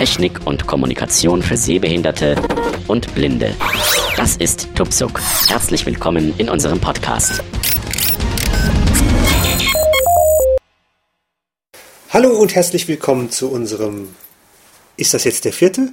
Technik 0.00 0.46
und 0.46 0.66
Kommunikation 0.66 1.42
für 1.42 1.58
Sehbehinderte 1.58 2.34
und 2.88 3.14
Blinde. 3.14 3.54
Das 4.16 4.34
ist 4.38 4.68
Tupsuk. 4.74 5.20
Herzlich 5.46 5.84
willkommen 5.84 6.32
in 6.38 6.48
unserem 6.48 6.80
Podcast. 6.80 7.42
Hallo 12.08 12.30
und 12.30 12.54
herzlich 12.54 12.88
willkommen 12.88 13.30
zu 13.30 13.50
unserem. 13.52 14.08
Ist 14.96 15.12
das 15.12 15.24
jetzt 15.24 15.44
der 15.44 15.52
vierte? 15.52 15.92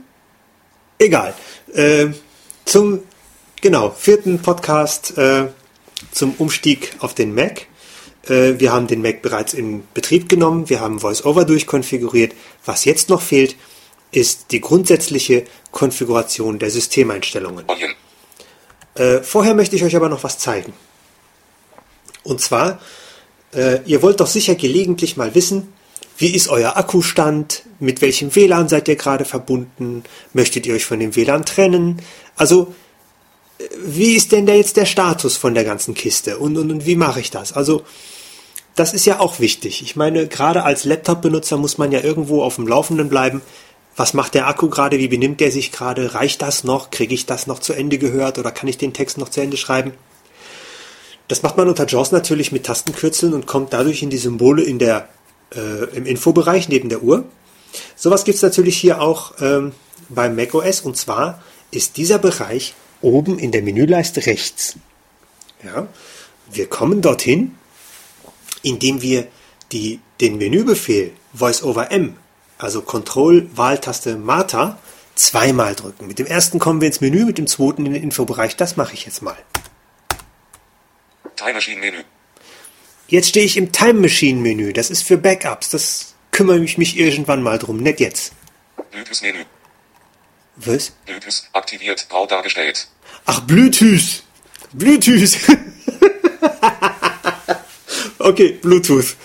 Egal. 0.99 1.33
Äh, 1.73 2.07
zum 2.63 3.01
genau 3.59 3.89
vierten 3.89 4.41
Podcast 4.41 5.17
äh, 5.17 5.47
zum 6.13 6.33
Umstieg 6.37 6.95
auf 6.99 7.13
den 7.13 7.35
Mac. 7.35 7.67
Äh, 8.29 8.57
wir 8.57 8.71
haben 8.71 8.87
den 8.87 9.01
Mac 9.01 9.21
bereits 9.21 9.53
in 9.53 9.83
Betrieb 9.93 10.29
genommen, 10.29 10.69
wir 10.69 10.79
haben 10.79 11.01
VoiceOver 11.01 11.43
durchkonfiguriert. 11.43 12.33
Was 12.63 12.85
jetzt 12.85 13.09
noch 13.09 13.21
fehlt, 13.21 13.57
ist 14.11 14.51
die 14.51 14.61
grundsätzliche 14.61 15.45
Konfiguration 15.71 16.59
der 16.59 16.71
Systemeinstellungen. 16.71 17.65
Äh, 18.95 19.21
vorher 19.21 19.53
möchte 19.53 19.75
ich 19.75 19.83
euch 19.83 19.95
aber 19.95 20.09
noch 20.09 20.23
was 20.23 20.39
zeigen. 20.39 20.73
Und 22.23 22.41
zwar, 22.41 22.79
äh, 23.53 23.79
ihr 23.85 24.01
wollt 24.01 24.19
doch 24.19 24.27
sicher 24.27 24.55
gelegentlich 24.55 25.17
mal 25.17 25.35
wissen, 25.35 25.73
wie 26.17 26.33
ist 26.33 26.49
euer 26.49 26.77
Akkustand? 26.77 27.63
Mit 27.79 28.01
welchem 28.01 28.35
WLAN 28.35 28.69
seid 28.69 28.87
ihr 28.87 28.95
gerade 28.95 29.23
verbunden? 29.23 30.03
Möchtet 30.33 30.65
ihr 30.65 30.73
euch 30.73 30.85
von 30.85 30.99
dem 30.99 31.15
WLAN 31.15 31.45
trennen? 31.45 32.01
Also, 32.35 32.73
äh, 33.59 33.65
wie 33.85 34.15
ist 34.15 34.31
denn 34.31 34.47
da 34.47 34.53
jetzt 34.53 34.77
der 34.77 34.85
Status 34.85 35.37
von 35.37 35.53
der 35.53 35.63
ganzen 35.63 35.93
Kiste? 35.93 36.39
Und, 36.39 36.57
und, 36.57 36.71
und 36.71 36.85
wie 36.85 36.95
mache 36.95 37.19
ich 37.19 37.29
das? 37.29 37.53
Also, 37.53 37.83
das 38.75 38.93
ist 38.93 39.05
ja 39.05 39.19
auch 39.19 39.39
wichtig. 39.39 39.81
Ich 39.81 39.95
meine, 39.95 40.27
gerade 40.27 40.63
als 40.63 40.85
Laptop-Benutzer 40.85 41.57
muss 41.57 41.77
man 41.77 41.91
ja 41.91 42.01
irgendwo 42.01 42.43
auf 42.43 42.55
dem 42.55 42.67
Laufenden 42.67 43.09
bleiben. 43.09 43.41
Was 43.97 44.13
macht 44.13 44.33
der 44.35 44.47
Akku 44.47 44.69
gerade? 44.69 44.99
Wie 44.99 45.09
benimmt 45.09 45.41
der 45.41 45.51
sich 45.51 45.71
gerade? 45.71 46.13
Reicht 46.13 46.41
das 46.41 46.63
noch? 46.63 46.91
Kriege 46.91 47.13
ich 47.13 47.25
das 47.25 47.47
noch 47.47 47.59
zu 47.59 47.73
Ende 47.73 47.97
gehört? 47.97 48.37
Oder 48.37 48.51
kann 48.51 48.69
ich 48.69 48.77
den 48.77 48.93
Text 48.93 49.17
noch 49.17 49.29
zu 49.29 49.41
Ende 49.41 49.57
schreiben? 49.57 49.93
Das 51.27 51.43
macht 51.43 51.57
man 51.57 51.67
unter 51.67 51.85
JAWS 51.85 52.13
natürlich 52.13 52.53
mit 52.53 52.65
Tastenkürzeln 52.65 53.33
und 53.33 53.47
kommt 53.47 53.73
dadurch 53.73 54.01
in 54.01 54.09
die 54.09 54.17
Symbole 54.17 54.63
in 54.63 54.79
der, 54.79 55.09
äh, 55.53 55.83
im 55.95 56.05
Infobereich 56.05 56.69
neben 56.69 56.87
der 56.87 57.03
Uhr. 57.03 57.25
Sowas 57.97 58.23
gibt 58.23 58.37
es 58.37 58.41
natürlich 58.41 58.77
hier 58.77 59.01
auch 59.01 59.33
ähm, 59.41 59.73
beim 60.07 60.37
macOS 60.37 60.81
und 60.81 60.95
zwar 60.95 61.43
ist 61.71 61.97
dieser 61.97 62.17
Bereich 62.17 62.75
oben 63.01 63.39
in 63.39 63.51
der 63.51 63.61
Menüleiste 63.61 64.25
rechts. 64.25 64.77
Ja, 65.65 65.87
wir 66.49 66.67
kommen 66.67 67.01
dorthin 67.01 67.57
indem 68.67 69.01
wir 69.01 69.27
die, 69.71 69.99
den 70.21 70.37
Menübefehl 70.37 71.11
Voice 71.33 71.63
over 71.63 71.91
M, 71.91 72.15
also 72.57 72.81
Control-Wahltaste 72.81 74.17
Martha, 74.17 74.77
zweimal 75.15 75.75
drücken. 75.75 76.07
Mit 76.07 76.19
dem 76.19 76.25
ersten 76.25 76.59
kommen 76.59 76.81
wir 76.81 76.87
ins 76.87 77.01
Menü, 77.01 77.25
mit 77.25 77.37
dem 77.37 77.47
zweiten 77.47 77.85
in 77.85 77.93
den 77.93 78.03
Infobereich. 78.03 78.55
Das 78.55 78.77
mache 78.77 78.93
ich 78.93 79.05
jetzt 79.05 79.21
mal. 79.21 79.37
Time 81.35 81.53
Machine 81.53 81.79
Menü. 81.79 82.03
Jetzt 83.07 83.29
stehe 83.29 83.45
ich 83.45 83.57
im 83.57 83.71
Time 83.71 84.01
Machine 84.01 84.41
Menü. 84.41 84.73
Das 84.73 84.89
ist 84.89 85.03
für 85.03 85.17
Backups. 85.17 85.69
Das 85.69 86.15
kümmere 86.31 86.63
ich 86.63 86.77
mich 86.77 86.97
irgendwann 86.97 87.41
mal 87.41 87.57
drum. 87.57 87.77
Nicht 87.77 87.99
jetzt. 87.99 88.33
Bluetooth 88.91 89.21
Menü. 89.21 89.45
Was? 90.57 90.91
Bluetooth 91.05 91.43
aktiviert, 91.53 92.07
grau 92.09 92.25
dargestellt. 92.25 92.87
Ach, 93.25 93.41
Bluetooth. 93.41 94.23
Bluetooth. 94.73 95.37
Okay, 98.27 98.59
Bluetooth. 98.61 99.15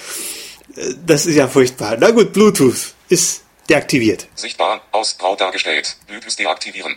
Das 1.05 1.27
ist 1.27 1.34
ja 1.34 1.48
furchtbar. 1.48 1.96
Na 1.98 2.11
gut, 2.11 2.33
Bluetooth 2.33 2.95
ist 3.12 3.45
deaktiviert. 3.68 4.27
Sichtbar, 4.34 4.80
aus, 4.90 5.18
grau 5.18 5.36
dargestellt. 5.36 5.96
Bluetooth 6.06 6.39
deaktivieren. 6.39 6.96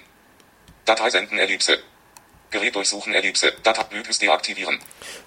Datei 0.85 1.09
senden, 1.09 1.37
Ellipse. 1.37 1.79
Gerät 2.51 2.73
durchsuchen, 2.73 3.13
Ellipse. 3.13 3.51
Datei 3.63 3.83
Bluetooth 3.83 4.21
deaktivieren. 4.21 4.79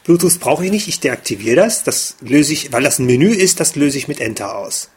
Bluetooth 0.04 0.40
brauche 0.40 0.64
ich 0.64 0.70
nicht, 0.70 0.88
ich 0.88 1.00
deaktiviere 1.00 1.56
das. 1.56 1.84
Das 1.84 2.16
löse 2.20 2.54
ich, 2.54 2.72
weil 2.72 2.82
das 2.82 2.98
ein 2.98 3.06
Menü 3.06 3.30
ist, 3.34 3.60
das 3.60 3.76
löse 3.76 3.98
ich 3.98 4.08
mit 4.08 4.18
Enter 4.20 4.56
aus. 4.56 4.90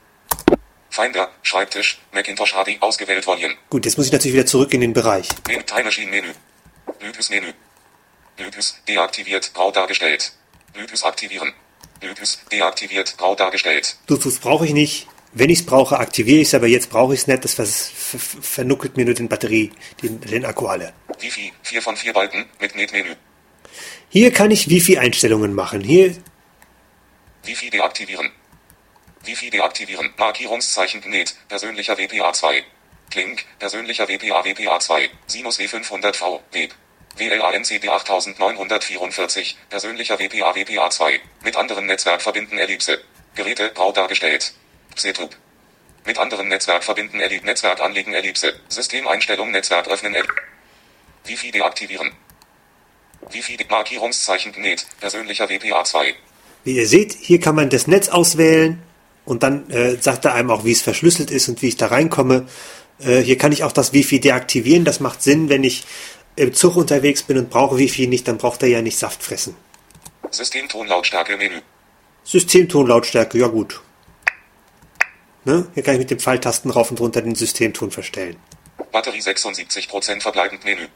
Finder, 0.90 1.30
Schreibtisch, 1.42 2.00
Macintosh 2.14 2.54
HD 2.54 2.82
ausgewählt 2.82 3.28
Volume. 3.28 3.56
Gut, 3.70 3.86
jetzt 3.86 3.98
muss 3.98 4.08
ich 4.08 4.14
natürlich 4.14 4.36
wieder 4.36 4.46
zurück 4.46 4.74
in 4.74 4.82
den 4.82 4.94
Bereich. 4.94 5.28
Time 5.46 5.84
Machine 5.84 6.10
Menü. 6.10 6.34
Bluetooth 7.00 7.30
Menü. 7.30 7.54
Bluetooth 8.38 8.76
deaktiviert, 8.88 9.54
grau 9.54 9.72
dargestellt. 9.72 10.32
Bluetooth 10.74 11.04
aktivieren. 11.04 11.54
Bluetooth 12.00 12.40
deaktiviert, 12.52 13.18
grau 13.18 13.36
dargestellt. 13.36 13.98
Bluetooth 14.08 14.40
brauche 14.42 14.66
ich 14.66 14.74
nicht. 14.74 15.08
Wenn 15.34 15.50
ich 15.50 15.60
es 15.60 15.66
brauche, 15.66 15.98
aktiviere 15.98 16.42
ich 16.42 16.48
es, 16.48 16.54
aber 16.54 16.68
jetzt 16.68 16.90
brauche 16.90 17.14
ich 17.14 17.22
es 17.22 17.28
nicht. 17.28 17.46
Das 17.46 17.92
vernuckelt 18.42 18.98
mir 18.98 19.06
nur 19.06 19.14
den 19.14 19.30
Batterie, 19.30 19.72
den, 20.02 20.20
den 20.20 20.46
Akku 20.46 20.68
alle. 20.68 20.94
Wi-Fi, 21.20 21.54
4 21.64 21.82
von 21.82 21.96
4 21.96 22.14
Balken, 22.14 22.46
mit 22.60 22.76
Net-Menü. 22.76 23.16
Hier 24.10 24.32
kann 24.32 24.52
ich 24.52 24.70
Wifi-Einstellungen 24.70 25.54
machen. 25.54 25.82
Hier, 25.82 26.16
Wi-Fi 27.44 27.70
deaktivieren. 27.70 28.32
Wi-Fi 29.24 29.50
deaktivieren. 29.50 30.14
Markierungszeichen 30.18 31.02
Net. 31.10 31.36
Persönlicher 31.48 31.94
WPA2. 31.94 32.64
Klink. 33.10 33.46
Persönlicher 33.58 34.08
WPA 34.08 34.42
WPA2. 34.42 35.10
Sinus 35.28 35.60
W500V. 35.60 36.40
Web. 36.52 36.76
WLANCD 37.18 37.88
8944. 37.88 39.58
Persönlicher 39.70 40.20
WPA 40.20 40.52
WPA2. 40.52 41.20
Mit 41.44 41.56
anderen 41.56 41.88
Netzwerk 41.88 42.22
verbinden 42.22 42.58
Ellipse. 42.60 43.02
Geräte 43.36 43.72
grau 43.74 43.92
dargestellt. 43.92 44.54
Psetub. 44.96 45.36
Mit 46.06 46.18
anderen 46.18 46.48
Netzwerk 46.48 46.84
verbinden 46.84 47.20
Ellipse. 47.20 47.46
Netzwerk 47.46 47.80
anlegen 47.80 48.14
Ellipse. 48.14 48.54
Systemeinstellung 48.70 49.52
Netzwerk 49.52 49.88
öffnen 49.88 50.16
Ellipse. 50.16 50.36
Wi-Fi 51.26 51.52
deaktivieren. 51.52 52.12
Wi-Fi 53.30 53.58
de 53.58 53.68
Markierungszeichen 53.70 54.54
Net. 54.58 54.86
Persönlicher 55.00 55.46
WPA2. 55.46 56.14
wie 56.64 56.76
ihr 56.76 56.88
seht, 56.88 57.14
hier 57.14 57.40
kann 57.40 57.56
man 57.56 57.70
das 57.70 57.88
Netz 57.88 58.10
auswählen 58.10 58.82
und 59.26 59.44
dann 59.44 59.70
äh, 59.70 59.98
sagt 60.00 60.26
er 60.26 60.34
einem 60.34 60.52
auch, 60.52 60.66
wie 60.66 60.72
es 60.72 60.82
verschlüsselt 60.82 61.32
ist 61.32 61.48
und 61.50 61.62
wie 61.62 61.70
ich 61.70 61.78
da 61.78 61.88
reinkomme. 61.88 62.48
Äh, 63.00 63.20
hier 63.20 63.38
kann 63.38 63.52
ich 63.52 63.64
auch 63.64 63.72
das 63.72 63.94
Wifi 63.94 64.20
deaktivieren. 64.20 64.86
Das 64.86 65.00
macht 65.00 65.22
Sinn, 65.22 65.50
wenn 65.50 65.64
ich 65.64 65.84
im 66.36 66.54
Zug 66.54 66.76
unterwegs 66.76 67.24
bin 67.24 67.38
und 67.38 67.50
brauche 67.50 67.78
Wifi 67.78 68.08
nicht, 68.08 68.28
dann 68.28 68.38
braucht 68.38 68.64
er 68.64 68.70
ja 68.70 68.82
nicht 68.82 68.98
Saft 68.98 69.24
fressen. 69.24 69.56
Systemtonlautstärke 70.30 71.38
Menü. 71.38 71.62
Systemtonlautstärke, 72.24 73.38
ja 73.38 73.48
gut. 73.48 73.82
Ne? 75.44 75.68
Hier 75.74 75.84
kann 75.84 75.96
ich 75.96 76.00
mit 76.00 76.12
den 76.12 76.20
Pfeiltasten 76.20 76.72
rauf 76.72 76.92
und 76.92 77.00
runter 77.00 77.22
den 77.22 77.36
Systemton 77.36 77.92
verstellen. 77.92 78.38
Batterie 78.92 79.20
76% 79.20 80.22
verbleibend 80.22 80.64
Menü. 80.66 80.88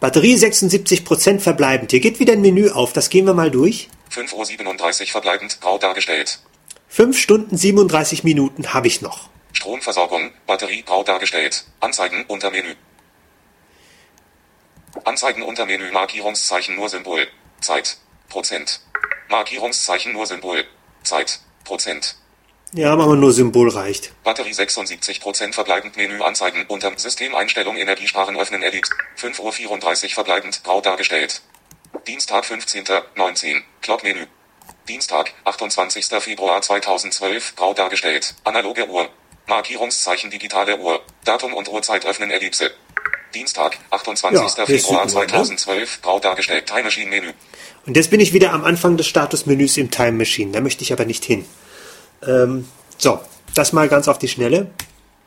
Batterie 0.00 0.34
76% 0.34 1.40
verbleibend. 1.40 1.90
Hier 1.90 2.00
geht 2.00 2.20
wieder 2.20 2.32
ein 2.32 2.40
Menü 2.40 2.70
auf, 2.70 2.92
das 2.92 3.10
gehen 3.10 3.26
wir 3.26 3.34
mal 3.34 3.50
durch. 3.50 3.88
5.37 4.10 5.00
Uhr 5.02 5.06
verbleibend 5.08 5.60
grau 5.60 5.78
dargestellt. 5.78 6.40
5 6.88 7.18
Stunden 7.18 7.56
37 7.56 8.24
Minuten 8.24 8.72
habe 8.72 8.88
ich 8.88 9.00
noch. 9.00 9.30
Stromversorgung, 9.52 10.32
Batterie 10.46 10.82
grau 10.82 11.04
dargestellt. 11.04 11.64
Anzeigen 11.80 12.24
unter 12.26 12.50
Menü. 12.50 12.74
Anzeigen 15.04 15.42
unter 15.42 15.66
Menü 15.66 15.90
Markierungszeichen 15.92 16.76
nur 16.76 16.88
Symbol. 16.88 17.26
Zeit. 17.60 17.98
Prozent. 18.28 18.80
Markierungszeichen 19.28 20.12
nur 20.12 20.26
Symbol. 20.26 20.64
Zeit. 21.02 21.40
Prozent. 21.64 22.16
Ja, 22.72 22.94
machen 22.94 23.10
wir 23.10 23.16
nur 23.16 23.32
Symbol 23.32 23.68
reicht. 23.68 24.12
Batterie 24.22 24.52
76% 24.52 25.52
verbleibend 25.52 25.96
Menü 25.96 26.22
Anzeigen 26.22 26.64
unter 26.68 26.92
Systemeinstellung 26.96 27.76
Energiesparen 27.76 28.38
öffnen 28.38 28.62
Ellipse. 28.62 28.92
5.34 29.20 30.04
Uhr 30.04 30.10
verbleibend 30.10 30.62
grau 30.62 30.80
dargestellt. 30.80 31.42
Dienstag 32.06 32.44
15.19 32.44 33.62
Clock 33.82 34.04
Menü. 34.04 34.26
Dienstag 34.86 35.32
28. 35.44 36.06
Februar 36.20 36.62
2012 36.62 37.56
grau 37.56 37.74
dargestellt. 37.74 38.36
Analoge 38.44 38.88
Uhr. 38.88 39.08
Markierungszeichen 39.48 40.30
digitale 40.30 40.78
Uhr. 40.78 41.00
Datum 41.24 41.54
und 41.54 41.68
Uhrzeit 41.68 42.06
öffnen 42.06 42.30
Ellipse. 42.30 42.70
Dienstag 43.34 43.78
28. 43.90 44.40
Ja, 44.40 44.66
Februar 44.66 45.06
die 45.06 45.14
Uhr, 45.14 45.22
ne? 45.22 45.28
2012 45.28 46.02
grau 46.02 46.20
dargestellt. 46.20 46.66
Time 46.66 46.84
Machine 46.84 47.10
Menü. 47.10 47.32
Und 47.84 47.96
jetzt 47.96 48.12
bin 48.12 48.20
ich 48.20 48.32
wieder 48.32 48.52
am 48.52 48.62
Anfang 48.62 48.96
des 48.96 49.08
Statusmenüs 49.08 49.76
im 49.76 49.90
Time 49.90 50.12
Machine. 50.12 50.52
Da 50.52 50.60
möchte 50.60 50.84
ich 50.84 50.92
aber 50.92 51.04
nicht 51.04 51.24
hin. 51.24 51.44
Ähm, 52.26 52.66
so, 52.98 53.20
das 53.54 53.72
mal 53.72 53.88
ganz 53.88 54.08
auf 54.08 54.18
die 54.18 54.28
Schnelle. 54.28 54.70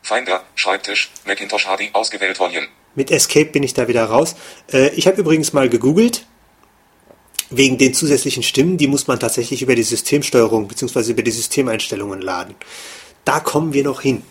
Finder, 0.02 0.42
Schreibtisch, 0.54 1.10
Macintosh 1.26 1.64
HD 1.66 1.94
ausgewählt 1.94 2.38
Volume. 2.38 2.68
Mit 2.94 3.10
Escape 3.10 3.46
bin 3.46 3.62
ich 3.62 3.74
da 3.74 3.88
wieder 3.88 4.04
raus. 4.04 4.36
Äh, 4.72 4.90
ich 4.90 5.06
habe 5.06 5.20
übrigens 5.20 5.52
mal 5.52 5.68
gegoogelt. 5.68 6.26
Wegen 7.50 7.78
den 7.78 7.94
zusätzlichen 7.94 8.42
Stimmen, 8.42 8.78
die 8.78 8.86
muss 8.86 9.06
man 9.06 9.20
tatsächlich 9.20 9.62
über 9.62 9.74
die 9.74 9.82
Systemsteuerung 9.82 10.66
bzw. 10.66 11.10
über 11.10 11.22
die 11.22 11.30
Systemeinstellungen 11.30 12.20
laden. 12.20 12.54
Da 13.24 13.40
kommen 13.40 13.72
wir 13.72 13.84
noch 13.84 14.00
hin. 14.00 14.22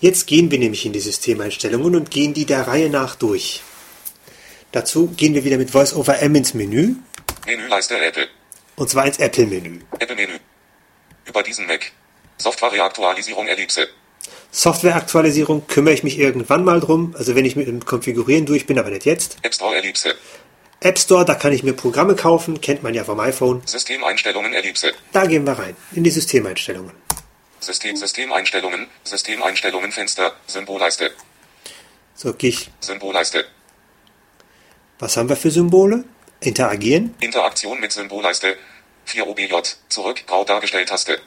Jetzt 0.00 0.26
gehen 0.26 0.50
wir 0.50 0.58
nämlich 0.58 0.86
in 0.86 0.92
die 0.92 1.00
Systemeinstellungen 1.00 1.94
und 1.96 2.10
gehen 2.10 2.34
die 2.34 2.46
der 2.46 2.66
Reihe 2.66 2.88
nach 2.88 3.16
durch. 3.16 3.62
Dazu 4.72 5.08
gehen 5.08 5.34
wir 5.34 5.44
wieder 5.44 5.58
mit 5.58 5.70
Voice 5.70 5.94
over 5.94 6.18
M 6.20 6.34
ins 6.34 6.54
Menü 6.54 6.94
Menüleiste 7.46 7.98
Apple. 7.98 8.28
und 8.76 8.88
zwar 8.90 9.06
ins 9.06 9.18
Apple-Menü. 9.18 9.80
Apple 9.98 10.16
Menü. 10.16 10.34
Über 11.28 11.42
diesen 11.42 11.66
Mac. 11.66 11.92
Software-Reaktualisierung 12.38 13.46
Ellipse. 13.48 13.88
Softwareaktualisierung 14.50 15.66
kümmere 15.66 15.94
ich 15.94 16.02
mich 16.02 16.18
irgendwann 16.18 16.64
mal 16.64 16.80
drum. 16.80 17.14
Also 17.18 17.34
wenn 17.34 17.44
ich 17.44 17.56
mit 17.56 17.68
dem 17.68 17.84
Konfigurieren 17.84 18.46
durch 18.46 18.66
bin, 18.66 18.78
aber 18.78 18.90
nicht 18.90 19.04
jetzt. 19.04 19.36
App 19.42 19.54
Store 19.54 19.76
Ellipse. 19.76 20.14
App 20.80 20.98
Store, 20.98 21.24
da 21.24 21.34
kann 21.34 21.52
ich 21.52 21.62
mir 21.62 21.72
Programme 21.72 22.14
kaufen, 22.14 22.60
kennt 22.60 22.82
man 22.82 22.94
ja 22.94 23.04
vom 23.04 23.18
iPhone. 23.20 23.62
Systemeinstellungen 23.66 24.54
Ellipse. 24.54 24.92
Da 25.12 25.26
gehen 25.26 25.44
wir 25.44 25.58
rein, 25.58 25.76
in 25.92 26.04
die 26.04 26.10
Systemeinstellungen. 26.10 26.92
System 27.60 27.96
Systemeinstellungen. 27.96 28.86
Systemeinstellungen 29.02 29.90
Fenster. 29.90 30.32
Symbolleiste. 30.46 31.10
So, 32.14 32.32
gehe 32.32 32.50
ich. 32.50 32.70
Symbolleiste. 32.80 33.44
Was 35.00 35.16
haben 35.16 35.28
wir 35.28 35.36
für 35.36 35.50
Symbole? 35.50 36.04
Interagieren. 36.40 37.14
Interaktion 37.20 37.80
mit 37.80 37.90
Symbolleiste. 37.90 38.56
4 39.08 39.26
OBJ. 39.26 39.54
Zurück. 39.88 40.24
Grau 40.26 40.44
dargestellt 40.44 40.88
Taste. 40.88 41.18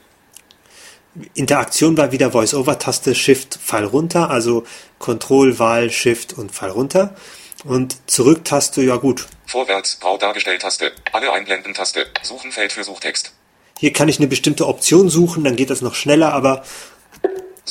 Interaktion 1.34 1.98
war 1.98 2.12
wieder 2.12 2.32
Voice-Over-Taste, 2.32 3.16
Shift, 3.16 3.60
Pfeil 3.62 3.84
runter, 3.84 4.30
also 4.30 4.64
Control, 4.98 5.60
Wahl, 5.60 5.90
Shift 5.90 6.34
und 6.34 6.52
Pfeil 6.52 6.70
runter. 6.70 7.16
Und 7.66 7.98
Zurück-Taste, 8.10 8.82
ja 8.82 8.96
gut. 8.96 9.28
Vorwärts. 9.46 10.00
Grau 10.00 10.18
dargestellt 10.18 10.62
Taste. 10.62 10.94
Alle 11.12 11.32
einblenden 11.34 11.74
Taste. 11.74 12.08
Suchen 12.24 12.52
Feld 12.52 12.72
für 12.72 12.84
Suchtext. 12.84 13.34
Hier 13.78 13.94
kann 13.94 14.08
ich 14.08 14.20
eine 14.20 14.28
bestimmte 14.28 14.68
Option 14.68 15.10
suchen, 15.10 15.44
dann 15.44 15.56
geht 15.56 15.72
das 15.72 15.82
noch 15.82 15.96
schneller, 15.96 16.34
aber 16.34 16.64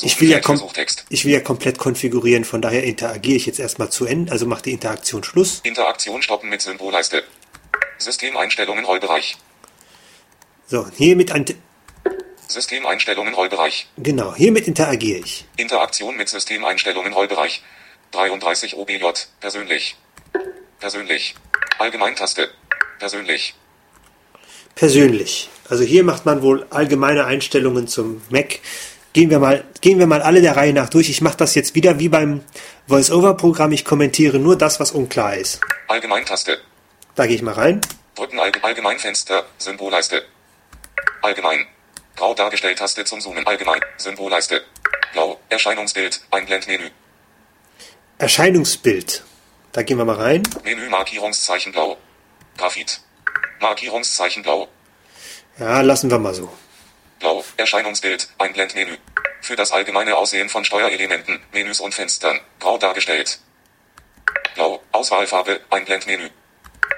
ich 0.01 0.19
will, 0.19 0.29
ja 0.29 0.39
ich 1.09 1.25
will 1.25 1.31
ja 1.31 1.39
komplett 1.39 1.77
konfigurieren, 1.77 2.43
von 2.43 2.61
daher 2.61 2.83
interagiere 2.83 3.37
ich 3.37 3.45
jetzt 3.45 3.59
erstmal 3.59 3.89
zu 3.89 4.05
Ende, 4.05 4.31
also 4.31 4.45
mache 4.45 4.63
die 4.63 4.71
Interaktion 4.71 5.23
Schluss. 5.23 5.61
Interaktion 5.63 6.21
stoppen 6.21 6.49
mit 6.49 6.61
Symbolleiste. 6.61 7.23
Systemeinstellungen 7.97 8.83
Rollbereich. 8.83 9.37
So, 10.71 10.87
hiermit, 10.95 11.33
ein- 11.33 11.43
Systemeinstellungen 12.47 13.33
Rollbereich. 13.33 13.87
genau, 13.97 14.33
hiermit 14.33 14.69
interagiere 14.69 15.19
ich. 15.19 15.45
Interaktion 15.57 16.15
mit 16.15 16.29
Systemeinstellungen 16.29 17.11
Rollbereich. 17.11 17.61
33 18.11 18.77
OBJ. 18.77 19.03
Persönlich. 19.41 19.97
Persönlich. 20.79 21.35
Allgemeintaste. 21.77 22.49
Persönlich. 22.99 23.53
Persönlich. 24.75 25.49
Also 25.69 25.83
hier 25.83 26.05
macht 26.05 26.25
man 26.25 26.41
wohl 26.41 26.65
allgemeine 26.69 27.25
Einstellungen 27.25 27.89
zum 27.89 28.21
Mac. 28.29 28.59
Gehen 29.11 29.29
wir 29.29 29.39
mal, 29.39 29.65
gehen 29.81 29.99
wir 29.99 30.07
mal 30.07 30.21
alle 30.21 30.41
der 30.41 30.55
Reihe 30.55 30.71
nach 30.71 30.89
durch. 30.89 31.09
Ich 31.09 31.19
mache 31.21 31.35
das 31.35 31.53
jetzt 31.53 31.75
wieder 31.75 31.99
wie 31.99 32.07
beim 32.07 32.45
Voice-Over-Programm. 32.87 33.73
Ich 33.73 33.83
kommentiere 33.83 34.39
nur 34.39 34.57
das, 34.57 34.79
was 34.79 34.91
unklar 34.91 35.35
ist. 35.35 35.59
Allgemeintaste. 35.89 36.59
Da 37.15 37.27
gehe 37.27 37.35
ich 37.35 37.41
mal 37.41 37.55
rein. 37.55 37.81
Drücken 38.15 38.39
Allge 38.39 38.63
Allgemeinfenster. 38.63 39.45
Symbolleiste. 39.57 40.23
Allgemein. 41.21 41.67
Grau 42.15 42.33
dargestellt 42.33 42.77
Taste 42.77 43.05
zum 43.05 43.21
Zoomen. 43.21 43.45
Allgemein. 43.45 43.81
Symbolleiste. 43.97 44.63
Blau. 45.13 45.39
Erscheinungsbild. 45.49 46.21
Einblendmenü. 46.31 46.89
Erscheinungsbild. 48.17 49.23
Da 49.71 49.83
gehen 49.83 49.97
wir 49.97 50.05
mal 50.05 50.15
rein. 50.15 50.43
Menü 50.63 50.89
Markierungszeichen 50.89 51.71
blau. 51.71 51.97
Grafit. 52.57 53.01
Markierungszeichen 53.59 54.43
blau. 54.43 54.67
Ja, 55.57 55.81
lassen 55.81 56.11
wir 56.11 56.19
mal 56.19 56.33
so. 56.33 56.51
Blau. 57.19 57.43
Erscheinungsbild. 57.57 58.27
Einblendmenü. 58.37 58.97
Für 59.41 59.55
das 59.55 59.71
allgemeine 59.71 60.17
Aussehen 60.17 60.49
von 60.49 60.63
Steuerelementen, 60.63 61.39
Menüs 61.51 61.79
und 61.79 61.95
Fenstern. 61.95 62.39
Grau 62.59 62.77
dargestellt. 62.77 63.39
Blau. 64.53 64.81
Auswahlfarbe. 64.91 65.61
Einblendmenü. 65.69 66.29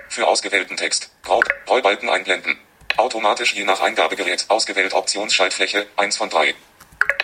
Für 0.09 0.27
ausgewählten 0.27 0.75
Text. 0.75 1.11
Grau. 1.23 1.41
Rollbalken 1.69 2.09
einblenden. 2.09 2.57
Automatisch 2.97 3.55
je 3.55 3.63
nach 3.63 3.81
Eingabegerät. 3.81 4.45
Ausgewählt 4.49 4.93
Optionsschaltfläche. 4.93 5.87
1 5.95 6.15
von 6.15 6.29
3. 6.29 6.53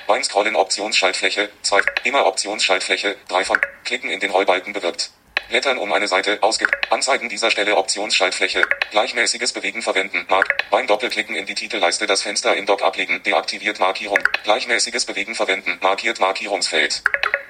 Beim 0.07 0.23
Scrollen 0.23 0.55
Optionsschaltfläche. 0.55 1.49
2. 1.61 1.81
Immer 2.05 2.25
Optionsschaltfläche. 2.25 3.15
3 3.27 3.45
von. 3.45 3.59
Klicken 3.83 4.09
in 4.09 4.19
den 4.19 4.31
Rollbalken 4.31 4.73
bewirkt. 4.73 5.11
Blättern 5.47 5.77
um 5.77 5.93
eine 5.93 6.07
Seite. 6.07 6.39
Ausge 6.41 6.65
Anzeigen 6.89 7.29
dieser 7.29 7.51
Stelle 7.51 7.77
Optionsschaltfläche. 7.77 8.63
Gleichmäßiges 8.89 9.53
Bewegen 9.53 9.83
verwenden. 9.83 10.25
Mark. 10.27 10.47
Beim 10.71 10.87
Doppelklicken 10.87 11.35
in 11.35 11.45
die 11.45 11.53
Titelleiste 11.53 12.07
das 12.07 12.23
Fenster 12.23 12.55
in 12.55 12.65
Dock 12.65 12.81
ablegen. 12.81 13.21
Deaktiviert 13.21 13.79
Markierung. 13.79 14.19
Gleichmäßiges 14.43 15.05
Bewegen 15.05 15.35
verwenden. 15.35 15.77
Markiert 15.81 16.19
Markierungsfeld. 16.19 17.03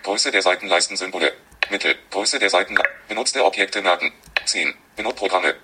Größe 0.04 0.31
der 0.31 0.42
Seitenleistensymbole. 0.42 1.31
Mittel. 1.69 1.95
Größe 2.10 2.38
der 2.38 2.50
Seiten. 2.50 2.77
Benutzte 3.07 3.45
Objekte 3.45 3.81
merken. 3.81 4.12
10. 4.44 4.74
Benutprogramme. 4.98 5.56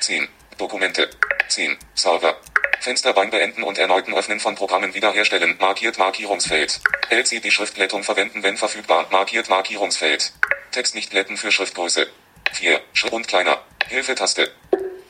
10. 0.00 0.28
Dokumente. 0.60 1.08
10. 1.48 1.78
Server. 1.94 2.36
Fenster 2.80 3.12
beim 3.14 3.30
Beenden 3.30 3.62
und 3.62 3.78
erneuten 3.78 4.14
Öffnen 4.14 4.40
von 4.40 4.54
Programmen 4.54 4.94
wiederherstellen. 4.94 5.56
Markiert 5.58 5.98
Markierungsfeld. 5.98 6.80
LCD-Schriftblättung 7.08 8.04
verwenden, 8.04 8.42
wenn 8.42 8.56
verfügbar. 8.56 9.06
Markiert 9.10 9.48
Markierungsfeld. 9.48 10.32
Text 10.70 10.94
nicht 10.94 11.10
glätten 11.10 11.36
für 11.36 11.50
Schriftgröße. 11.50 12.06
4. 12.52 12.80
Schritt 12.92 13.12
und 13.12 13.26
kleiner. 13.26 13.62
Hilfetaste. 13.88 14.50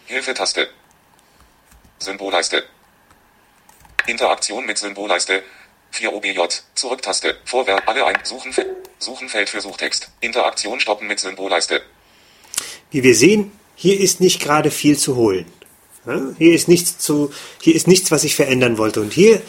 Hilfetaste. 0.06 0.68
Symbolleiste. 1.98 2.64
Interaktion 4.06 4.66
mit 4.66 4.78
Symbolleiste. 4.78 5.42
4 5.90 6.12
OBJ. 6.12 6.40
Zurücktaste. 6.74 7.38
Vorwärts. 7.44 7.86
Alle 7.86 8.06
ein. 8.06 8.18
Suchenfeld. 8.24 8.68
Suchenfeld 8.98 9.48
für 9.48 9.60
Suchtext. 9.60 10.10
Interaktion 10.20 10.78
stoppen 10.78 11.08
mit 11.08 11.18
Symbolleiste. 11.18 11.82
Wie 12.90 13.02
wir 13.02 13.14
sehen, 13.14 13.59
hier 13.80 13.98
ist 13.98 14.20
nicht 14.20 14.42
gerade 14.42 14.70
viel 14.70 14.98
zu 14.98 15.16
holen. 15.16 15.46
Hier 16.36 16.54
ist 16.54 16.68
nichts 16.68 16.98
zu, 16.98 17.32
hier 17.62 17.74
ist 17.74 17.88
nichts, 17.88 18.10
was 18.10 18.24
ich 18.24 18.36
verändern 18.36 18.76
wollte. 18.76 19.00
Und 19.00 19.14
hier 19.14 19.40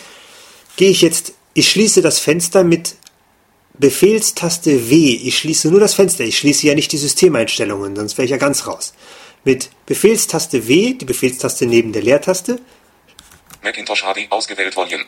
gehe 0.78 0.89
ich 0.89 1.01
jetzt, 1.01 1.33
ich 1.54 1.69
schließe 1.69 2.01
das 2.01 2.19
Fenster 2.19 2.63
mit 2.63 2.95
Befehlstaste 3.74 4.89
W. 4.89 5.19
Ich 5.22 5.38
schließe 5.38 5.69
nur 5.69 5.81
das 5.81 5.95
Fenster. 5.95 6.24
Ich 6.24 6.38
schließe 6.38 6.66
ja 6.66 6.75
nicht 6.75 6.94
die 6.94 6.98
Systemeinstellungen, 6.98 7.94
sonst 7.98 8.18
wäre 8.18 8.24
ich 8.24 8.31
ja 8.31 8.38
ganz 8.38 8.68
raus. 8.68 8.94
Mit 9.44 9.69
Befehlstaste 9.86 10.66
W, 10.66 10.94
die 10.94 11.06
Befehlstaste 11.06 11.66
neben 11.66 11.92
der 11.92 12.04
Leertaste. 12.04 12.62
Macintosh 13.62 14.04
HD 14.04 14.31
ausgewählt 14.31 14.78
Volume. 14.78 15.04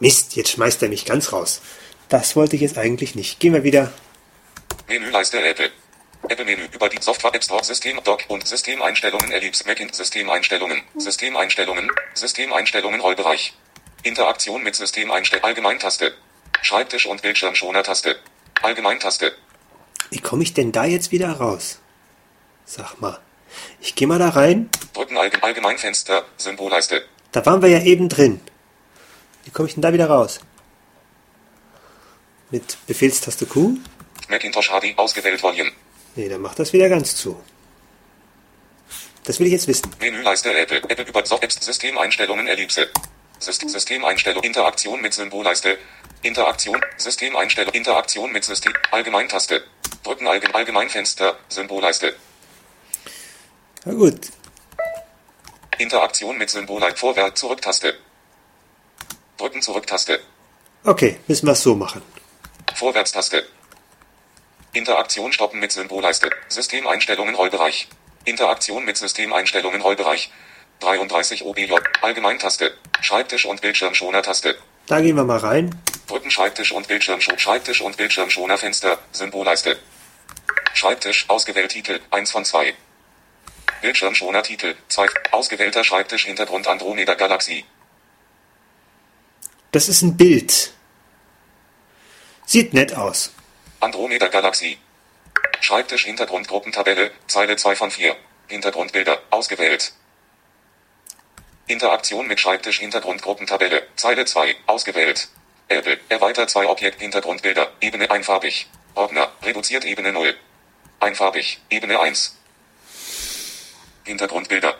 Mist, 0.00 0.34
jetzt 0.34 0.52
schmeißt 0.52 0.82
er 0.82 0.88
mich 0.88 1.04
ganz 1.04 1.34
raus. 1.34 1.60
Das 2.08 2.36
wollte 2.36 2.56
ich 2.56 2.62
jetzt 2.62 2.78
eigentlich 2.78 3.16
nicht. 3.16 3.38
Gehen 3.38 3.52
wir 3.52 3.64
wieder. 3.64 3.92
Menüleiste 4.88 5.42
Apple. 5.42 5.70
Apple-Menü 6.32 6.66
über 6.72 6.88
die 6.88 7.00
Software 7.00 7.34
App 7.34 7.44
Store 7.44 7.62
System 7.62 8.02
Dock 8.04 8.22
und 8.28 8.46
Systemeinstellungen 8.48 9.30
Ellipse 9.32 9.66
Macintosh 9.66 9.98
Systemeinstellungen 9.98 10.82
Systemeinstellungen 10.96 11.90
Systemeinstellungen 12.14 13.00
Rollbereich 13.00 13.52
Interaktion 14.02 14.62
mit 14.62 14.74
Systemeinstellungen 14.74 15.46
Allgemeintaste 15.46 16.14
Schreibtisch 16.62 17.06
und 17.06 17.20
Bildschirmschoner-Taste 17.20 18.16
Allgemeintaste 18.62 19.32
Wie 20.08 20.20
komme 20.20 20.42
ich 20.42 20.54
denn 20.54 20.72
da 20.72 20.86
jetzt 20.86 21.12
wieder 21.12 21.32
raus? 21.32 21.78
Sag 22.64 22.98
mal. 23.00 23.20
Ich 23.80 23.94
gehe 23.94 24.08
mal 24.08 24.18
da 24.18 24.30
rein. 24.30 24.70
Drücken 24.94 25.18
Allge 25.18 25.42
Allgemeinfenster 25.42 26.24
Symbolleiste 26.38 27.04
Da 27.32 27.44
waren 27.44 27.60
wir 27.60 27.68
ja 27.68 27.82
eben 27.82 28.08
drin. 28.08 28.40
Wie 29.44 29.50
komme 29.50 29.68
ich 29.68 29.74
denn 29.74 29.82
da 29.82 29.92
wieder 29.92 30.06
raus? 30.06 30.40
Mit 32.50 32.78
Befehlstaste 32.86 33.44
Q? 33.44 33.76
Macintosh 34.28 34.70
HD 34.70 34.96
ausgewählt 34.96 35.42
Volume 35.42 35.72
Nee, 36.14 36.28
dann 36.28 36.42
macht 36.42 36.58
das 36.58 36.72
wieder 36.72 36.88
ganz 36.88 37.16
zu. 37.16 37.40
Das 39.24 39.38
will 39.38 39.46
ich 39.46 39.52
jetzt 39.52 39.68
wissen. 39.68 39.90
Menüleiste 40.00 40.52
Apple 40.52 40.82
Apple 40.88 41.04
über 41.04 41.24
Soft 41.24 41.42
Apps 41.44 41.64
Systemeinstellungen 41.64 42.46
Ellipse. 42.48 42.88
Syst 43.38 43.68
Systemeinstellung 43.68 44.42
Interaktion 44.42 45.00
mit 45.00 45.14
Symbolleiste. 45.14 45.78
Interaktion 46.22 46.80
Systemeinstellung 46.96 47.72
Interaktion 47.72 48.32
mit 48.32 48.44
System 48.44 48.72
Allgemeintaste. 48.90 49.64
Drücken 50.02 50.26
Allge 50.26 50.54
Allgemeinfenster 50.54 51.38
Symbolleiste. 51.48 52.14
Na 53.84 53.92
gut. 53.94 54.20
Interaktion 55.78 56.36
mit 56.36 56.50
Symbolleiste. 56.50 56.98
Vorwärts 56.98 57.40
Zurücktaste. 57.40 57.94
Drücken 59.38 59.62
Zurücktaste. 59.62 60.20
Okay, 60.84 61.18
müssen 61.26 61.46
wir 61.46 61.52
es 61.52 61.62
so 61.62 61.74
machen. 61.74 62.02
Vorwärtstaste 62.74 63.44
Interaktion 64.72 65.32
stoppen 65.32 65.60
mit 65.60 65.70
Symbolleiste. 65.70 66.30
Systemeinstellungen 66.48 67.34
Rollbereich 67.34 67.88
Interaktion 68.24 68.84
mit 68.84 68.96
Systemeinstellungen 68.96 69.82
Rollbereich 69.82 70.30
33 70.80 71.44
OBJ 71.44 71.74
Allgemeintaste 72.00 72.72
Schreibtisch 73.02 73.44
und 73.44 73.60
Bildschirmschoner-Taste 73.60 74.56
Da 74.86 75.00
gehen 75.00 75.16
wir 75.16 75.24
mal 75.24 75.38
rein. 75.38 75.78
Drücken 76.06 76.30
Schreibtisch 76.30 76.72
und 76.72 76.88
Bildschirmschoner 76.88 77.38
Schreibtisch 77.38 77.82
und 77.82 77.96
Bildschirmschoner-Fenster 77.98 78.98
Symbolleiste. 79.12 79.78
Schreibtisch 80.72 81.28
ausgewählt 81.28 81.72
Titel 81.72 82.00
1 82.10 82.30
von 82.30 82.44
2 82.44 82.74
Bildschirmschoner 83.82 84.42
Titel 84.42 84.74
2 84.88 85.06
ausgewählter 85.32 85.84
Schreibtisch 85.84 86.24
Hintergrund 86.24 86.66
Andromeda 86.66 87.14
Galaxie. 87.14 87.66
Das 89.72 89.88
ist 89.88 90.02
ein 90.02 90.16
Bild. 90.16 90.72
Sieht 92.46 92.72
nett 92.72 92.94
aus. 92.94 93.32
Andromeda 93.82 94.28
Galaxie. 94.28 94.78
Schreibtisch 95.60 96.04
Hintergrundgruppentabelle, 96.04 97.10
Zeile 97.26 97.56
2 97.56 97.74
von 97.74 97.90
4. 97.90 98.16
Hintergrundbilder, 98.46 99.20
ausgewählt. 99.30 99.92
Interaktion 101.66 102.28
mit 102.28 102.38
Schreibtisch 102.38 102.78
Hintergrundgruppentabelle, 102.78 103.88
Zeile 103.96 104.24
2, 104.24 104.54
ausgewählt. 104.66 105.28
Apple. 105.68 105.98
Erweitert 106.08 106.50
zwei 106.50 106.68
Objekt 106.68 107.00
Hintergrundbilder. 107.00 107.72
Ebene 107.80 108.10
einfarbig. 108.10 108.68
Ordner. 108.94 109.32
Reduziert 109.42 109.84
Ebene 109.84 110.12
0. 110.12 110.36
Einfarbig. 111.00 111.60
Ebene 111.70 111.98
1. 111.98 112.36
Hintergrundbilder. 114.04 114.76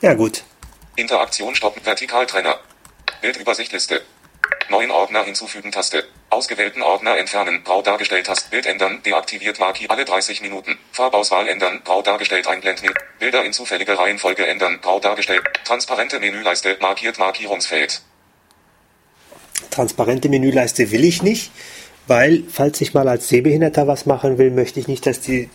Ja, 0.00 0.14
gut. 0.14 0.44
Interaktion 0.96 1.54
stoppen. 1.54 1.84
Vertikaltrenner. 1.84 2.60
Bildübersichtliste. 3.20 4.02
Neuen 4.68 4.90
Ordner 4.90 5.24
hinzufügen 5.24 5.72
Taste. 5.72 6.06
Ausgewählten 6.30 6.82
Ordner 6.82 7.16
entfernen. 7.18 7.62
Grau 7.64 7.80
dargestellt 7.80 8.26
Taste. 8.26 8.50
Bild 8.50 8.66
ändern. 8.66 9.02
Deaktiviert 9.04 9.58
Marki 9.58 9.86
alle 9.88 10.04
30 10.04 10.42
Minuten. 10.42 10.78
Farbauswahl 10.92 11.48
ändern. 11.48 11.80
Grau 11.84 12.02
dargestellt 12.02 12.46
einblenden. 12.46 12.90
Bilder 13.18 13.44
in 13.44 13.52
zufälliger 13.52 13.98
Reihenfolge 13.98 14.46
ändern. 14.46 14.78
Grau 14.82 15.00
dargestellt. 15.00 15.42
Transparente 15.64 16.20
Menüleiste. 16.20 16.76
Markiert 16.80 17.18
Markierungsfeld. 17.18 18.02
Transparente 19.70 20.28
Menüleiste 20.28 20.90
will 20.90 21.04
ich 21.04 21.22
nicht, 21.22 21.50
weil, 22.06 22.44
falls 22.50 22.80
ich 22.80 22.94
mal 22.94 23.08
als 23.08 23.28
Sehbehinderter 23.28 23.86
was 23.86 24.06
machen 24.06 24.38
will, 24.38 24.50
möchte 24.50 24.80
ich 24.80 24.86
nicht, 24.88 25.06
dass 25.06 25.20
die 25.20 25.48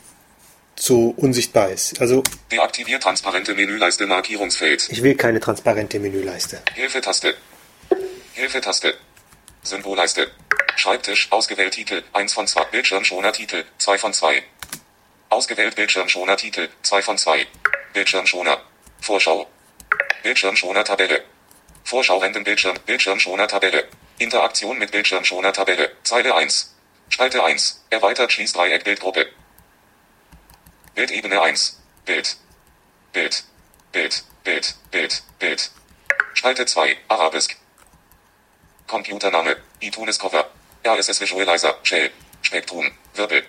so 0.76 1.14
unsichtbar 1.16 1.70
ist. 1.70 2.02
Also 2.02 2.24
Deaktiviert 2.52 3.04
transparente 3.04 3.54
Menüleiste 3.54 4.08
Markierungsfeld. 4.08 4.90
ich 4.90 5.04
will 5.04 5.16
keine 5.16 5.40
transparente 5.40 6.00
Menüleiste. 6.00 6.62
Hilfetaste. 6.74 7.36
Hilfetaste. 8.34 8.96
Symbolleiste. 9.62 10.28
Schreibtisch. 10.76 11.32
Ausgewählt 11.32 11.74
Titel. 11.74 12.04
1 12.14 12.34
von 12.34 12.48
2. 12.48 12.66
Bildschirmschoner 12.66 13.32
Titel. 13.32 13.66
2 13.78 13.98
von 13.98 14.14
2. 14.14 14.44
Ausgewählt 15.30 15.76
Bildschirmschoner 15.76 16.38
Titel. 16.38 16.70
2 16.82 17.02
von 17.02 17.18
2. 17.18 17.48
Bildschirmschoner. 17.94 18.62
Vorschau. 19.02 19.50
Bildschirmschoner 20.24 20.84
Tabelle. 20.84 21.24
Vorschau 21.84 22.18
Rentenbildschirm. 22.18 22.78
Bildschirmschoner 22.86 23.48
Tabelle. 23.48 23.88
Interaktion 24.18 24.78
mit 24.78 24.92
Bildschirmschoner 24.92 25.54
Tabelle. 25.54 25.92
Zeile 26.04 26.36
1. 26.36 26.76
Spalte 27.10 27.44
1. 27.44 27.86
Erweitert 27.90 28.32
Schließdreieck 28.32 28.84
Bildgruppe. 28.84 29.28
Bildebene 30.96 31.42
1. 31.42 31.82
Bild. 32.06 32.38
Bild. 33.12 33.44
Bild. 33.92 34.24
Bild. 34.44 34.76
Bild. 34.92 35.24
Bild. 35.40 35.72
Spalte 36.34 36.66
2. 36.66 36.98
Arabisk. 37.08 37.58
Computername. 38.88 39.58
iTunes 39.80 40.20
Cover. 40.20 40.50
RSS 40.84 41.22
Visualizer. 41.22 41.78
Shell. 41.84 42.12
Spektrum. 42.42 42.92
Wirbel. 43.14 43.46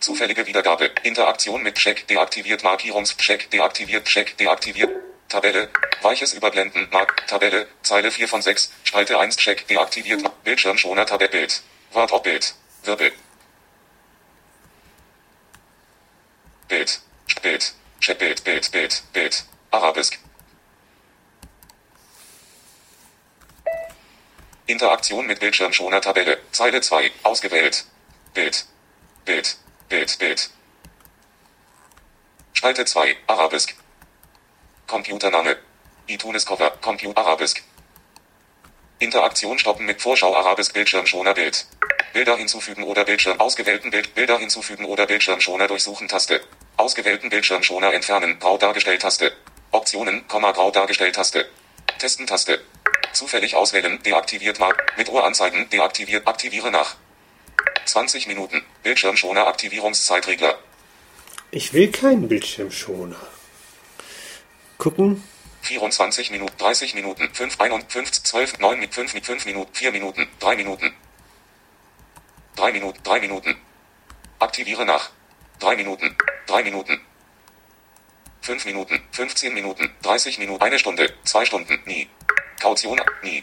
Zufällige 0.00 0.46
Wiedergabe. 0.46 0.90
Interaktion 1.04 1.62
mit 1.62 1.76
Check 1.76 2.08
deaktiviert 2.08 2.64
Markierungscheck 2.64 3.50
deaktiviert 3.50 4.06
Check 4.06 4.36
deaktiviert. 4.38 4.90
Tabelle. 5.28 5.68
Weiches 6.02 6.34
Überblenden. 6.34 6.88
Mark. 6.90 7.26
Tabelle. 7.28 7.68
Zeile 7.82 8.10
4 8.10 8.26
von 8.26 8.42
6. 8.42 8.72
Spalte 8.82 9.18
1 9.18 9.36
Check 9.36 9.68
deaktiviert. 9.68 10.22
Bildschirmschoner 10.42 11.06
Tabelle 11.06 11.30
Bild. 11.30 11.62
Wort 11.92 12.10
ob 12.12 12.24
Bild. 12.24 12.54
Wirbel. 12.82 13.12
Bild. 16.66 17.00
Bild. 17.42 17.74
Check 18.00 18.18
Bild. 18.18 18.42
Bild. 18.42 18.72
Bild. 18.72 19.02
Bild. 19.12 19.44
Arabisk. 19.70 20.18
Interaktion 24.70 25.26
mit 25.26 25.40
Bildschirmschoner 25.40 26.00
Tabelle. 26.00 26.38
Zeile 26.52 26.80
2. 26.80 27.10
Ausgewählt. 27.24 27.84
Bild. 28.34 28.66
Bild. 29.24 29.56
Bild. 29.88 30.18
Bild. 30.20 30.50
Spalte 32.52 32.84
2. 32.84 33.16
Arabisk. 33.26 33.74
Computername. 34.86 35.56
iTunes 36.06 36.46
Cover. 36.46 36.70
Computer 36.80 37.20
Arabisk. 37.20 37.64
Interaktion 39.00 39.58
stoppen 39.58 39.86
mit 39.86 40.00
Vorschau 40.00 40.36
Arabisk 40.36 40.72
Bildschirmschoner 40.72 41.34
Bild. 41.34 41.66
Bilder 42.12 42.36
hinzufügen 42.36 42.84
oder 42.84 43.04
Bildschirm 43.04 43.40
ausgewählten 43.40 43.90
Bild 43.90 44.14
Bilder 44.14 44.38
hinzufügen 44.38 44.84
oder 44.84 45.06
Bildschirmschoner 45.06 45.66
durchsuchen 45.66 46.06
Taste. 46.06 46.42
Ausgewählten 46.76 47.28
Bildschirmschoner 47.28 47.92
entfernen 47.92 48.38
grau 48.38 48.56
dargestellt 48.56 49.02
Taste. 49.02 49.32
Optionen, 49.72 50.28
Komma 50.28 50.52
grau 50.52 50.70
dargestellt 50.70 51.16
Taste. 51.16 51.48
Testen 51.98 52.28
Taste. 52.28 52.60
Zufällig 53.12 53.56
auswählen, 53.56 54.02
deaktiviert 54.02 54.58
Mark. 54.58 54.92
Mit 54.96 55.08
Uhr 55.08 55.24
anzeigen, 55.24 55.68
deaktiviert, 55.70 56.26
aktiviere 56.26 56.70
nach. 56.70 56.96
20 57.84 58.26
Minuten. 58.26 58.62
Bildschirmschoner 58.82 59.46
Aktivierungszeitregler. 59.46 60.58
Ich 61.50 61.72
will 61.72 61.90
keinen 61.90 62.28
Bildschirmschoner. 62.28 63.20
Gucken. 64.78 65.24
24 65.62 66.30
Minuten, 66.30 66.56
30 66.56 66.94
Minuten, 66.94 67.28
5, 67.34 67.60
1, 67.60 67.84
5, 67.88 68.10
12, 68.10 68.58
9 68.60 68.80
mit 68.80 68.94
5 68.94 69.12
mit 69.14 69.26
5 69.26 69.44
Minuten, 69.44 69.74
4 69.74 69.92
Minuten, 69.92 70.26
3 70.38 70.56
Minuten. 70.56 70.94
3 72.56 72.72
Minuten, 72.72 73.02
3 73.02 73.20
Minuten. 73.20 73.56
Aktiviere 74.38 74.86
nach. 74.86 75.10
3 75.58 75.76
Minuten, 75.76 76.16
3 76.46 76.62
Minuten. 76.62 77.00
5 78.42 78.64
Minuten, 78.64 79.02
15 79.12 79.52
Minuten, 79.52 79.90
30 80.02 80.38
Minuten, 80.38 80.62
1 80.62 80.80
Stunde, 80.80 81.12
2 81.24 81.44
Stunden, 81.44 81.78
nie. 81.84 82.08
Kaution, 82.60 83.00
nie. 83.22 83.42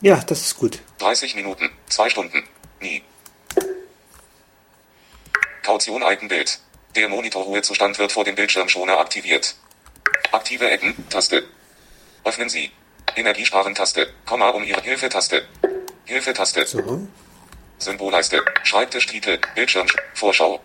Ja, 0.00 0.16
das 0.16 0.40
ist 0.40 0.56
gut. 0.56 0.80
30 0.98 1.36
Minuten, 1.36 1.70
2 1.88 2.10
Stunden, 2.10 2.48
nie. 2.80 3.02
Kaution 5.62 6.02
Eigenbild. 6.02 6.58
Der 6.96 7.08
Monitorruhezustand 7.08 7.98
wird 7.98 8.10
vor 8.10 8.24
dem 8.24 8.34
Bildschirmschoner 8.34 8.98
aktiviert. 8.98 9.54
Aktive 10.32 10.70
Ecken, 10.70 11.08
Taste. 11.10 11.44
Öffnen 12.24 12.48
Sie. 12.48 12.72
Energiesparen-Taste, 13.16 14.12
Komma 14.24 14.48
um 14.50 14.64
Ihre 14.64 14.80
Hilfe-Taste. 14.80 15.46
Hilfe-Taste. 16.06 16.66
So. 16.66 17.06
Symbolleiste. 17.78 18.42
Schreibtischtitel. 18.64 19.38
Bildschirm. 19.54 19.86
Vorschau. 20.14 20.60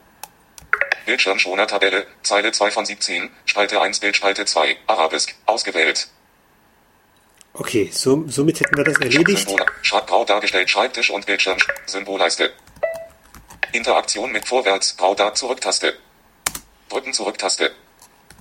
Bildschirmschoner 1.05 1.67
Tabelle. 1.67 2.07
Zeile 2.23 2.51
2 2.51 2.71
von 2.71 2.85
17. 2.85 3.29
Spalte 3.45 3.81
1 3.81 3.99
Bildspalte 3.99 4.45
2. 4.45 4.77
Arabisk. 4.87 5.35
Ausgewählt. 5.45 6.07
Okay, 7.55 7.89
so, 7.93 8.25
somit 8.27 8.59
hätten 8.59 8.75
wir 8.75 8.83
das 8.83 8.97
erledigt. 8.97 9.47
Symbol. 9.47 9.65
Schreibgrau 9.83 10.25
dargestellt. 10.25 10.69
Schreibtisch 10.69 11.11
und 11.11 11.25
Bildschirm. 11.25 11.57
Symbolleiste. 11.85 12.51
Interaktion 13.73 14.31
mit 14.31 14.47
Vorwärts. 14.47 14.97
Grau 14.97 15.13
da 15.13 15.33
Zurücktaste. 15.35 15.93
Drücken 16.89 17.13
Zurücktaste. 17.13 17.71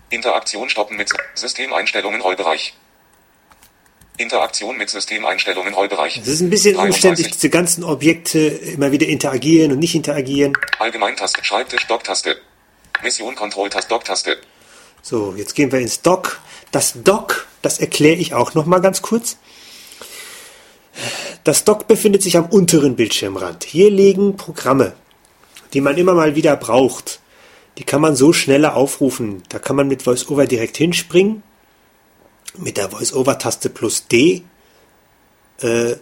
Interaktion 0.09 0.69
stoppen 0.71 0.97
mit 0.97 1.11
Systemeinstellungen 1.35 2.23
Rollbereich. 2.23 2.75
Interaktion 4.17 4.77
mit 4.77 4.91
Systemeinstellungen 4.91 5.75
Rollbereich. 5.75 6.19
Es 6.19 6.29
ist 6.29 6.41
ein 6.41 6.51
bisschen 6.51 6.75
33. 6.75 6.95
umständlich, 6.95 7.33
diese 7.33 7.51
ganzen 7.51 7.85
Objekte 7.85 8.39
immer 8.39 8.93
wieder 8.93 9.07
interagieren 9.07 9.73
und 9.73 9.79
nicht 9.79 9.95
interagieren. 9.95 10.53
Allgemeintaste. 10.79 11.45
Schreibtisch 11.45 11.87
Dock-Taste. 11.87 12.37
Mission 13.03 13.35
Control-Taste. 13.35 13.89
Dock-Taste. 13.89 14.39
So, 15.03 15.35
jetzt 15.37 15.55
gehen 15.55 15.73
wir 15.73 15.81
ins 15.81 16.01
Dock. 16.01 16.41
Das 16.71 16.95
Dock, 17.03 17.47
das 17.63 17.79
erkläre 17.79 18.17
ich 18.17 18.35
auch 18.35 18.55
noch 18.55 18.67
mal 18.67 18.81
ganz 18.81 19.03
kurz. 19.03 19.39
Das 21.45 21.65
Dock 21.65 21.89
befindet 21.89 22.23
sich 22.23 22.37
am 22.37 22.47
unteren 22.47 22.97
Bildschirmrand. 22.97 23.65
Hier 23.65 23.91
liegen 23.91 24.37
Programme, 24.37 24.95
die 25.73 25.81
man 25.81 25.97
immer 25.97 26.15
mal 26.15 26.37
wieder 26.37 26.57
braucht. 26.57 27.21
Die 27.79 27.85
kann 27.85 28.01
man 28.01 28.17
so 28.17 28.33
schneller 28.33 28.77
aufrufen. 28.77 29.43
Da 29.49 29.59
kann 29.59 29.77
man 29.77 29.89
mit 29.89 30.07
VoiceOver 30.07 30.47
direkt 30.47 30.77
hinspringen. 30.77 31.43
Mit 32.59 32.77
der 32.77 32.93
VoiceOver-Taste 32.93 33.71
plus 33.71 34.07
D. 34.09 34.43
Äh, 35.61 35.97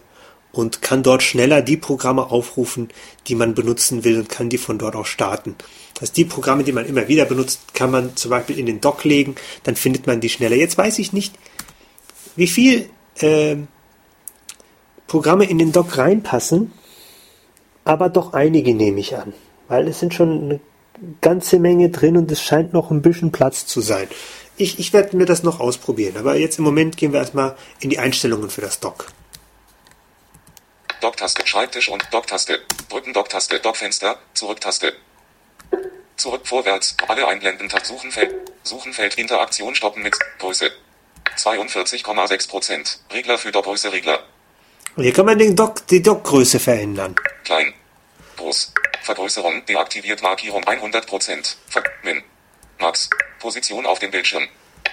und 0.51 0.81
kann 0.81 1.01
dort 1.01 1.23
schneller 1.23 1.61
die 1.61 1.77
Programme 1.77 2.29
aufrufen, 2.29 2.89
die 3.27 3.35
man 3.35 3.55
benutzen 3.55 4.03
will 4.03 4.19
und 4.19 4.29
kann 4.29 4.49
die 4.49 4.57
von 4.57 4.77
dort 4.77 4.95
auch 4.95 5.05
starten. 5.05 5.55
Heißt, 6.01 6.17
die 6.17 6.25
Programme, 6.25 6.63
die 6.63 6.71
man 6.71 6.85
immer 6.85 7.07
wieder 7.07 7.25
benutzt, 7.25 7.73
kann 7.73 7.91
man 7.91 8.15
zum 8.15 8.31
Beispiel 8.31 8.59
in 8.59 8.65
den 8.65 8.81
Dock 8.81 9.03
legen, 9.03 9.35
dann 9.63 9.75
findet 9.75 10.07
man 10.07 10.19
die 10.19 10.29
schneller. 10.29 10.55
Jetzt 10.55 10.77
weiß 10.77 10.99
ich 10.99 11.13
nicht, 11.13 11.35
wie 12.35 12.47
viel 12.47 12.89
äh, 13.19 13.57
Programme 15.07 15.45
in 15.45 15.59
den 15.59 15.71
Dock 15.71 15.97
reinpassen, 15.97 16.71
aber 17.83 18.09
doch 18.09 18.33
einige 18.33 18.73
nehme 18.73 18.99
ich 18.99 19.15
an, 19.15 19.33
weil 19.67 19.87
es 19.87 19.99
sind 19.99 20.13
schon 20.13 20.43
eine 20.43 20.59
ganze 21.19 21.59
Menge 21.59 21.89
drin 21.89 22.17
und 22.17 22.31
es 22.31 22.41
scheint 22.41 22.73
noch 22.73 22.91
ein 22.91 23.01
bisschen 23.01 23.31
Platz 23.31 23.65
zu 23.65 23.81
sein. 23.81 24.07
Ich, 24.57 24.79
ich 24.79 24.93
werde 24.93 25.17
mir 25.17 25.25
das 25.25 25.43
noch 25.43 25.59
ausprobieren, 25.59 26.17
aber 26.17 26.35
jetzt 26.35 26.59
im 26.59 26.63
Moment 26.63 26.97
gehen 26.97 27.13
wir 27.13 27.19
erstmal 27.19 27.55
in 27.79 27.89
die 27.89 27.99
Einstellungen 27.99 28.49
für 28.49 28.61
das 28.61 28.79
Dock. 28.79 29.07
Dock-Taste, 31.01 31.47
Schreibtisch 31.47 31.89
und 31.89 32.07
Dock-Taste. 32.11 32.59
Drücken 32.87 33.11
Dock-Taste, 33.11 33.59
Dock-Fenster, 33.59 34.17
Zurück-Taste. 34.35 34.93
Zurück, 36.15 36.45
vorwärts, 36.45 36.95
alle 37.07 37.27
einblenden, 37.27 37.67
Tab, 37.67 37.83
Suchenfeld, 37.83 38.35
Suchenfeld, 38.61 39.17
Interaktion 39.17 39.73
stoppen 39.73 40.03
mit 40.03 40.15
Größe. 40.37 40.69
42,6%. 41.37 42.97
Regler 43.11 43.37
für 43.37 43.51
Dockgröße, 43.51 43.91
Regler. 43.91 44.19
Und 44.95 45.03
hier 45.03 45.13
kann 45.13 45.25
man 45.25 45.37
den 45.37 45.55
Dock, 45.55 45.87
die 45.87 46.01
Dockgröße 46.01 46.59
verändern. 46.59 47.15
Klein. 47.43 47.73
Groß. 48.37 48.73
Vergrößerung, 49.03 49.65
deaktiviert 49.65 50.21
Markierung 50.21 50.63
100%. 50.63 51.55
Ver 51.67 51.83
Min. 52.03 52.23
Max. 52.79 53.09
Position 53.39 53.85
auf 53.85 53.99
dem 53.99 54.11
Bildschirm. 54.11 54.47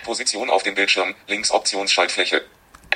Position 0.04 0.50
auf 0.50 0.62
dem 0.62 0.75
Bildschirm, 0.75 1.14
links 1.26 1.50
Optionsschaltfläche. 1.50 2.42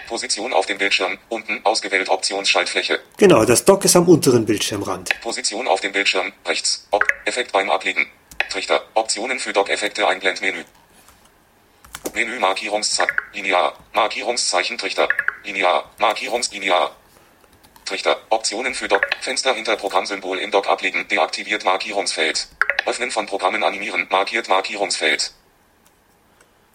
Position 0.09 0.53
auf 0.53 0.67
dem 0.67 0.79
Bildschirm, 0.79 1.19
unten 1.29 1.61
ausgewählt 1.65 2.09
Optionsschaltfläche. 2.09 3.01
Genau, 3.17 3.45
das 3.45 3.65
Dock 3.65 3.85
ist 3.85 3.97
am 3.97 4.09
unteren 4.09 4.47
Bildschirmrand. 4.47 5.11
Position 5.21 5.69
auf 5.69 5.81
dem 5.81 5.93
Bildschirm, 5.93 6.33
rechts. 6.47 6.87
Ob 6.91 7.05
Effekt 7.25 7.53
beim 7.53 7.71
Ablegen. 7.71 8.07
Trichter. 8.51 8.83
Optionen 8.95 9.39
für 9.39 9.53
Dock-Effekte 9.53 10.07
Einblendmenü. 10.07 10.65
Menü 12.15 12.39
Markierungszeichen. 12.39 13.17
Linear. 13.33 13.75
Markierungszeichen 13.93 14.79
Trichter. 14.79 15.09
Linear. 15.45 15.91
Markierungslinear. 15.99 16.95
Trichter. 17.85 18.17
Optionen 18.31 18.75
für 18.75 18.89
Dock. 18.89 19.07
Fenster 19.21 19.55
hinter 19.55 19.77
Programmsymbol 19.77 20.39
im 20.39 20.51
Dock 20.51 20.69
ablegen. 20.69 21.09
Deaktiviert 21.09 21.65
Markierungsfeld. 21.65 22.49
Öffnen 22.87 23.11
von 23.11 23.27
Programmen 23.27 23.63
animieren. 23.63 24.07
Markiert 24.11 24.49
Markierungsfeld. 24.49 25.33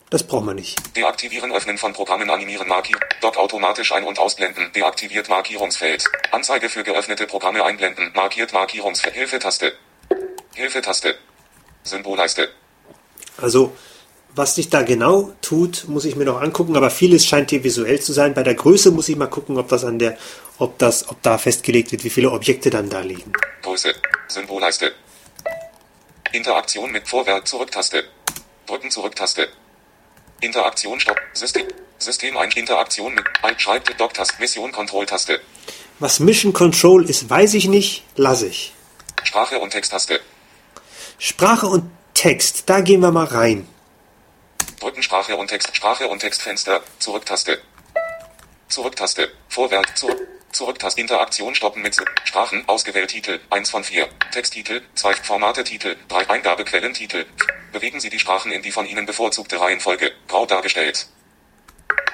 Das 0.10 0.26
braucht 0.26 0.46
man 0.46 0.56
nicht. 0.56 0.96
Deaktivieren 0.96 1.52
Öffnen 1.52 1.78
von 1.78 1.92
Programmen 1.92 2.30
animieren 2.30 2.68
Markier. 2.68 2.98
Dock 3.20 3.36
automatisch 3.36 3.92
ein- 3.92 4.06
und 4.06 4.20
ausblenden. 4.20 4.72
Deaktiviert 4.72 5.28
Markierungsfeld. 5.28 6.06
Anzeige 6.32 6.70
für 6.70 6.84
geöffnete 6.84 7.28
Programme 7.28 7.64
einblenden. 7.66 8.12
Markiert 8.16 8.54
Markierungsfeld. 8.54 9.14
Hilfetaste. 9.14 9.74
Hilfetaste. 10.56 11.18
Symbolleiste. 11.84 12.50
Also, 13.38 13.76
was 14.36 14.56
sich 14.56 14.70
da 14.70 14.84
genau 14.84 15.34
tut, 15.42 15.86
muss 15.88 16.06
ich 16.06 16.16
mir 16.16 16.26
noch 16.26 16.42
angucken, 16.42 16.76
aber 16.76 16.90
vieles 16.90 17.26
scheint 17.26 17.50
hier 17.50 17.64
visuell 17.64 18.00
zu 18.00 18.14
sein. 18.14 18.34
Bei 18.34 18.44
der 18.44 18.54
Größe 18.54 18.92
muss 18.92 19.10
ich 19.10 19.16
mal 19.16 19.28
gucken, 19.28 19.58
ob 19.58 19.68
das 19.68 19.84
an 19.84 19.98
der, 19.98 20.18
ob 20.60 20.78
das, 20.78 21.10
ob 21.10 21.22
da 21.24 21.38
festgelegt 21.38 21.92
wird, 21.92 22.04
wie 22.04 22.10
viele 22.10 22.32
Objekte 22.32 22.70
dann 22.70 22.90
da 22.90 23.02
liegen. 23.02 23.34
Größe. 23.64 23.94
Symbolleiste. 24.28 24.92
Interaktion 26.32 26.92
mit 26.92 27.08
Vorwärts 27.08 27.50
Zurücktaste. 27.50 28.04
Drücken 28.66 28.92
Zurücktaste. 28.92 29.48
Interaktion 30.42 31.00
Stopp. 31.00 31.18
System. 31.34 31.68
System 31.98 32.38
ein 32.38 32.52
Interaktion 32.52 33.16
mit 33.16 33.24
Alt 33.42 33.60
Schreibt 33.60 34.00
Dock-Taste. 34.00 34.36
Mission 34.40 34.72
Kontrolltaste. 34.72 35.40
Was 36.00 36.20
Mission 36.20 36.54
Control 36.54 37.10
ist, 37.10 37.28
weiß 37.30 37.56
ich 37.56 37.68
nicht, 37.68 38.04
lasse 38.16 38.48
ich. 38.48 38.74
Sprache 39.24 39.58
und 39.58 39.72
Texttaste. 39.72 40.20
Sprache 41.18 41.66
und 41.66 41.90
Text, 42.14 42.64
da 42.68 42.82
gehen 42.82 43.02
wir 43.02 43.12
mal 43.12 43.26
rein. 43.26 43.68
Drücken 44.80 45.02
Sprache 45.02 45.36
und 45.36 45.48
Text. 45.48 45.76
Sprache 45.76 46.08
und 46.08 46.20
Textfenster. 46.20 46.82
Zurücktaste. 47.00 47.60
Zurücktaste. 48.68 49.32
Vorwärts. 49.50 49.96
Zurück. 49.96 50.28
Zurücktaste. 50.52 51.02
Interaktion 51.02 51.56
stoppen 51.56 51.82
mit 51.82 51.98
Sprachen. 52.26 52.64
Ausgewählt 52.68 53.10
Titel. 53.10 53.40
1 53.50 53.72
von 53.72 53.84
4. 53.84 54.08
Texttitel. 54.32 54.82
2 54.94 55.14
Formate 55.16 55.64
Titel. 55.64 55.96
3 56.10 56.30
Eingabequellen 56.30 56.94
Titel. 56.94 57.26
Bewegen 57.72 58.00
Sie 58.00 58.10
die 58.10 58.20
Sprachen 58.20 58.52
in 58.52 58.62
die 58.62 58.72
von 58.72 58.86
Ihnen 58.86 59.06
bevorzugte 59.06 59.60
Reihenfolge. 59.60 60.12
Grau 60.28 60.46
dargestellt. 60.46 61.08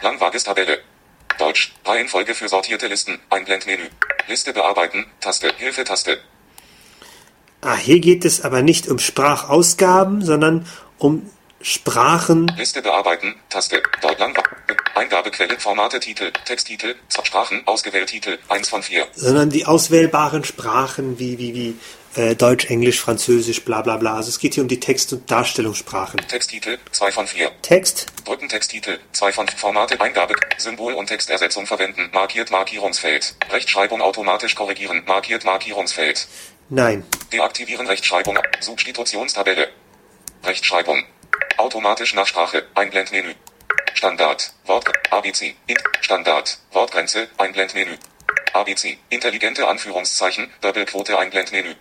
Langwages 0.02 0.46
Tabelle. 0.46 0.80
Deutsch. 1.38 1.74
Reihenfolge 1.84 2.34
für 2.34 2.48
sortierte 2.48 2.88
Listen. 2.88 3.20
Einblendmenü. 3.30 3.90
Liste 4.28 4.54
bearbeiten. 4.54 5.06
Taste. 5.20 5.54
Hilfe-Taste. 5.58 6.18
Ah, 7.60 7.76
hier 7.76 8.00
geht 8.00 8.24
es 8.24 8.42
aber 8.42 8.62
nicht 8.62 8.88
um 8.88 9.00
Sprachausgaben, 9.00 10.24
sondern 10.24 10.68
um 10.98 11.30
Sprachen. 11.64 12.48
Liste 12.58 12.82
bearbeiten, 12.82 13.36
Taste, 13.50 13.82
dort 14.02 14.20
lang, 14.20 14.38
Eingabequelle, 14.96 15.58
Formate, 15.58 16.00
Titel, 16.00 16.32
Texttitel, 16.46 16.96
Sprachen, 17.24 17.66
ausgewählt 17.66 18.10
Titel, 18.10 18.38
1 18.50 18.70
von 18.70 18.84
4. 18.84 19.08
sondern 19.16 19.50
die 19.50 19.66
auswählbaren 19.66 20.44
Sprachen 20.44 21.18
wie, 21.20 21.40
wie, 21.40 21.56
wie 21.56 21.76
äh, 22.20 22.36
Deutsch, 22.36 22.66
Englisch, 22.70 23.00
Französisch, 23.00 23.64
bla 23.64 23.82
bla 23.82 23.98
bla. 23.98 24.16
Also 24.16 24.30
es 24.30 24.40
geht 24.40 24.54
hier 24.54 24.62
um 24.64 24.68
die 24.68 24.80
Text- 24.80 25.14
und 25.14 25.32
Darstellungssprachen. 25.32 26.20
Texttitel, 26.28 26.78
2 26.92 27.12
von 27.12 27.28
4. 27.28 27.52
Text, 27.62 28.08
Drücken 28.26 28.50
Texttitel, 28.50 29.00
2 29.14 29.32
von 29.32 29.48
Formate, 29.48 30.00
Eingabe, 30.00 30.36
Symbol 30.58 30.94
und 30.94 31.08
Textersetzung 31.08 31.66
verwenden, 31.66 32.10
markiert 32.14 32.52
Markierungsfeld. 32.52 33.36
Rechtschreibung 33.50 34.02
automatisch 34.02 34.54
korrigieren, 34.54 35.02
markiert 35.08 35.44
Markierungsfeld. 35.46 36.28
nein. 36.70 37.04
Deaktivieren 37.32 37.88
Rechtschreibung, 37.88 38.38
Substitutionstabelle. 38.60 39.70
Rechtschreibung. 40.44 41.04
Automatisch 41.58 42.14
nach 42.14 42.28
Sprache, 42.28 42.66
Einblendmenü. 42.74 43.36
Standard, 43.94 44.54
Wort, 44.66 44.92
ABC, 45.12 45.56
Int, 45.68 45.84
Standard, 46.02 46.58
Wortgrenze, 46.72 47.30
Einblendmenü. 47.38 47.98
ABC, 48.54 48.98
intelligente 49.10 49.68
Anführungszeichen, 49.68 50.52
Doppelquote 50.62 51.18
Einblendmenü. 51.18 51.76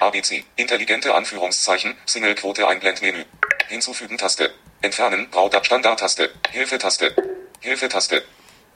ABC, 0.00 0.44
intelligente 0.56 1.14
Anführungszeichen, 1.14 1.96
Singlequote 2.06 2.68
Einblendmenü. 2.68 3.24
Hinzufügen 3.68 4.18
Taste. 4.18 4.52
Entfernen, 4.82 5.30
Braudat 5.30 5.64
Standardtaste, 5.64 6.30
Hilfetaste. 6.50 7.14
Hilfetaste. 7.60 8.22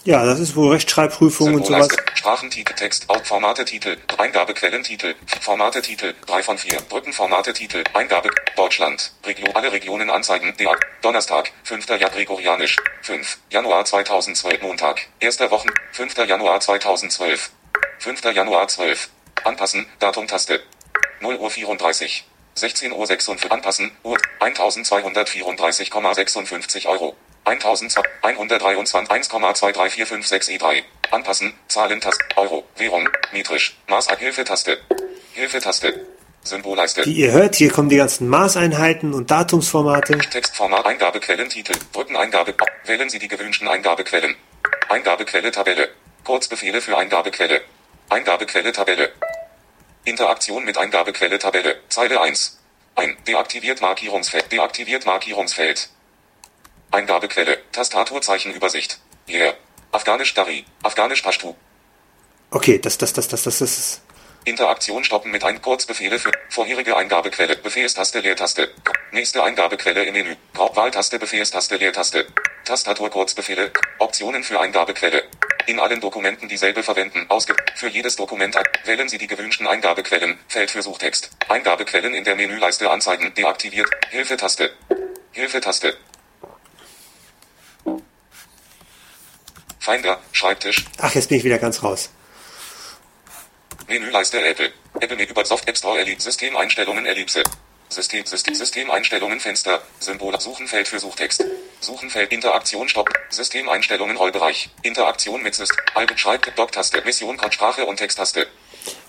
Ja, 0.04 0.24
das 0.24 0.38
ist 0.38 0.54
wohl 0.56 0.72
Rechtschreibprüfung 0.72 1.54
und 1.54 1.66
sowas. 1.66 1.88
Sprachentitel, 2.14 2.72
Text, 2.74 3.06
Formate, 3.24 3.64
Titel, 3.64 3.96
Eingabequellentitel, 4.16 5.14
Formate, 5.40 5.82
Titel, 5.82 6.14
3 6.26 6.42
von 6.42 6.56
4, 6.56 6.80
Brücken, 6.82 7.12
Formate, 7.12 7.52
Titel, 7.52 7.82
Eingabe, 7.92 8.30
Deutschland, 8.56 9.12
Region, 9.26 9.50
alle 9.54 9.72
Regionen 9.72 10.08
anzeigen, 10.08 10.54
der, 10.58 10.76
Donnerstag, 11.02 11.50
5. 11.64 11.88
Jahr 11.88 12.10
Gregorianisch, 12.10 12.76
5, 13.02 13.38
Januar 13.50 13.84
2012, 13.84 14.62
Montag, 14.62 15.08
1. 15.22 15.40
Wochen, 15.50 15.68
5. 15.92 16.16
Januar 16.26 16.60
2012, 16.60 17.50
5. 17.98 18.24
Januar 18.34 18.68
12, 18.68 19.10
anpassen, 19.44 19.86
Datum-Taste, 19.98 20.60
0 21.20 21.36
Uhr 21.36 21.50
34, 21.50 22.24
16 22.54 22.92
Uhr 22.92 23.06
56, 23.06 23.50
anpassen, 23.50 23.90
Uhr, 24.02 24.16
1234,56 24.40 26.86
Euro. 26.86 27.16
1123 27.48 28.94
1,234556 29.08 30.58
E3. 30.58 30.82
Anpassen, 31.10 31.54
Zahlentaste, 31.68 32.22
Euro, 32.36 32.64
Währung, 32.76 33.08
metrisch, 33.32 33.76
Maß, 33.86 34.08
Hilfetaste. 34.18 34.78
Hilfetaste. 35.32 36.06
Symbolleiste. 36.42 37.04
Wie 37.04 37.12
ihr 37.12 37.32
hört, 37.32 37.56
hier 37.56 37.70
kommen 37.70 37.88
die 37.88 37.96
ganzen 37.96 38.28
Maßeinheiten 38.28 39.12
und 39.12 39.30
Datumsformate. 39.30 40.18
Textformat 40.18 40.86
Eingabequellen 40.86 41.48
Titel. 41.48 41.72
Drücken 41.92 42.16
Eingabe. 42.16 42.54
Wählen 42.84 43.08
Sie 43.08 43.18
die 43.18 43.28
gewünschten 43.28 43.68
Eingabequellen. 43.68 44.34
Eingabequelle 44.88 45.50
Tabelle. 45.50 45.88
Kurzbefehle 46.24 46.80
für 46.80 46.96
Eingabequelle. 46.96 47.60
Eingabequelle 48.08 48.72
Tabelle. 48.72 49.12
Interaktion 50.04 50.64
mit 50.64 50.78
Eingabequelle 50.78 51.38
Tabelle. 51.38 51.80
Zeile 51.88 52.20
1. 52.20 52.58
Ein. 52.94 53.16
Deaktiviert 53.26 53.80
Markierungsfeld. 53.80 54.50
Deaktiviert 54.50 55.04
Markierungsfeld. 55.06 55.90
Eingabequelle. 56.90 57.58
Tastaturzeichenübersicht. 57.72 58.98
Yeah. 59.28 59.54
Afghanisch 59.92 60.34
Dari. 60.34 60.64
Afghanisch 60.82 61.22
Pashtu. 61.22 61.54
Okay, 62.50 62.78
das, 62.78 62.98
das, 62.98 63.12
das, 63.12 63.28
das, 63.28 63.42
das, 63.42 63.58
das 63.58 63.78
ist. 63.78 64.02
Interaktion 64.44 65.04
stoppen 65.04 65.30
mit 65.30 65.44
ein 65.44 65.60
Kurzbefehle 65.60 66.18
für 66.18 66.32
vorherige 66.48 66.96
Eingabequelle. 66.96 67.56
Befehlstaste 67.56 68.20
Leertaste. 68.20 68.70
Nächste 69.12 69.42
Eingabequelle 69.42 70.04
im 70.04 70.14
Menü. 70.14 70.36
Wahltaste 70.54 71.18
Befehlstaste 71.18 71.76
Leertaste. 71.76 72.26
Tastatur 72.64 73.10
Kurzbefehle. 73.10 73.70
Optionen 73.98 74.42
für 74.42 74.58
Eingabequelle. 74.58 75.24
In 75.66 75.78
allen 75.78 76.00
Dokumenten 76.00 76.48
dieselbe 76.48 76.82
verwenden. 76.82 77.26
Ausge 77.28 77.54
für 77.74 77.88
jedes 77.88 78.16
Dokument 78.16 78.56
wählen 78.84 79.08
Sie 79.08 79.18
die 79.18 79.26
gewünschten 79.26 79.66
Eingabequellen. 79.66 80.38
Feld 80.48 80.70
für 80.70 80.80
Suchtext. 80.80 81.30
Eingabequellen 81.48 82.14
in 82.14 82.24
der 82.24 82.36
Menüleiste 82.36 82.90
anzeigen. 82.90 83.34
Deaktiviert. 83.34 83.90
Hilfetaste. 84.08 84.72
Hilfetaste. 85.32 85.94
Finder. 89.78 90.20
Schreibtisch. 90.32 90.84
Ach, 90.98 91.14
jetzt 91.14 91.28
bin 91.28 91.38
ich 91.38 91.44
wieder 91.44 91.58
ganz 91.58 91.82
raus. 91.82 92.10
Menüleiste 93.88 94.40
Apple. 94.44 94.70
Apple 95.00 95.16
mit 95.16 95.30
über 95.30 95.44
Soft 95.44 95.66
App 95.68 95.76
Store 95.76 95.98
Ellipse. 95.98 96.24
Systemeinstellungen 96.24 97.06
Ellipse. 97.06 97.42
System, 97.88 98.26
System, 98.26 98.54
Systemeinstellungen 98.54 99.40
Fenster. 99.40 99.80
Symbol, 99.98 100.38
Suchenfeld 100.38 100.88
für 100.88 100.98
Suchtext. 100.98 101.42
Suchenfeld, 101.80 102.32
Interaktion, 102.32 102.88
Stopp. 102.88 103.08
Systemeinstellungen, 103.30 104.16
Rollbereich. 104.16 104.68
Interaktion 104.82 105.42
mit 105.42 105.54
System. 105.54 105.78
Albe, 105.94 106.18
Schreib, 106.18 106.54
Dock-Taste. 106.54 107.02
Mission, 107.04 107.38
Sprache 107.50 107.86
und 107.86 107.96
Texttaste. 107.96 108.46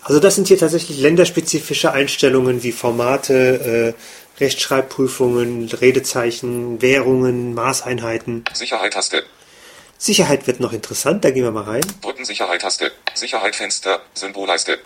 Also 0.03 0.19
das 0.19 0.35
sind 0.35 0.47
hier 0.47 0.57
tatsächlich 0.57 0.99
länderspezifische 0.99 1.91
Einstellungen 1.91 2.63
wie 2.63 2.71
Formate, 2.71 3.95
äh, 3.95 4.28
Rechtschreibprüfungen, 4.39 5.69
Redezeichen, 5.69 6.82
Währungen, 6.82 7.54
Maßeinheiten. 7.54 8.45
Sicherheit-Taste. 8.54 9.23
Sicherheit 9.97 10.47
wird 10.47 10.62
noch 10.62 10.71
interessant, 10.71 11.25
da 11.25 11.32
gehen 11.32 11.43
wir 11.43 11.52
mal 11.52 11.63
rein. 11.63 11.82
Drücken 12.02 12.23
Sicherheit-Taste. 12.23 12.91
Sicherheit 13.13 13.56
Fenster. 13.56 14.02
Symbolleiste. 14.13 14.80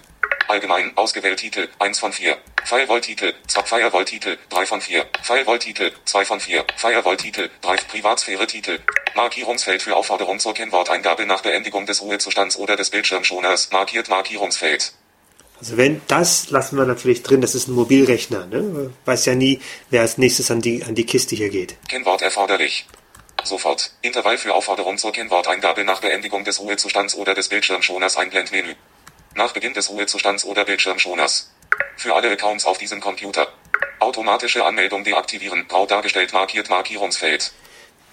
Allgemein 0.47 0.91
ausgewählt 0.97 1.39
Titel 1.39 1.69
1 1.79 1.99
von 1.99 2.11
4. 2.11 2.37
Firewall-Titel, 2.65 3.33
Firewall-Titel 3.63 4.37
3 4.49 4.65
von 4.65 4.81
4. 4.81 5.05
Firewall-Titel 5.21 5.91
2 6.05 6.25
von 6.25 6.39
4. 6.39 6.65
Firewall-Titel 6.75 7.49
3. 7.61 7.75
Privatsphäre-Titel. 7.75 8.79
Markierungsfeld 9.15 9.81
für 9.83 9.95
Aufforderung 9.95 10.39
zur 10.39 10.53
Kennworteingabe 10.53 11.25
nach 11.25 11.41
Beendigung 11.41 11.85
des 11.85 12.01
Ruhezustands 12.01 12.57
oder 12.57 12.75
des 12.75 12.89
Bildschirmschoners. 12.89 13.69
Markiert 13.71 14.09
Markierungsfeld. 14.09 14.93
Also 15.63 15.77
wenn 15.77 16.01
das 16.09 16.49
lassen 16.49 16.75
wir 16.75 16.83
natürlich 16.83 17.23
drin, 17.23 17.39
das 17.39 17.55
ist 17.55 17.69
ein 17.69 17.73
Mobilrechner, 17.73 18.47
ne? 18.47 18.91
Weiß 19.05 19.25
ja 19.25 19.33
nie, 19.33 19.61
wer 19.89 20.01
als 20.01 20.17
nächstes 20.17 20.51
an 20.51 20.59
die 20.59 20.83
an 20.83 20.93
die 20.93 21.05
Kiste 21.05 21.37
hier 21.37 21.47
geht. 21.47 21.77
Kennwort 21.87 22.21
erforderlich. 22.21 22.85
Sofort. 23.45 23.91
Intervall 24.01 24.37
für 24.37 24.53
Aufforderung 24.53 24.97
zur 24.97 25.13
Kennworteingabe 25.13 25.85
nach 25.85 26.01
Beendigung 26.01 26.43
des 26.43 26.59
Ruhezustands 26.59 27.15
oder 27.15 27.33
des 27.33 27.47
Bildschirmschoners 27.47 28.17
Einblendmenü. 28.17 28.73
Nach 29.35 29.53
Beginn 29.53 29.73
des 29.73 29.89
Ruhezustands 29.89 30.43
oder 30.43 30.65
Bildschirmschoners. 30.65 31.53
Für 31.95 32.13
alle 32.13 32.29
Accounts 32.29 32.65
auf 32.65 32.77
diesem 32.77 32.99
Computer. 32.99 33.47
Automatische 33.99 34.65
Anmeldung 34.65 35.05
deaktivieren. 35.05 35.65
Grau 35.69 35.85
dargestellt 35.85 36.33
markiert 36.33 36.69
Markierungsfeld. 36.69 37.53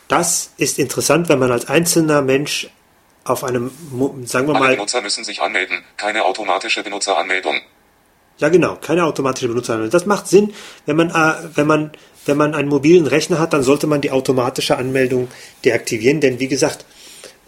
Das 0.06 0.52
ist 0.56 0.78
interessant, 0.78 1.28
wenn 1.28 1.40
man 1.40 1.50
als 1.50 1.68
einzelner 1.68 2.22
Mensch 2.22 2.70
auf 3.30 3.44
einem, 3.44 3.70
sagen 4.24 4.46
wir 4.46 4.54
Alle 4.54 4.64
mal, 4.64 4.74
Benutzer 4.74 5.02
müssen 5.02 5.24
sich 5.24 5.40
anmelden. 5.40 5.82
Keine 5.96 6.24
automatische 6.24 6.82
Benutzeranmeldung. 6.82 7.60
Ja, 8.38 8.48
genau, 8.48 8.76
keine 8.76 9.04
automatische 9.04 9.48
Benutzeranmeldung. 9.48 9.92
Das 9.92 10.06
macht 10.06 10.26
Sinn, 10.28 10.54
wenn 10.86 10.96
man, 10.96 11.10
äh, 11.10 11.48
wenn 11.54 11.66
man, 11.66 11.92
wenn 12.26 12.36
man 12.36 12.54
einen 12.54 12.68
mobilen 12.68 13.06
Rechner 13.06 13.38
hat, 13.38 13.52
dann 13.52 13.62
sollte 13.62 13.86
man 13.86 14.00
die 14.00 14.10
automatische 14.10 14.78
Anmeldung 14.78 15.28
deaktivieren, 15.64 16.20
denn 16.20 16.40
wie 16.40 16.48
gesagt, 16.48 16.84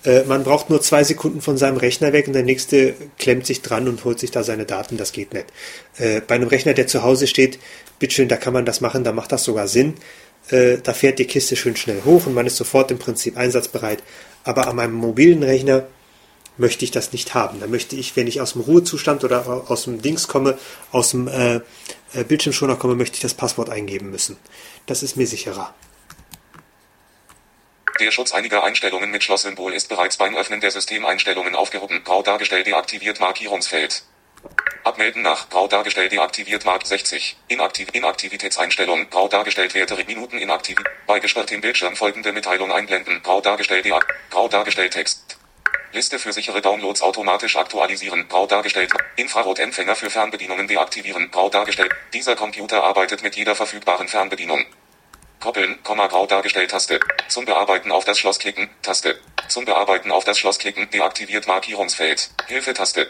äh, 0.05 0.25
man 0.25 0.45
braucht 0.45 0.69
nur 0.69 0.81
zwei 0.81 1.05
Sekunden 1.05 1.41
von 1.41 1.57
seinem 1.57 1.77
Rechner 1.77 2.13
weg 2.13 2.27
und 2.27 2.33
der 2.33 2.43
nächste 2.43 2.95
klemmt 3.19 3.47
sich 3.47 3.63
dran 3.63 3.89
und 3.89 4.05
holt 4.05 4.19
sich 4.19 4.31
da 4.31 4.43
seine 4.43 4.65
Daten. 4.65 4.97
Das 4.97 5.13
geht 5.13 5.33
nicht. 5.33 5.47
Äh, 5.97 6.21
bei 6.21 6.35
einem 6.35 6.49
Rechner, 6.49 6.75
der 6.75 6.87
zu 6.87 7.03
Hause 7.03 7.27
steht, 7.27 7.59
bitteschön, 7.99 8.29
da 8.29 8.37
kann 8.37 8.53
man 8.53 8.65
das 8.65 8.81
machen, 8.81 9.05
da 9.05 9.13
macht 9.13 9.33
das 9.33 9.45
sogar 9.45 9.69
Sinn. 9.69 9.95
Äh, 10.49 10.79
da 10.83 10.93
fährt 10.93 11.19
die 11.21 11.27
Kiste 11.27 11.55
schön 11.55 11.77
schnell 11.77 12.03
hoch 12.05 12.27
und 12.27 12.35
man 12.35 12.47
ist 12.47 12.57
sofort 12.57 12.91
im 12.91 12.99
Prinzip 12.99 13.37
einsatzbereit. 13.37 14.03
Aber 14.45 14.67
an 14.67 14.77
meinem 14.77 14.95
mobilen 14.95 15.43
Rechner 15.43 15.87
möchte 16.57 16.85
ich 16.85 16.91
das 16.91 17.13
nicht 17.13 17.35
haben. 17.35 17.61
Da 17.61 17.67
möchte 17.67 17.97
ich, 17.97 18.17
wenn 18.17 18.27
ich 18.27 18.41
aus 18.41 18.53
dem 18.53 18.63
Ruhezustand 18.63 19.25
oder 19.25 19.65
aus 19.69 19.85
dem 19.85 20.03
Dings 20.03 20.29
komme, 20.29 20.59
aus 20.91 21.11
dem 21.11 21.29
äh, 21.29 21.61
äh, 22.13 22.25
Bildschirmschoner 22.25 22.77
komme, 22.77 22.95
möchte 22.95 23.17
ich 23.17 23.23
das 23.23 23.35
Passwort 23.35 23.71
eingeben 23.71 24.11
müssen. 24.11 24.37
Das 24.87 25.03
ist 25.03 25.17
mir 25.17 25.27
sicherer. 25.27 25.75
Der 28.01 28.11
Schutz 28.11 28.33
einiger 28.33 28.65
Einstellungen 28.65 29.11
mit 29.11 29.23
Schlosssymbol 29.23 29.73
ist 29.73 29.89
bereits 29.89 30.17
beim 30.17 30.35
Öffnen 30.35 30.61
der 30.61 30.71
Systemeinstellungen 30.71 31.55
aufgehoben. 31.55 32.03
Grau 32.05 32.23
dargestellt 32.23 32.67
deaktiviert 32.67 33.21
Markierungsfeld. 33.21 34.05
Abmelden 34.85 35.23
nach 35.23 35.49
Grau 35.49 35.69
dargestellt 35.69 36.11
deaktiviert 36.11 36.65
Mark 36.65 36.85
60. 36.85 37.37
Inaktiv 37.47 37.89
Inaktivitätseinstellung 37.93 39.09
Grau 39.11 39.29
dargestellt 39.29 39.75
Werte 39.75 39.95
Minuten 40.07 40.39
inaktiv. 40.39 40.77
Bei 41.07 41.21
gesperrtem 41.21 41.61
Bildschirm 41.61 41.95
folgende 41.95 42.33
Mitteilung 42.33 42.73
einblenden. 42.73 43.23
Grau 43.23 43.41
dargestellt 43.41 43.85
deak 43.85 44.05
Grau 44.31 44.49
dargestellt 44.49 44.93
Text. 44.93 45.39
Liste 45.93 46.19
für 46.19 46.33
sichere 46.33 46.61
Downloads 46.61 47.01
automatisch 47.01 47.55
aktualisieren. 47.55 48.27
Grau 48.29 48.47
dargestellt. 48.47 48.93
Infrarotempfänger 49.15 49.95
für 49.95 50.11
Fernbedienungen 50.11 50.67
deaktivieren. 50.67 51.31
Grau 51.31 51.49
dargestellt. 51.49 51.93
Dieser 52.13 52.35
Computer 52.35 52.83
arbeitet 52.83 53.23
mit 53.23 53.37
jeder 53.37 53.55
verfügbaren 53.55 54.09
Fernbedienung. 54.09 54.67
Koppeln, 55.39 55.81
Komma 55.85 56.09
grau 56.09 56.27
dargestellt 56.27 56.73
Taste. 56.73 56.99
Zum 57.29 57.45
Bearbeiten 57.45 57.93
auf 57.93 58.05
das 58.05 58.19
Schloss 58.19 58.41
klicken, 58.41 58.69
Taste. 58.83 59.21
Zum 59.49 59.65
Bearbeiten 59.65 60.11
auf 60.11 60.25
das 60.25 60.39
Schloss 60.39 60.59
klicken, 60.59 60.91
deaktiviert 60.91 61.47
Markierungsfeld. 61.47 62.31
Hilfe-Taste. 62.49 63.09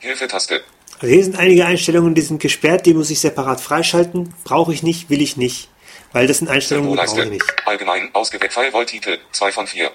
Hilfe-Taste. 0.00 0.64
Also 1.02 1.12
hier 1.12 1.24
sind 1.24 1.36
einige 1.36 1.66
Einstellungen, 1.66 2.14
die 2.14 2.20
sind 2.20 2.40
gesperrt, 2.40 2.86
die 2.86 2.94
muss 2.94 3.10
ich 3.10 3.18
separat 3.18 3.60
freischalten. 3.60 4.32
Brauche 4.44 4.72
ich 4.72 4.84
nicht, 4.84 5.10
will 5.10 5.20
ich 5.20 5.36
nicht. 5.36 5.68
Weil 6.12 6.28
das 6.28 6.38
sind 6.38 6.48
Einstellungen, 6.48 6.92
die 6.92 6.96
brauche 6.96 7.22
ich 7.24 7.28
nicht. 7.28 7.44
Allgemein 7.66 8.14
ausgewählt. 8.14 8.52
Firewall-Titel. 8.52 9.18
2 9.32 9.50
von 9.50 9.66
4. 9.66 9.90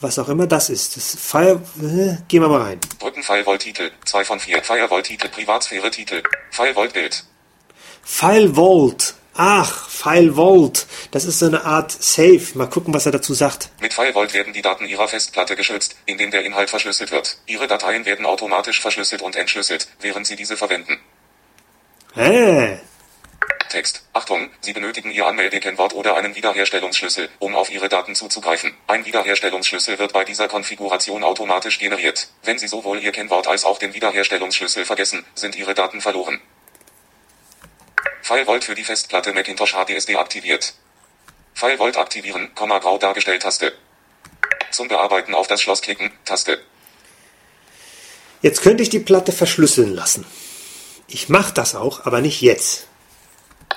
Was 0.00 0.20
auch 0.20 0.28
immer 0.28 0.46
das 0.46 0.70
ist. 0.70 0.96
Das 0.96 1.16
Fire, 1.16 1.60
äh, 1.82 2.22
gehen 2.28 2.42
wir 2.42 2.48
mal 2.48 2.62
rein. 2.62 2.80
Brücken 3.00 3.24
Firewall-Titel. 3.24 3.90
2 4.04 4.24
von 4.24 4.38
4. 4.38 4.62
Firewall-Titel. 4.62 5.28
Privatsphäre-Titel. 5.30 6.22
Firewall-Bild. 6.52 7.24
File 8.04 8.54
Vault. 8.54 9.14
Ach, 9.36 9.90
File 9.90 10.36
Vault. 10.36 10.86
Das 11.10 11.24
ist 11.24 11.38
so 11.38 11.46
eine 11.46 11.64
Art 11.64 11.92
Safe. 11.92 12.40
Mal 12.54 12.68
gucken, 12.68 12.94
was 12.94 13.04
er 13.04 13.12
dazu 13.12 13.34
sagt. 13.34 13.70
Mit 13.80 13.92
Firewall 13.92 14.32
werden 14.32 14.54
die 14.54 14.62
Daten 14.62 14.86
Ihrer 14.86 15.08
Festplatte 15.08 15.56
geschützt, 15.56 15.96
indem 16.06 16.30
der 16.30 16.44
Inhalt 16.44 16.70
verschlüsselt 16.70 17.10
wird. 17.10 17.36
Ihre 17.46 17.66
Dateien 17.66 18.06
werden 18.06 18.24
automatisch 18.24 18.80
verschlüsselt 18.80 19.20
und 19.20 19.36
entschlüsselt, 19.36 19.88
während 20.00 20.26
Sie 20.26 20.36
diese 20.36 20.56
verwenden. 20.56 20.98
Äh, 22.14 22.78
Text. 23.68 24.04
Achtung, 24.14 24.48
Sie 24.60 24.72
benötigen 24.72 25.10
Ihr 25.10 25.26
Anmeldekennwort 25.26 25.92
oder 25.92 26.16
einen 26.16 26.34
Wiederherstellungsschlüssel, 26.34 27.28
um 27.38 27.54
auf 27.54 27.70
Ihre 27.70 27.90
Daten 27.90 28.14
zuzugreifen. 28.14 28.74
Ein 28.86 29.04
Wiederherstellungsschlüssel 29.04 29.98
wird 29.98 30.14
bei 30.14 30.24
dieser 30.24 30.48
Konfiguration 30.48 31.22
automatisch 31.22 31.78
generiert. 31.78 32.28
Wenn 32.42 32.58
Sie 32.58 32.68
sowohl 32.68 33.00
Ihr 33.00 33.12
Kennwort 33.12 33.48
als 33.48 33.66
auch 33.66 33.78
den 33.78 33.92
Wiederherstellungsschlüssel 33.92 34.86
vergessen, 34.86 35.26
sind 35.34 35.56
Ihre 35.56 35.74
Daten 35.74 36.00
verloren. 36.00 36.40
FileVault 38.26 38.64
für 38.64 38.74
die 38.74 38.82
Festplatte 38.82 39.32
Macintosh 39.32 39.74
HDSD 39.74 40.16
aktiviert. 40.16 40.74
FileVault 41.54 41.96
aktivieren, 41.96 42.52
Komma 42.56 42.80
grau 42.80 42.98
dargestellt 42.98 43.42
Taste. 43.42 43.72
Zum 44.72 44.88
Bearbeiten 44.88 45.32
auf 45.32 45.46
das 45.46 45.62
Schloss 45.62 45.80
klicken, 45.80 46.10
Taste. 46.24 46.60
jetzt 48.42 48.62
könnte 48.62 48.82
ich 48.82 48.88
die 48.88 48.98
Platte 48.98 49.30
verschlüsseln 49.30 49.94
lassen. 49.94 50.26
Ich 51.06 51.28
mache 51.28 51.54
das 51.54 51.76
auch, 51.76 52.04
aber 52.04 52.20
nicht 52.20 52.40
jetzt. 52.40 52.88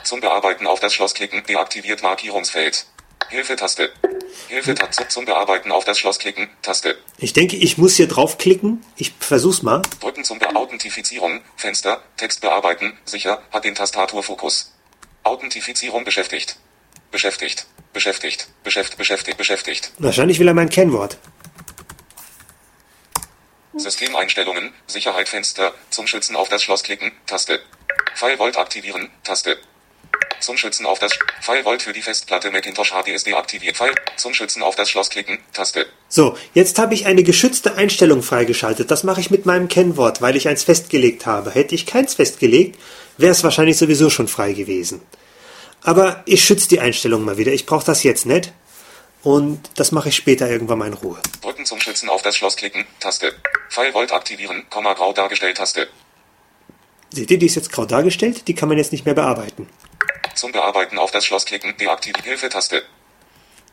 Zum 0.04 0.20
Bearbeiten 0.20 0.66
auf 0.66 0.80
das 0.80 0.96
Schloss 0.96 1.14
klicken, 1.14 1.44
deaktiviert 1.44 2.02
Markierungsfeld. 2.02 2.88
Hilfe-Taste. 3.30 3.92
Hilfe-Taste. 4.48 5.08
Zum 5.08 5.26
Bearbeiten 5.26 5.72
auf 5.72 5.86
das 5.86 6.00
Schloss 6.00 6.20
klicken, 6.20 6.50
Taste. 6.62 6.98
Ich 7.18 7.34
denke, 7.34 7.56
ich 7.56 7.78
muss 7.78 7.96
hier 7.96 8.08
draufklicken. 8.08 8.84
Ich 8.96 9.14
versuch's 9.20 9.62
mal. 9.62 9.82
Drücken 10.00 10.24
zum 10.24 10.40
Be 10.40 10.56
Authentifizierung, 10.56 11.42
Fenster, 11.56 12.02
Text 12.18 12.42
bearbeiten, 12.42 12.98
sicher, 13.06 13.42
hat 13.52 13.66
den 13.66 13.76
Tastaturfokus. 13.76 14.74
Authentifizierung 15.24 16.04
beschäftigt. 16.04 16.58
Beschäftigt. 17.12 17.68
Beschäftigt. 17.94 18.48
Beschäftigt. 18.64 18.98
Beschäftigt. 18.98 19.38
Beschäftigt. 19.38 19.92
Wahrscheinlich 19.98 20.40
will 20.40 20.48
er 20.48 20.54
mein 20.54 20.70
Kennwort. 20.70 21.18
Systemeinstellungen, 23.76 24.74
Sicherheit 24.88 25.30
Fenster, 25.30 25.74
zum 25.90 26.06
Schützen 26.08 26.36
auf 26.36 26.50
das 26.50 26.64
Schloss 26.64 26.84
klicken, 26.84 27.12
Taste. 27.26 27.62
Firewall 28.16 28.56
aktivieren, 28.58 29.10
Taste. 29.24 29.58
Zum 30.40 30.58
Schützen 30.58 30.86
auf 30.86 31.00
das 31.00 31.12
Firewall 31.42 31.80
für 31.80 31.94
die 31.94 32.02
Festplatte 32.02 32.52
Macintosh 32.52 32.92
HDSD 32.92 33.34
aktiviert. 33.34 33.78
File 33.78 33.94
zum 34.16 34.34
Schützen 34.34 34.64
auf 34.64 34.76
das 34.76 34.90
Schloss 34.90 35.10
klicken, 35.10 35.40
Taste. 35.54 35.86
So, 36.08 36.38
jetzt 36.54 36.80
habe 36.80 36.94
ich 36.94 37.06
eine 37.06 37.24
geschützte 37.24 37.76
Einstellung 37.76 38.24
freigeschaltet. 38.24 38.90
Das 38.90 39.04
mache 39.04 39.22
ich 39.22 39.32
mit 39.32 39.46
meinem 39.46 39.68
Kennwort, 39.68 40.22
weil 40.22 40.36
ich 40.36 40.48
eins 40.48 40.64
festgelegt 40.64 41.26
habe. 41.26 41.52
Hätte 41.52 41.76
ich 41.76 41.86
keins 41.86 42.14
festgelegt, 42.14 42.80
wäre 43.18 43.32
es 43.32 43.44
wahrscheinlich 43.44 43.78
sowieso 43.78 44.10
schon 44.10 44.28
frei 44.28 44.54
gewesen. 44.54 45.02
Aber 45.84 46.24
ich 46.26 46.44
schütze 46.44 46.70
die 46.70 46.80
Einstellung 46.80 47.24
mal 47.24 47.38
wieder. 47.38 47.52
Ich 47.52 47.66
brauche 47.66 47.86
das 47.86 48.04
jetzt 48.04 48.26
nicht. 48.26 48.52
Und 49.22 49.70
das 49.76 49.92
mache 49.92 50.10
ich 50.10 50.16
später 50.16 50.50
irgendwann 50.50 50.80
mal 50.80 50.88
in 50.88 50.94
Ruhe. 50.94 51.18
Drücken 51.42 51.66
zum 51.66 51.82
Schützen 51.82 52.08
auf 52.08 52.22
das 52.22 52.38
Schloss 52.38 52.56
klicken, 52.56 52.86
Taste. 53.00 53.34
Firewall 53.70 54.10
aktivieren, 54.12 54.64
Komma 54.70 54.94
grau 54.94 55.12
dargestellt 55.12 55.58
Taste. 55.58 55.88
Seht 57.12 57.30
ihr, 57.32 57.40
die 57.40 57.48
ist 57.48 57.56
jetzt 57.56 57.72
grau 57.72 57.86
dargestellt. 57.86 58.48
Die 58.48 58.56
kann 58.56 58.70
man 58.70 58.78
jetzt 58.78 58.92
nicht 58.92 59.06
mehr 59.06 59.16
bearbeiten. 59.16 59.68
Zum 60.36 60.52
Bearbeiten 60.52 60.98
auf 60.98 61.12
das 61.12 61.26
Schloss 61.26 61.46
klicken, 61.46 61.76
deaktiviert 61.78 62.24
Hilfe-Taste. 62.24 62.84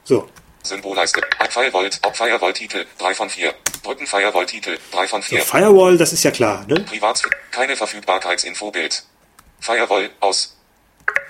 So, 0.04 0.28
Symbolleiste. 0.66 1.22
Firewall, 1.50 1.90
ob 2.02 2.16
Firewall-Titel, 2.16 2.86
3 2.98 3.14
von 3.14 3.30
4. 3.30 3.54
Drücken 3.82 4.06
Firewall-Titel, 4.06 4.78
3 4.90 5.08
von 5.08 5.22
4. 5.22 5.42
Firewall, 5.42 5.96
das 5.96 6.12
ist 6.12 6.24
ja 6.24 6.30
klar, 6.30 6.64
ne? 6.66 6.80
Privatsphäre, 6.80 7.34
keine 7.50 7.76
Verfügbarkeitsinfobild. 7.76 9.04
Firewall, 9.60 10.10
aus. 10.20 10.56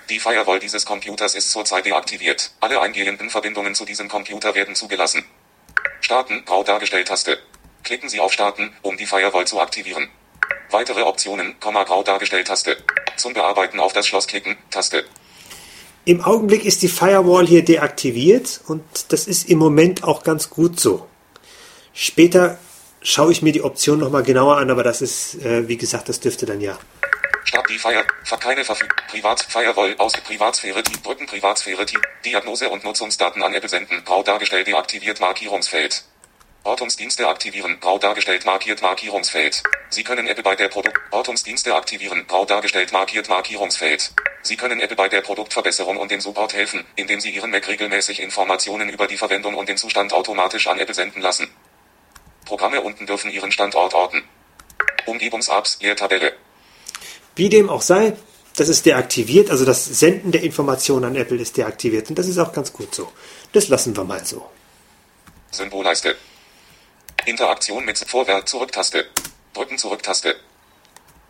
Die 0.09 0.19
Firewall 0.19 0.59
dieses 0.59 0.85
Computers 0.85 1.35
ist 1.35 1.51
zurzeit 1.51 1.85
deaktiviert. 1.85 2.51
Alle 2.59 2.81
eingehenden 2.81 3.29
Verbindungen 3.29 3.75
zu 3.75 3.85
diesem 3.85 4.09
Computer 4.09 4.55
werden 4.55 4.75
zugelassen. 4.75 5.23
Starten, 6.01 6.43
grau 6.45 6.63
dargestellt 6.63 7.07
Taste. 7.07 7.37
Klicken 7.83 8.09
Sie 8.09 8.19
auf 8.19 8.33
Starten, 8.33 8.75
um 8.81 8.97
die 8.97 9.05
Firewall 9.05 9.45
zu 9.45 9.59
aktivieren. 9.61 10.09
Weitere 10.69 11.01
Optionen, 11.03 11.59
Komma 11.59 11.83
grau 11.83 12.03
dargestellt 12.03 12.47
Taste. 12.47 12.77
Zum 13.15 13.33
Bearbeiten 13.33 13.79
auf 13.79 13.93
das 13.93 14.07
Schloss 14.07 14.27
klicken, 14.27 14.57
Taste. 14.69 15.05
Im 16.05 16.23
Augenblick 16.23 16.63
ist 16.63 16.81
die 16.83 16.87
Firewall 16.87 17.45
hier 17.45 17.65
deaktiviert 17.65 18.61
und 18.67 18.83
das 19.09 19.27
ist 19.27 19.49
im 19.49 19.57
Moment 19.57 20.03
auch 20.03 20.23
ganz 20.23 20.49
gut 20.49 20.79
so. 20.79 21.07
Später 21.93 22.59
schaue 23.01 23.31
ich 23.31 23.41
mir 23.41 23.51
die 23.51 23.63
Option 23.63 23.99
nochmal 23.99 24.23
genauer 24.23 24.57
an, 24.57 24.69
aber 24.69 24.83
das 24.83 25.01
ist, 25.01 25.35
äh, 25.43 25.67
wie 25.67 25.77
gesagt, 25.77 26.09
das 26.09 26.19
dürfte 26.19 26.45
dann 26.45 26.61
ja. 26.61 26.77
Start 27.43 27.69
die 27.69 27.77
Fire, 27.77 28.05
keine 28.39 28.63
Verfüg, 28.63 28.93
Privat, 29.09 29.41
Firewall, 29.41 29.95
aus 29.97 30.13
Privatsphäre, 30.13 30.83
die 30.83 30.97
Brücken, 30.97 31.25
Privatsphäre, 31.25 31.85
die 31.85 31.97
Diagnose 32.25 32.69
und 32.69 32.83
Nutzungsdaten 32.83 33.41
an 33.41 33.53
Apple 33.53 33.69
senden, 33.69 34.03
grau 34.05 34.23
dargestellt, 34.23 34.67
deaktiviert, 34.67 35.19
Markierungsfeld. 35.19 36.03
Ortungsdienste 36.67 37.25
aktivieren, 37.29 37.79
grau 37.79 37.97
dargestellt, 37.97 38.45
markiert, 38.45 38.81
Markierungsfeld. 38.81 39.63
Sie 39.89 40.03
können 40.03 40.27
Apple 40.27 40.43
bei 40.43 40.53
der 40.53 40.67
Produkt, 40.67 40.99
Ortungsdienste 41.11 41.73
aktivieren, 41.73 42.25
grau 42.27 42.43
dargestellt, 42.43 42.91
markiert, 42.91 43.29
Markierungsfeld. 43.29 44.11
Sie 44.41 44.57
können 44.57 44.81
Apple 44.81 44.97
bei 44.97 45.07
der 45.07 45.21
Produktverbesserung 45.21 45.95
und 45.95 46.11
dem 46.11 46.19
Support 46.19 46.53
helfen, 46.53 46.83
indem 46.97 47.21
Sie 47.21 47.29
Ihren 47.29 47.51
Mac 47.51 47.65
regelmäßig 47.69 48.21
Informationen 48.21 48.89
über 48.89 49.07
die 49.07 49.15
Verwendung 49.15 49.55
und 49.55 49.69
den 49.69 49.77
Zustand 49.77 50.11
automatisch 50.11 50.67
an 50.67 50.77
Apple 50.77 50.93
senden 50.93 51.21
lassen. 51.21 51.47
Programme 52.43 52.81
unten 52.81 53.05
dürfen 53.05 53.31
Ihren 53.31 53.53
Standort 53.53 53.93
orten. 53.93 54.23
Umgebungsapps, 55.05 55.79
Leertabelle. 55.81 56.33
Wie 57.35 57.47
dem 57.47 57.69
auch 57.69 57.81
sei, 57.81 58.13
Das 58.57 58.69
ist 58.69 58.87
deaktiviert, 58.87 59.51
also 59.51 59.65
das 59.65 59.85
Senden 59.85 60.31
der 60.31 60.41
Informationen 60.41 61.05
an 61.05 61.15
Apple 61.15 61.37
ist 61.37 61.55
deaktiviert 61.57 62.09
und 62.09 62.17
das 62.17 62.27
ist 62.27 62.39
auch 62.39 62.51
ganz 62.51 62.73
gut 62.73 62.95
so. 62.95 63.07
Das 63.53 63.67
lassen 63.67 63.95
wir 63.95 64.03
mal 64.03 64.25
so. 64.25 64.49
Symbolleiste. 65.51 66.15
Interaktion 67.27 67.83
mit 67.83 67.97
Vorwärts 67.97 68.49
Zurücktaste. 68.51 69.05
Drücken 69.53 69.77
Zurücktaste. 69.77 70.35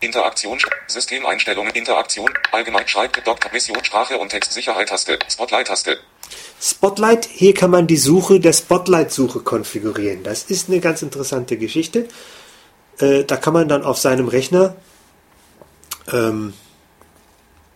Interaktion, 0.00 0.58
Systemeinstellungen, 0.86 1.72
Interaktion, 1.72 2.30
allgemein 2.52 2.86
schreibt 2.86 3.26
Dr. 3.26 3.50
Mission, 3.50 3.82
Sprache 3.82 4.16
und 4.16 4.28
Textsicherheit 4.28 4.88
Taste, 4.88 5.18
Spotlight 5.28 5.66
Taste. 5.66 5.98
Spotlight, 6.60 7.24
hier 7.24 7.52
kann 7.52 7.72
man 7.72 7.88
die 7.88 7.96
Suche 7.96 8.38
der 8.38 8.52
Spotlight-Suche 8.52 9.40
konfigurieren. 9.40 10.22
Das 10.22 10.44
ist 10.44 10.68
eine 10.68 10.78
ganz 10.78 11.02
interessante 11.02 11.56
Geschichte. 11.56 12.06
Äh, 13.00 13.24
da 13.24 13.36
kann 13.36 13.54
man 13.54 13.68
dann 13.68 13.82
auf 13.82 13.98
seinem 13.98 14.28
Rechner 14.28 14.76
ähm, 16.12 16.52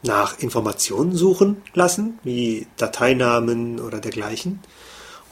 nach 0.04 0.38
Informationen 0.38 1.16
suchen 1.16 1.62
lassen, 1.74 2.20
wie 2.22 2.68
Dateinamen 2.76 3.80
oder 3.80 3.98
dergleichen. 3.98 4.60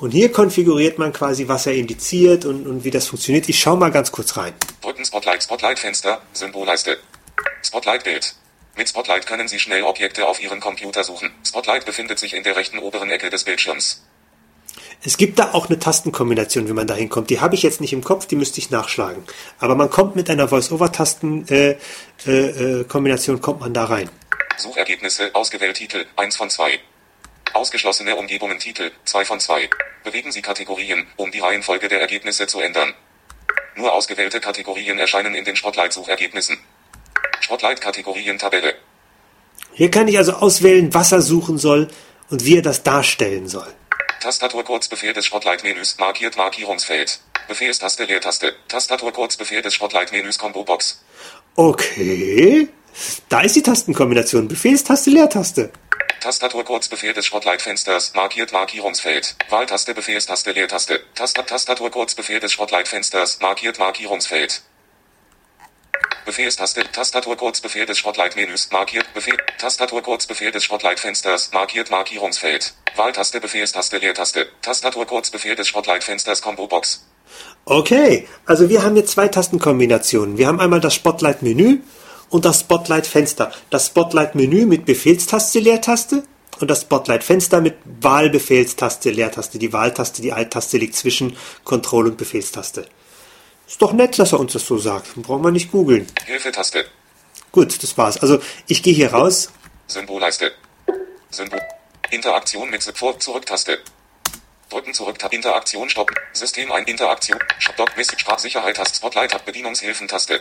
Und 0.00 0.12
hier 0.12 0.32
konfiguriert 0.32 0.98
man 0.98 1.12
quasi, 1.12 1.46
was 1.46 1.66
er 1.66 1.74
indiziert 1.74 2.46
und, 2.46 2.66
und 2.66 2.84
wie 2.84 2.90
das 2.90 3.06
funktioniert. 3.06 3.50
Ich 3.50 3.60
schaue 3.60 3.76
mal 3.76 3.90
ganz 3.90 4.10
kurz 4.10 4.38
rein. 4.38 4.54
Drücken 4.80 5.04
Spotlight, 5.04 5.42
Spotlight 5.42 5.78
Fenster, 5.78 6.22
Symbolleiste. 6.32 6.96
Spotlight 7.62 8.04
Bild. 8.04 8.34
Mit 8.76 8.88
Spotlight 8.88 9.26
können 9.26 9.46
Sie 9.46 9.58
schnell 9.58 9.82
Objekte 9.82 10.26
auf 10.26 10.42
Ihrem 10.42 10.60
Computer 10.60 11.04
suchen. 11.04 11.30
Spotlight 11.46 11.84
befindet 11.84 12.18
sich 12.18 12.34
in 12.34 12.44
der 12.44 12.56
rechten 12.56 12.78
oberen 12.78 13.10
Ecke 13.10 13.28
des 13.28 13.44
Bildschirms. 13.44 14.02
Es 15.04 15.18
gibt 15.18 15.38
da 15.38 15.52
auch 15.52 15.68
eine 15.68 15.78
Tastenkombination, 15.78 16.66
wie 16.66 16.72
man 16.72 16.86
da 16.86 16.94
hinkommt. 16.94 17.28
Die 17.28 17.40
habe 17.40 17.54
ich 17.54 17.62
jetzt 17.62 17.82
nicht 17.82 17.92
im 17.92 18.02
Kopf, 18.02 18.26
die 18.26 18.36
müsste 18.36 18.58
ich 18.58 18.70
nachschlagen. 18.70 19.22
Aber 19.58 19.74
man 19.74 19.90
kommt 19.90 20.16
mit 20.16 20.30
einer 20.30 20.48
Voice-Over-Tasten-Kombination, 20.48 21.76
äh, 22.26 23.38
äh, 23.38 23.40
kommt 23.40 23.60
man 23.60 23.74
da 23.74 23.84
rein. 23.84 24.08
Suchergebnisse, 24.56 25.34
ausgewählt 25.34 25.76
Titel, 25.76 26.06
1 26.16 26.36
von 26.36 26.48
2. 26.48 26.80
Ausgeschlossene 27.52 28.16
Umgebungen 28.16 28.58
Titel, 28.58 28.90
2 29.04 29.24
von 29.24 29.40
2. 29.40 29.68
Bewegen 30.04 30.32
Sie 30.32 30.42
Kategorien, 30.42 31.06
um 31.16 31.30
die 31.30 31.40
Reihenfolge 31.40 31.88
der 31.88 32.00
Ergebnisse 32.00 32.46
zu 32.46 32.60
ändern. 32.60 32.94
Nur 33.76 33.92
ausgewählte 33.92 34.40
Kategorien 34.40 34.98
erscheinen 34.98 35.34
in 35.34 35.44
den 35.44 35.56
Spotlight-Suchergebnissen. 35.56 36.58
Spotlight-Kategorien-Tabelle. 37.40 38.74
Hier 39.72 39.90
kann 39.90 40.08
ich 40.08 40.18
also 40.18 40.32
auswählen, 40.34 40.92
was 40.94 41.12
er 41.12 41.22
suchen 41.22 41.58
soll 41.58 41.88
und 42.30 42.44
wie 42.44 42.56
er 42.56 42.62
das 42.62 42.82
darstellen 42.82 43.48
soll. 43.48 43.72
Tastaturkurzbefehl 44.20 45.12
des 45.12 45.26
Spotlight-Menüs 45.26 45.96
markiert 45.98 46.36
Markierungsfeld. 46.36 47.20
Befehlstaste 47.48 48.04
Leertaste. 48.04 48.54
Tastaturkurzbefehl 48.68 49.62
des 49.62 49.74
Spotlight-Menüs 49.74 50.38
Combo-Box. 50.38 51.02
Okay. 51.56 52.68
Da 53.28 53.40
ist 53.40 53.56
die 53.56 53.62
Tastenkombination. 53.62 54.46
Befehlstaste 54.46 55.10
Leertaste. 55.10 55.72
Tastaturkurzbefehl 56.20 57.14
des 57.14 57.24
Spotlight-Fensters 57.26 58.12
markiert 58.14 58.52
Markierungsfeld. 58.52 59.36
Wahltaste 59.48 59.94
Befehlstaste 59.94 60.52
Leertaste. 60.52 61.00
Tast 61.14 61.36
Tastaturkurzbefehl 61.46 62.40
des 62.40 62.52
Spotlight-Fensters 62.52 63.38
markiert 63.40 63.78
Markierungsfeld. 63.78 64.62
Befehlstaste, 66.26 66.84
Tastaturkurzbefehl 66.92 67.86
des 67.86 67.98
Spotlight-Menüs, 67.98 68.68
markiert, 68.70 69.12
Befehl, 69.14 69.36
Tastaturkurzbefehl 69.58 70.52
des 70.52 70.62
Spotlight-Fensters, 70.64 71.50
markiert 71.52 71.90
Markierungsfeld, 71.90 72.74
Wahltaste, 72.94 73.40
Befehlstaste, 73.40 73.96
Leertaste, 73.96 74.46
Tastaturkurzbefehl 74.60 75.56
des 75.56 75.68
Spotlight-Fensters, 75.68 76.42
Combo-Box. 76.42 77.06
Okay, 77.64 78.28
also 78.44 78.68
wir 78.68 78.82
haben 78.82 78.96
jetzt 78.96 79.12
zwei 79.12 79.28
Tastenkombinationen. 79.28 80.36
Wir 80.36 80.46
haben 80.46 80.60
einmal 80.60 80.80
das 80.80 80.94
Spotlight-Menü 80.94 81.78
und 82.30 82.44
das 82.44 82.60
Spotlight-Fenster. 82.60 83.52
Das 83.68 83.86
Spotlight-Menü 83.86 84.66
mit 84.66 84.86
Befehlstaste, 84.86 85.58
Leertaste 85.58 86.24
und 86.60 86.68
das 86.68 86.82
Spotlight-Fenster 86.82 87.60
mit 87.60 87.76
Wahlbefehlstaste, 87.84 89.10
Leertaste. 89.10 89.58
Die 89.58 89.72
Wahltaste, 89.72 90.22
die 90.22 90.32
Alt-Taste 90.32 90.78
liegt 90.78 90.96
zwischen 90.96 91.36
Control 91.64 92.06
und 92.06 92.16
Befehlstaste. 92.16 92.86
Ist 93.66 93.82
doch 93.82 93.92
nett, 93.92 94.18
dass 94.18 94.32
er 94.32 94.40
uns 94.40 94.52
das 94.52 94.66
so 94.66 94.78
sagt. 94.78 95.14
Brauchen 95.16 95.44
wir 95.44 95.50
nicht 95.50 95.70
googeln. 95.70 96.06
Hilfetaste. 96.26 96.84
Gut, 97.52 97.82
das 97.82 97.96
war's. 97.98 98.16
Also 98.18 98.40
ich 98.66 98.82
gehe 98.82 98.94
hier 98.94 99.12
raus. 99.12 99.50
Symbolleiste. 99.86 100.52
Symbol. 101.30 101.60
Interaktion 102.10 102.70
mit 102.70 102.82
Vor 102.82 103.18
Zurücktaste. 103.18 103.78
Drücken 104.68 104.94
zurück, 104.94 105.18
Interaktion 105.32 105.88
stoppen. 105.88 106.16
System 106.32 106.70
ein 106.70 106.84
Interaktion. 106.84 107.38
Stopp, 107.58 107.96
Message, 107.96 108.20
Sprachsicherheit, 108.20 108.76
Taste, 108.76 108.96
Spotlight, 108.96 109.44
Bedienungshilfen, 109.44 110.06
Taste. 110.06 110.40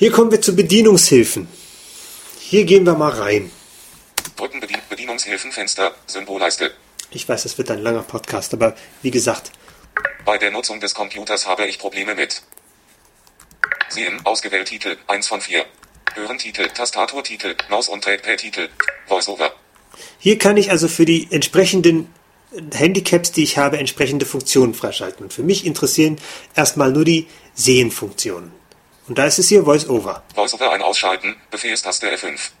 Hier 0.00 0.10
kommen 0.10 0.30
wir 0.30 0.40
zu 0.40 0.56
Bedienungshilfen. 0.56 1.46
Hier 2.38 2.64
gehen 2.64 2.86
wir 2.86 2.94
mal 2.94 3.10
rein. 3.10 3.50
Drücken 4.34 4.58
Bedien 4.58 4.80
Bedienungshilfen, 4.88 5.52
Fenster, 5.52 5.94
Symbolleiste. 6.06 6.70
Ich 7.10 7.28
weiß, 7.28 7.42
das 7.42 7.58
wird 7.58 7.70
ein 7.70 7.82
langer 7.82 8.02
Podcast, 8.04 8.54
aber 8.54 8.74
wie 9.02 9.10
gesagt, 9.10 9.52
bei 10.24 10.38
der 10.38 10.52
Nutzung 10.52 10.80
des 10.80 10.94
Computers 10.94 11.46
habe 11.46 11.66
ich 11.66 11.78
Probleme 11.78 12.14
mit. 12.14 12.40
Sehen, 13.90 14.18
ausgewählt 14.24 14.68
Titel, 14.68 14.96
1 15.06 15.28
von 15.28 15.42
4. 15.42 15.66
Hören 16.14 16.38
Titel, 16.38 16.66
Tastaturtitel, 16.68 17.54
Maus- 17.68 17.90
und 17.90 18.02
Trackpad-Titel, 18.02 18.70
VoiceOver. 19.06 19.52
Hier 20.18 20.38
kann 20.38 20.56
ich 20.56 20.70
also 20.70 20.88
für 20.88 21.04
die 21.04 21.28
entsprechenden 21.30 22.08
Handicaps, 22.72 23.32
die 23.32 23.42
ich 23.42 23.58
habe, 23.58 23.76
entsprechende 23.76 24.24
Funktionen 24.24 24.72
freischalten. 24.72 25.24
Und 25.24 25.34
für 25.34 25.42
mich 25.42 25.66
interessieren 25.66 26.18
erstmal 26.56 26.90
nur 26.90 27.04
die 27.04 27.26
Sehenfunktionen. 27.52 28.59
Und 29.10 29.18
da 29.18 29.24
ist 29.24 29.40
es 29.40 29.48
hier 29.48 29.66
VoiceOver. 29.66 30.22
VoiceOver 30.36 30.70
ein 30.70 30.82
ausschalten, 30.82 31.34
Befehlstaste 31.50 32.06
F5. 32.14 32.52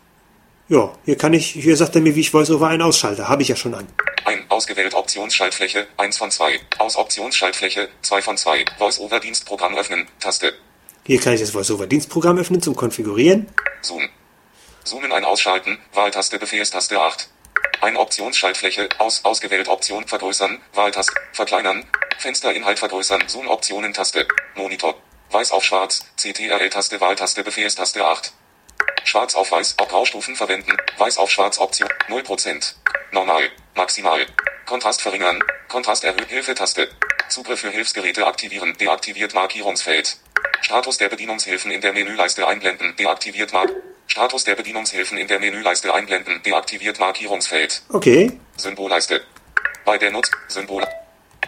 Ja, 0.68 0.92
hier 1.04 1.16
kann 1.16 1.32
ich, 1.32 1.46
hier 1.46 1.76
sagt 1.76 1.94
er 1.94 2.00
mir, 2.00 2.16
wie 2.16 2.22
ich 2.22 2.34
VoiceOver 2.34 2.66
ein 2.66 2.82
ausschalte. 2.82 3.28
Habe 3.28 3.42
ich 3.42 3.48
ja 3.48 3.54
schon 3.54 3.72
an. 3.72 3.86
Ein, 4.24 4.50
ausgewählt 4.50 4.92
Optionsschaltfläche, 4.92 5.86
1 5.96 6.18
von 6.18 6.28
2. 6.28 6.58
Aus 6.78 6.96
Optionsschaltfläche, 6.96 7.88
2 8.02 8.22
von 8.22 8.36
2. 8.36 8.64
VoiceOver 8.78 9.20
Dienstprogramm 9.20 9.76
öffnen, 9.76 10.08
Taste. 10.18 10.52
Hier 11.06 11.20
kann 11.20 11.34
ich 11.34 11.40
das 11.40 11.54
VoiceOver 11.54 11.86
Dienstprogramm 11.86 12.36
öffnen 12.36 12.60
zum 12.60 12.74
Konfigurieren. 12.74 13.46
Zoom. 13.80 14.08
Zoomen 14.82 15.12
ein 15.12 15.24
ausschalten, 15.24 15.78
Wahltaste 15.94 16.40
Befehlstaste 16.40 17.00
8. 17.00 17.28
Ein 17.80 17.96
Optionsschaltfläche, 17.96 18.88
aus, 18.98 19.24
ausgewählt 19.24 19.68
Option 19.68 20.04
vergrößern, 20.04 20.58
Wahltaste, 20.74 21.14
verkleinern, 21.32 21.84
Fensterinhalt 22.18 22.80
vergrößern, 22.80 23.22
Zoom 23.28 23.46
Optionen 23.46 23.94
Taste, 23.94 24.26
Monitor. 24.56 24.96
Weiß 25.32 25.52
auf 25.52 25.62
schwarz, 25.62 26.04
CTRL-Taste, 26.16 27.00
Wahltaste 27.00 27.44
Befehlstaste 27.44 28.04
8. 28.04 28.32
Schwarz 29.04 29.36
auf 29.36 29.52
weiß, 29.52 29.76
auf 29.78 29.86
Graustufen 29.86 30.34
verwenden, 30.34 30.76
weiß 30.98 31.18
auf 31.18 31.30
schwarz 31.30 31.58
Option, 31.58 31.88
0%. 32.08 32.74
Normal, 33.12 33.44
maximal. 33.76 34.26
Kontrast 34.66 35.02
verringern, 35.02 35.40
Kontrast 35.68 36.02
erhöhen, 36.02 36.26
Hilfetaste. 36.26 36.88
Zugriff 37.28 37.60
für 37.60 37.70
Hilfsgeräte 37.70 38.26
aktivieren, 38.26 38.76
deaktiviert 38.78 39.32
Markierungsfeld. 39.32 40.16
Status 40.62 40.98
der 40.98 41.08
Bedienungshilfen 41.08 41.70
in 41.70 41.80
der 41.80 41.92
Menüleiste 41.92 42.48
einblenden, 42.48 42.96
deaktiviert 42.96 43.52
Mark. 43.52 43.70
Status 44.08 44.42
der 44.42 44.56
Bedienungshilfen 44.56 45.16
in 45.16 45.28
der 45.28 45.38
Menüleiste 45.38 45.94
einblenden, 45.94 46.42
deaktiviert 46.42 46.98
Markierungsfeld. 46.98 47.82
Okay. 47.88 48.32
Symbolleiste. 48.56 49.24
Bei 49.84 49.96
der 49.96 50.10
Nutz, 50.10 50.28
Symbol. 50.48 50.84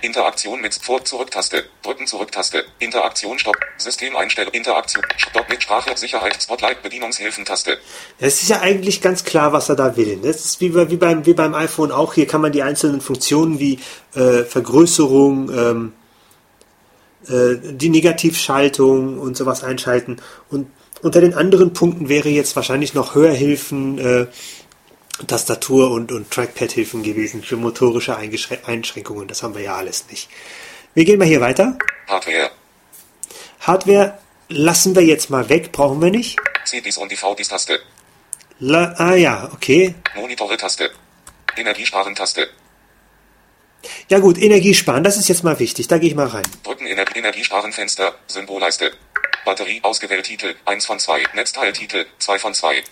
Interaktion 0.02 0.60
mit 0.60 0.74
Vor 0.74 1.04
Zurücktaste. 1.04 1.64
Drücken 1.82 2.06
Zurücktaste. 2.06 2.64
Interaktion 2.78 3.38
Stopp. 3.38 3.56
Systemeinstellung. 3.78 4.52
Interaktion. 4.52 5.04
Stopp 5.16 5.48
mit 5.48 5.62
Sprache. 5.62 5.96
Sicherheit. 5.96 6.42
Spotlight. 6.42 6.82
Bedienungshilfen 6.82 7.44
Taste. 7.44 7.78
Es 8.18 8.42
ist 8.42 8.48
ja 8.48 8.60
eigentlich 8.60 9.00
ganz 9.00 9.24
klar, 9.24 9.52
was 9.52 9.68
er 9.68 9.76
da 9.76 9.96
will. 9.96 10.18
Das 10.22 10.44
ist 10.44 10.60
wie, 10.60 10.74
wie, 10.74 10.96
beim, 10.96 11.24
wie 11.24 11.34
beim 11.34 11.54
iPhone 11.54 11.92
auch. 11.92 12.14
Hier 12.14 12.26
kann 12.26 12.40
man 12.40 12.52
die 12.52 12.62
einzelnen 12.62 13.00
Funktionen 13.00 13.58
wie 13.58 13.78
äh, 14.14 14.44
Vergrößerung, 14.44 15.50
ähm, 15.50 15.92
äh, 17.28 17.56
die 17.72 17.88
Negativschaltung 17.88 19.18
und 19.18 19.36
sowas 19.36 19.62
einschalten. 19.62 20.16
Und 20.50 20.66
unter 21.02 21.20
den 21.20 21.34
anderen 21.34 21.72
Punkten 21.72 22.08
wäre 22.08 22.28
jetzt 22.28 22.54
wahrscheinlich 22.56 22.94
noch 22.94 23.14
Hörhilfen, 23.14 23.98
äh, 23.98 24.26
Tastatur- 25.26 25.90
und, 25.90 26.12
und 26.12 26.30
Trackpad-Hilfen 26.30 27.02
gewesen 27.02 27.42
für 27.42 27.56
motorische 27.56 28.16
Einschränkungen. 28.16 29.28
Das 29.28 29.42
haben 29.42 29.54
wir 29.54 29.62
ja 29.62 29.76
alles 29.76 30.06
nicht. 30.10 30.28
Wir 30.94 31.04
gehen 31.04 31.18
mal 31.18 31.26
hier 31.26 31.40
weiter. 31.40 31.78
Hardware. 32.08 32.50
Hardware 33.60 34.18
lassen 34.48 34.94
wir 34.94 35.02
jetzt 35.02 35.30
mal 35.30 35.48
weg, 35.48 35.72
brauchen 35.72 36.00
wir 36.02 36.10
nicht. 36.10 36.38
CDs 36.64 36.98
und 36.98 37.10
DVDs-Taste. 37.10 37.80
ah 38.60 39.14
ja, 39.14 39.48
okay. 39.52 39.94
Monitore-Taste. 40.14 40.90
Energiesparen-Taste. 41.56 42.48
Ja 44.08 44.18
gut, 44.20 44.38
Energiesparen, 44.38 45.02
das 45.02 45.16
ist 45.16 45.28
jetzt 45.28 45.42
mal 45.44 45.58
wichtig. 45.58 45.88
Da 45.88 45.98
gehe 45.98 46.08
ich 46.08 46.14
mal 46.14 46.28
rein. 46.28 46.44
Drücken 46.62 46.86
Ener 46.86 47.04
Energiesparen-Fenster, 47.14 48.14
Symbolleiste. 48.26 48.92
Batterie 49.44 49.80
ausgewählt 49.82 50.24
Titel, 50.24 50.54
1 50.66 50.86
von 50.86 50.98
2. 51.00 51.24
Netzteiltitel, 51.34 52.06
2 52.18 52.38
von 52.38 52.54
2. 52.54 52.84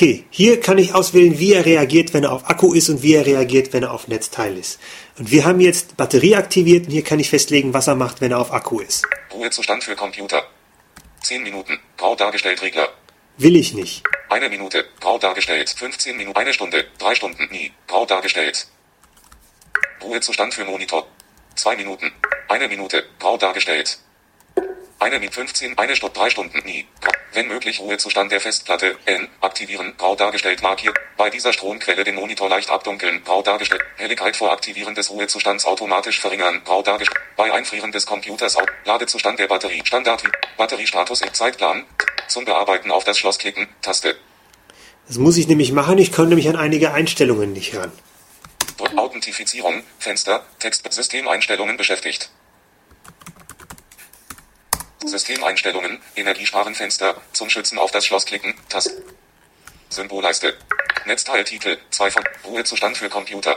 Okay, 0.00 0.24
hier 0.30 0.60
kann 0.60 0.78
ich 0.78 0.94
auswählen, 0.94 1.38
wie 1.38 1.52
er 1.52 1.66
reagiert, 1.66 2.14
wenn 2.14 2.24
er 2.24 2.32
auf 2.32 2.48
Akku 2.48 2.72
ist 2.72 2.88
und 2.88 3.02
wie 3.02 3.12
er 3.12 3.26
reagiert, 3.26 3.74
wenn 3.74 3.82
er 3.82 3.92
auf 3.92 4.08
Netzteil 4.08 4.56
ist. 4.56 4.80
Und 5.18 5.30
wir 5.30 5.44
haben 5.44 5.60
jetzt 5.60 5.98
Batterie 5.98 6.36
aktiviert 6.36 6.86
und 6.86 6.92
hier 6.92 7.04
kann 7.04 7.20
ich 7.20 7.28
festlegen, 7.28 7.74
was 7.74 7.86
er 7.86 7.96
macht, 7.96 8.22
wenn 8.22 8.30
er 8.30 8.38
auf 8.38 8.50
Akku 8.50 8.80
ist. 8.80 9.06
Ruhezustand 9.30 9.84
für 9.84 9.94
Computer. 9.94 10.42
10 11.22 11.42
Minuten. 11.42 11.78
Grau 11.98 12.16
dargestellt 12.16 12.62
Regler. 12.62 12.88
Will 13.36 13.56
ich 13.56 13.74
nicht. 13.74 14.02
Eine 14.30 14.48
Minute, 14.48 14.86
grau 15.00 15.18
dargestellt. 15.18 15.68
15 15.68 16.16
Minuten, 16.16 16.38
eine 16.38 16.54
Stunde, 16.54 16.86
drei 16.96 17.14
Stunden, 17.14 17.46
nie, 17.50 17.70
grau 17.86 18.06
dargestellt. 18.06 18.68
Ruhezustand 20.02 20.54
für 20.54 20.64
Monitor. 20.64 21.06
Zwei 21.56 21.76
Minuten, 21.76 22.10
eine 22.48 22.68
Minute, 22.68 23.04
grau 23.18 23.36
dargestellt. 23.36 23.98
Eine 25.00 25.18
mit 25.18 25.32
15, 25.34 25.78
eine 25.78 25.96
Stunde, 25.96 26.14
drei 26.18 26.28
Stunden, 26.28 26.58
nie. 26.66 26.86
Wenn 27.32 27.48
möglich 27.48 27.80
Ruhezustand 27.80 28.30
der 28.32 28.40
Festplatte, 28.40 28.98
N, 29.06 29.28
aktivieren, 29.40 29.94
grau 29.96 30.14
dargestellt, 30.14 30.62
markiert. 30.62 30.94
Bei 31.16 31.30
dieser 31.30 31.54
Stromquelle 31.54 32.04
den 32.04 32.16
Monitor 32.16 32.50
leicht 32.50 32.68
abdunkeln, 32.68 33.24
grau 33.24 33.40
dargestellt. 33.40 33.80
Helligkeit 33.96 34.36
vor 34.36 34.52
Aktivieren 34.52 34.94
des 34.94 35.08
Ruhezustands 35.10 35.64
automatisch 35.64 36.20
verringern, 36.20 36.60
grau 36.64 36.82
dargestellt. 36.82 37.18
Bei 37.36 37.50
Einfrieren 37.50 37.92
des 37.92 38.04
Computers, 38.04 38.56
au- 38.56 38.66
Ladezustand 38.84 39.38
der 39.38 39.46
Batterie, 39.46 39.80
Standard, 39.84 40.22
Batteriestatus 40.58 41.22
im 41.22 41.32
Zeitplan. 41.32 41.86
Zum 42.28 42.44
Bearbeiten 42.44 42.90
auf 42.90 43.04
das 43.04 43.16
Schloss 43.18 43.38
klicken, 43.38 43.68
Taste. 43.80 44.16
Das 45.08 45.16
muss 45.16 45.38
ich 45.38 45.48
nämlich 45.48 45.72
machen. 45.72 45.96
Ich 45.98 46.12
komme 46.12 46.28
nämlich 46.28 46.48
an 46.48 46.56
einige 46.56 46.92
Einstellungen 46.92 47.52
nicht 47.54 47.74
ran. 47.74 47.90
Authentifizierung, 48.96 49.82
Fenster, 49.98 50.44
Text, 50.58 50.90
Systemeinstellungen 50.92 51.76
beschäftigt. 51.76 52.30
Systemeinstellungen, 55.04 56.00
Energiesparen 56.16 56.74
Fenster, 56.74 57.20
zum 57.32 57.48
Schützen 57.48 57.78
auf 57.78 57.90
das 57.90 58.06
Schloss 58.06 58.26
klicken, 58.26 58.54
Taste. 58.68 59.02
Symbolleiste. 59.88 60.54
Netzteiltitel, 61.06 61.78
2 61.90 62.10
von 62.10 62.24
Ruhezustand 62.44 62.96
für 62.96 63.08
Computer. 63.08 63.56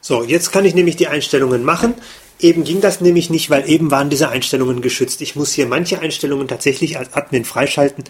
So, 0.00 0.24
jetzt 0.24 0.50
kann 0.50 0.64
ich 0.64 0.74
nämlich 0.74 0.96
die 0.96 1.08
Einstellungen 1.08 1.62
machen. 1.62 1.94
Eben 2.38 2.64
ging 2.64 2.80
das 2.80 3.00
nämlich 3.00 3.28
nicht, 3.28 3.50
weil 3.50 3.68
eben 3.68 3.90
waren 3.90 4.08
diese 4.08 4.30
Einstellungen 4.30 4.80
geschützt. 4.80 5.20
Ich 5.20 5.36
muss 5.36 5.52
hier 5.52 5.66
manche 5.66 6.00
Einstellungen 6.00 6.48
tatsächlich 6.48 6.96
als 6.96 7.12
Admin 7.12 7.44
freischalten. 7.44 8.04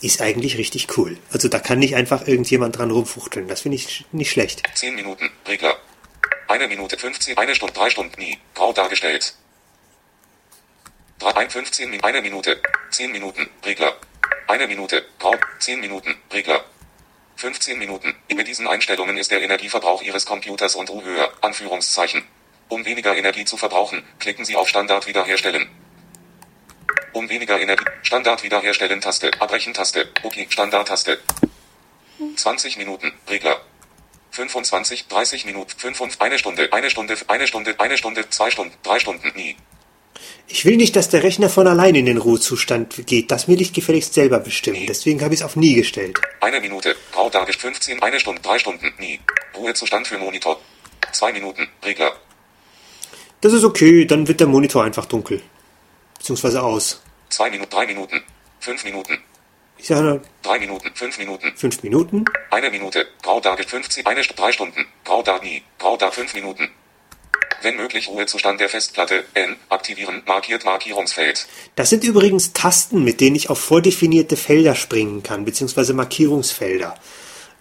Ist 0.00 0.22
eigentlich 0.22 0.58
richtig 0.58 0.96
cool. 0.96 1.18
Also 1.32 1.48
da 1.48 1.58
kann 1.58 1.80
nicht 1.80 1.96
einfach 1.96 2.28
irgendjemand 2.28 2.78
dran 2.78 2.90
rumfuchteln. 2.90 3.48
Das 3.48 3.62
finde 3.62 3.76
ich 3.76 4.04
nicht 4.12 4.30
schlecht. 4.30 4.62
10 4.74 4.94
Minuten, 4.94 5.30
Regler. 5.48 5.76
Eine 6.46 6.68
Minute 6.68 6.96
15, 6.96 7.36
eine 7.36 7.54
Stunde, 7.54 7.74
drei 7.74 7.90
Stunden 7.90 8.20
nie, 8.20 8.38
grau 8.54 8.72
dargestellt. 8.72 9.34
3, 11.18 11.36
1, 11.36 11.52
15, 11.52 11.90
Min- 11.90 12.02
eine 12.04 12.20
Minute, 12.22 12.60
10 12.90 13.12
Minuten, 13.12 13.48
Regler. 13.64 13.96
Eine 14.48 14.66
Minute, 14.66 15.04
grau, 15.18 15.34
10 15.58 15.80
Minuten, 15.80 16.14
Regler. 16.32 16.64
15 17.36 17.78
Minuten. 17.78 18.14
Mit 18.32 18.46
diesen 18.46 18.68
Einstellungen 18.68 19.16
ist 19.16 19.30
der 19.30 19.42
Energieverbrauch 19.42 20.02
Ihres 20.02 20.26
Computers 20.26 20.74
und 20.76 20.90
Ruhe 20.90 21.04
höher, 21.04 21.32
Anführungszeichen. 21.40 22.24
Um 22.68 22.84
weniger 22.84 23.16
Energie 23.16 23.44
zu 23.44 23.56
verbrauchen, 23.56 24.02
klicken 24.18 24.44
Sie 24.44 24.56
auf 24.56 24.68
Standard 24.68 25.06
wiederherstellen. 25.06 25.68
Um 27.12 27.28
weniger 27.28 27.60
Energie, 27.60 27.84
Standard 28.02 28.42
wiederherstellen 28.42 29.00
Taste, 29.00 29.30
Abbrechen 29.40 29.72
Taste, 29.74 30.08
OK, 30.22 30.34
Standard 30.48 30.88
Taste. 30.88 31.20
20 32.36 32.76
Minuten, 32.76 33.12
Regler. 33.28 33.60
25, 34.32 35.06
30 35.06 35.44
Minuten, 35.44 35.78
5 35.78 36.00
und 36.00 36.20
eine 36.20 36.38
Stunde, 36.38 36.72
eine 36.72 36.90
Stunde, 36.90 37.16
eine 37.28 37.46
Stunde, 37.46 37.78
eine 37.78 37.96
Stunde, 37.96 38.28
zwei 38.30 38.50
Stunden, 38.50 38.74
drei 38.82 38.98
Stunden, 38.98 39.32
nie. 39.36 39.56
Ich 40.46 40.64
will 40.64 40.76
nicht, 40.76 40.94
dass 40.94 41.08
der 41.08 41.22
Rechner 41.22 41.48
von 41.48 41.66
allein 41.66 41.94
in 41.94 42.06
den 42.06 42.18
Ruhezustand 42.18 43.06
geht. 43.06 43.30
Das 43.30 43.48
will 43.48 43.60
ich 43.60 43.72
gefälligst 43.72 44.14
selber 44.14 44.38
bestimmen. 44.40 44.86
Deswegen 44.86 45.22
habe 45.22 45.34
ich 45.34 45.40
es 45.40 45.44
auf 45.44 45.56
nie 45.56 45.74
gestellt. 45.74 46.20
Eine 46.40 46.60
Minute, 46.60 46.94
dargestellt 47.32 47.76
15, 47.76 48.02
eine 48.02 48.20
Stunde, 48.20 48.40
drei 48.42 48.58
Stunden, 48.58 48.92
nie. 48.98 49.18
Ruhezustand 49.56 50.06
für 50.06 50.18
Monitor. 50.18 50.60
Zwei 51.12 51.32
Minuten, 51.32 51.68
Regler. 51.84 52.12
Das 53.40 53.52
ist 53.52 53.64
okay, 53.64 54.04
dann 54.04 54.26
wird 54.26 54.40
der 54.40 54.46
Monitor 54.46 54.84
einfach 54.84 55.06
dunkel. 55.06 55.42
Beziehungsweise 56.18 56.62
aus. 56.62 57.02
Zwei 57.28 57.50
Minuten, 57.50 57.70
drei 57.70 57.86
Minuten. 57.86 58.22
Fünf 58.60 58.84
Minuten. 58.84 59.18
Ich 59.76 59.88
sage 59.88 60.22
Drei 60.42 60.58
Minuten, 60.58 60.90
fünf 60.94 61.18
Minuten. 61.18 61.52
fünf 61.56 61.82
Minuten. 61.82 62.24
Eine 62.50 62.70
Minute, 62.70 63.06
grau 63.22 63.40
dargestellt 63.40 63.84
15, 63.84 64.06
eine 64.06 64.24
Stunde, 64.24 64.40
drei 64.42 64.52
Stunden. 64.52 64.86
Grau 65.04 65.22
da 65.22 65.38
nie, 65.40 65.62
grau 65.78 65.96
da 65.96 66.10
fünf 66.10 66.34
Minuten. 66.34 66.70
Wenn 67.64 67.76
möglich 67.76 68.08
Ruhezustand 68.08 68.60
der 68.60 68.68
Festplatte, 68.68 69.24
N, 69.32 69.56
aktivieren, 69.70 70.22
markiert 70.26 70.66
Markierungsfeld. 70.66 71.46
Das 71.76 71.88
sind 71.88 72.04
übrigens 72.04 72.52
Tasten, 72.52 73.02
mit 73.02 73.22
denen 73.22 73.36
ich 73.36 73.48
auf 73.48 73.58
vordefinierte 73.58 74.36
Felder 74.36 74.74
springen 74.74 75.22
kann, 75.22 75.46
beziehungsweise 75.46 75.94
Markierungsfelder. 75.94 76.94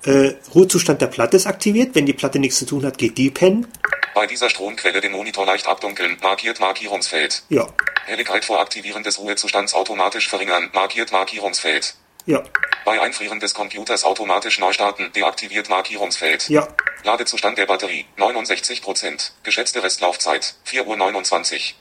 Äh, 0.06 0.34
Ruhezustand 0.54 1.02
der 1.02 1.08
Platte 1.08 1.38
ist 1.38 1.48
aktiviert. 1.48 1.96
Wenn 1.96 2.06
die 2.06 2.12
Platte 2.12 2.40
nichts 2.40 2.60
zu 2.60 2.66
tun 2.66 2.86
hat, 2.86 2.98
geht 2.98 3.18
die 3.18 3.30
pennen. 3.30 3.66
Bei 4.14 4.28
dieser 4.28 4.50
Stromquelle 4.50 5.00
den 5.00 5.14
Monitor 5.14 5.46
leicht 5.46 5.68
abdunkeln, 5.68 6.18
markiert 6.22 6.60
Markierungsfeld. 6.60 7.44
Ja, 7.48 7.68
Helligkeit 8.06 8.44
vor 8.44 8.60
Aktivieren 8.60 9.04
des 9.04 9.20
Ruhezustands 9.20 9.74
automatisch 9.74 10.28
verringern, 10.28 10.70
markiert 10.74 11.12
Markierungsfeld. 11.12 11.96
Ja, 12.26 12.44
Bei 12.86 13.02
Einfrieren 13.02 13.40
des 13.40 13.54
Computers 13.54 14.04
automatisch 14.04 14.60
neu 14.60 14.74
starten, 14.74 15.12
deaktiviert 15.14 15.70
Markierungsfeld. 15.70 16.50
ja. 16.50 16.68
Ladezustand 17.06 17.58
der 17.58 17.66
Batterie, 17.66 18.06
69%. 18.18 19.32
Geschätzte 19.44 19.84
Restlaufzeit, 19.84 20.56
4 20.64 20.88
Uhr 20.88 20.96
29. 20.96 21.76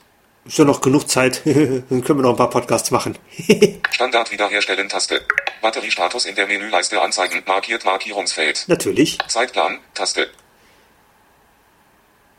Ist 0.45 0.57
ja 0.57 0.65
noch 0.65 0.81
genug 0.81 1.09
Zeit. 1.09 1.41
Dann 1.45 2.03
können 2.03 2.19
wir 2.19 2.23
noch 2.23 2.31
ein 2.31 2.35
paar 2.35 2.49
Podcasts 2.49 2.91
machen. 2.91 3.17
Standard 3.91 4.31
wiederherstellen 4.31 4.89
Taste. 4.89 5.25
Batteriestatus 5.61 6.25
in 6.25 6.35
der 6.35 6.47
Menüleiste 6.47 7.01
anzeigen, 7.01 7.41
markiert 7.45 7.85
Markierungsfeld. 7.85 8.65
Natürlich. 8.67 9.17
Zeitplan, 9.29 9.79
Taste. 9.93 10.29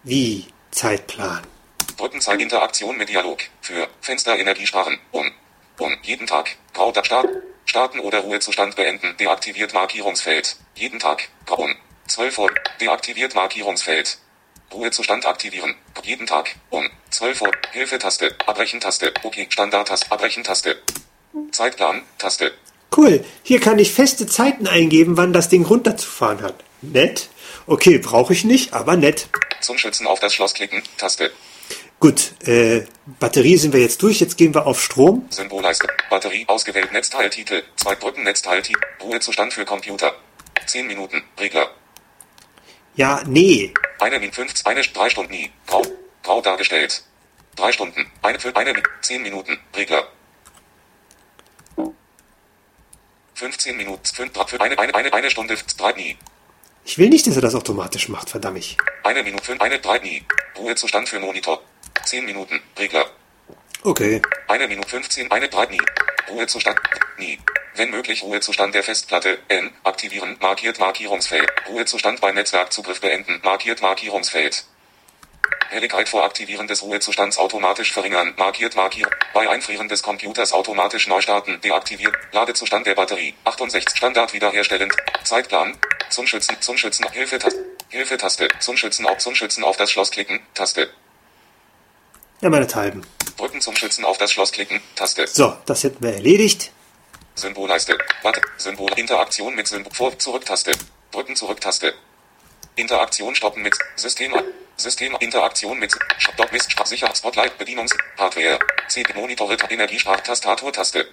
Wie 0.03 0.47
Zeitplan. 0.71 1.41
Brückenzeit 1.97 2.41
Interaktion 2.43 2.99
mit 2.99 3.09
Dialog. 3.09 3.39
Für 3.63 3.89
Fenster 4.03 4.37
Energiesparen. 4.37 4.99
Um. 5.13 5.31
Um. 5.79 5.97
Jeden 6.03 6.27
Tag. 6.27 6.57
Grau 6.73 6.93
da 6.93 7.05
Start. 7.05 7.29
Starten 7.65 8.01
oder 8.01 8.21
Ruhezustand 8.21 8.77
beenden. 8.77 9.17
Deaktiviert 9.19 9.75
Markierungsfeld. 9.75 10.57
Jeden 10.75 10.99
Tag. 10.99 11.29
Um. 11.51 11.75
12 12.07 12.39
Uhr. 12.39 12.51
Deaktiviert 12.81 13.35
Markierungsfeld. 13.35 14.19
Ruhezustand 14.73 15.27
aktivieren. 15.27 15.75
Jeden 16.03 16.27
Tag. 16.27 16.55
Um. 16.71 16.89
12 17.11 17.43
Uhr. 17.43 17.51
Hilfetaste. 17.73 18.37
Abbrechen-Taste. 18.47 19.13
OK. 19.23 19.47
Standard-Taste. 19.49 20.13
Abbrechen-Taste. 20.13 20.77
Zeitplan. 21.51 22.03
Taste. 22.19 22.53
Cool. 22.97 23.25
Hier 23.43 23.61
kann 23.61 23.79
ich 23.79 23.93
feste 23.93 24.27
Zeiten 24.27 24.69
eingeben, 24.69 25.17
wann 25.17 25.33
das 25.33 25.49
Ding 25.49 25.65
runterzufahren 25.65 26.43
hat. 26.43 26.63
Nett. 26.81 27.29
Okay, 27.67 27.99
brauche 27.99 28.33
ich 28.33 28.45
nicht, 28.45 28.73
aber 28.73 28.97
nett. 28.97 29.29
Zum 29.61 29.79
Schützen 29.79 30.07
auf 30.07 30.21
das 30.21 30.35
Schloss 30.35 30.55
klicken. 30.55 30.83
Taste. 30.99 31.33
Gut, 32.01 32.35
äh, 32.47 32.87
Batterie 33.19 33.57
sind 33.57 33.73
wir 33.73 33.81
jetzt 33.81 34.03
durch. 34.03 34.21
Jetzt 34.21 34.37
gehen 34.37 34.55
wir 34.55 34.67
auf 34.67 34.83
Strom. 34.83 35.27
Symbolleiste. 35.31 35.89
Batterie 36.11 36.45
ausgewählt. 36.49 36.93
Netzteiltitel. 36.93 37.63
Zwei 37.77 37.95
Brücken 37.95 38.25
Netzteiltitel. 38.25 38.81
Ruhezustand 39.03 39.53
für 39.53 39.65
Computer. 39.65 40.15
10 40.67 40.87
Minuten. 40.87 41.23
Regler. 41.39 41.71
Ja, 42.97 43.23
nee. 43.27 43.73
Eine 43.99 44.19
Min 44.19 44.33
5, 44.33 44.53
eine, 44.65 44.83
drei 44.83 45.11
Stunden 45.11 45.33
nie. 45.33 45.51
Grau. 45.67 45.83
Grau 46.23 46.41
dargestellt. 46.41 47.03
Drei 47.57 47.73
Stunden. 47.73 48.11
Eine 48.23 48.39
für 48.39 48.55
eine 48.55 48.75
10 49.03 49.23
Minuten. 49.23 49.59
Regler. 49.75 50.09
15 53.35 53.77
Minuten. 53.77 54.05
Fünf, 54.05 54.33
für 54.47 54.61
eine, 54.61 54.79
eine, 54.79 54.95
eine, 54.95 55.13
eine 55.13 55.31
Stunde. 55.31 55.57
Drei 55.77 55.93
nie. 55.93 56.17
Ich 56.85 56.99
will 56.99 57.09
nicht, 57.09 57.27
dass 57.27 57.37
er 57.37 57.43
das 57.43 57.55
automatisch 57.55 58.09
macht, 58.09 58.31
verdammt. 58.31 58.77
Eine 59.03 59.23
Minute. 59.23 59.45
Fünf, 59.45 59.61
eine, 59.61 59.81
drei 59.81 59.99
nie. 59.99 60.23
Ruhezustand 60.57 61.09
für 61.09 61.19
Monitor. 61.19 61.61
10 62.05 62.25
Minuten. 62.25 62.63
Regler. 62.79 63.07
Okay. 63.83 64.23
Eine 64.49 64.67
Minute 64.69 64.89
15, 64.89 65.31
eine 65.31 65.49
3 65.49 65.67
nie. 65.67 65.81
Ruhezustand. 66.31 66.79
Nie. 67.19 67.39
Wenn 67.77 67.91
möglich 67.91 68.23
Ruhezustand 68.23 68.75
der 68.75 68.83
Festplatte. 68.83 69.39
N. 69.49 69.71
Aktivieren. 69.83 70.37
Markiert 70.41 70.79
Markierungsfeld. 70.79 71.51
Ruhezustand 71.69 72.21
beim 72.21 72.35
Netzwerkzugriff 72.35 73.01
beenden. 73.01 73.41
Markiert 73.43 73.83
Markierungsfeld. 73.83 74.65
Helligkeit 75.69 76.09
vor 76.09 76.25
Aktivieren 76.25 76.67
des 76.69 76.83
Ruhezustands 76.83 77.37
automatisch 77.37 77.93
verringern. 77.93 78.33
Markiert 78.37 78.77
Markier. 78.77 79.11
Bei 79.33 79.51
Einfrieren 79.51 79.89
des 79.89 80.03
Computers 80.03 80.53
automatisch 80.53 81.09
neu 81.09 81.21
starten. 81.21 81.61
Deaktiviert. 81.61 82.15
Ladezustand 82.33 82.87
der 82.87 82.95
Batterie. 82.95 83.35
68. 83.45 83.97
Standard 83.97 84.33
wiederherstellen. 84.33 84.93
Zeitplan. 85.25 85.77
Zum 86.11 86.27
Schützen. 86.27 86.57
Zum 86.61 86.79
Schützen. 86.79 87.07
Hilfetaste. 87.11 87.65
Hilfetaste. 87.89 88.49
Zum 88.61 88.77
Schützen 88.77 89.05
auf. 89.07 89.19
Zum 89.19 89.35
Schützen 89.35 89.65
auf 89.65 89.77
das 89.77 89.91
Schloss 89.91 90.11
klicken. 90.11 90.41
Taste. 90.55 90.91
Ja, 92.45 92.51
meinethalben. 92.51 93.07
Drücken 93.39 93.63
zum 93.63 93.75
Schützen 93.75 94.05
auf 94.05 94.19
das 94.19 94.31
Schloss 94.31 94.53
klicken. 94.53 94.79
Taste. 94.97 95.27
So, 95.27 95.57
das 95.65 95.83
hätten 95.83 96.05
wir 96.05 96.13
erledigt. 96.13 96.73
Symbolleiste. 97.37 97.97
Warte. 98.23 98.43
Symbol. 98.59 98.91
Interaktion 98.97 99.55
mit 99.55 99.67
Symbol. 99.67 99.91
Vor. 99.95 100.19
Zurücktaste. 100.19 100.73
Drücken 101.11 101.37
Zurücktaste. 101.37 101.95
Interaktion 102.77 103.35
stoppen 103.35 103.63
mit 103.63 103.75
System. 103.97 104.35
System. 104.77 105.17
Interaktion 105.21 105.79
mit 105.79 105.95
Stopp 106.19 106.53
Mist. 106.53 106.69
Sicher. 106.85 107.11
Spotlight. 107.15 107.57
Bedienungs. 107.57 107.97
Hardware. 108.19 108.59
CD. 108.89 109.15
Monitore. 109.15 109.57
Energiespar. 109.71 110.23
Tastaturtaste. 110.23 111.07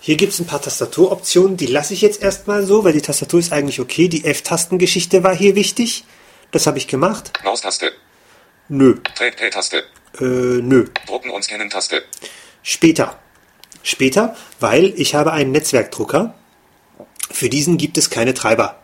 Hier 0.00 0.16
gibt's 0.16 0.40
ein 0.40 0.46
paar 0.48 0.60
Tastaturoptionen, 0.60 1.56
die 1.56 1.66
lasse 1.66 1.94
ich 1.94 2.02
jetzt 2.02 2.20
erstmal 2.20 2.64
so, 2.64 2.82
weil 2.82 2.94
die 2.94 3.02
Tastatur 3.02 3.38
ist 3.38 3.52
eigentlich 3.52 3.78
okay. 3.78 4.08
Die 4.08 4.24
F-Tastengeschichte 4.24 5.22
war 5.22 5.36
hier 5.36 5.54
wichtig. 5.54 6.04
Das 6.50 6.66
habe 6.66 6.78
ich 6.78 6.88
gemacht. 6.88 7.32
Maustaste. 7.44 7.92
Nö. 8.68 8.96
Trackpad-Taste. 9.14 9.84
Äh, 10.20 10.24
nö. 10.24 10.86
Drucken 11.06 11.30
und 11.30 11.42
Scannen-Taste. 11.42 12.02
Später. 12.62 13.18
Später, 13.82 14.36
weil 14.60 14.92
ich 14.96 15.14
habe 15.14 15.32
einen 15.32 15.52
Netzwerkdrucker 15.52 16.34
Für 17.30 17.48
diesen 17.48 17.78
gibt 17.78 17.98
es 17.98 18.10
keine 18.10 18.34
Treiber. 18.34 18.82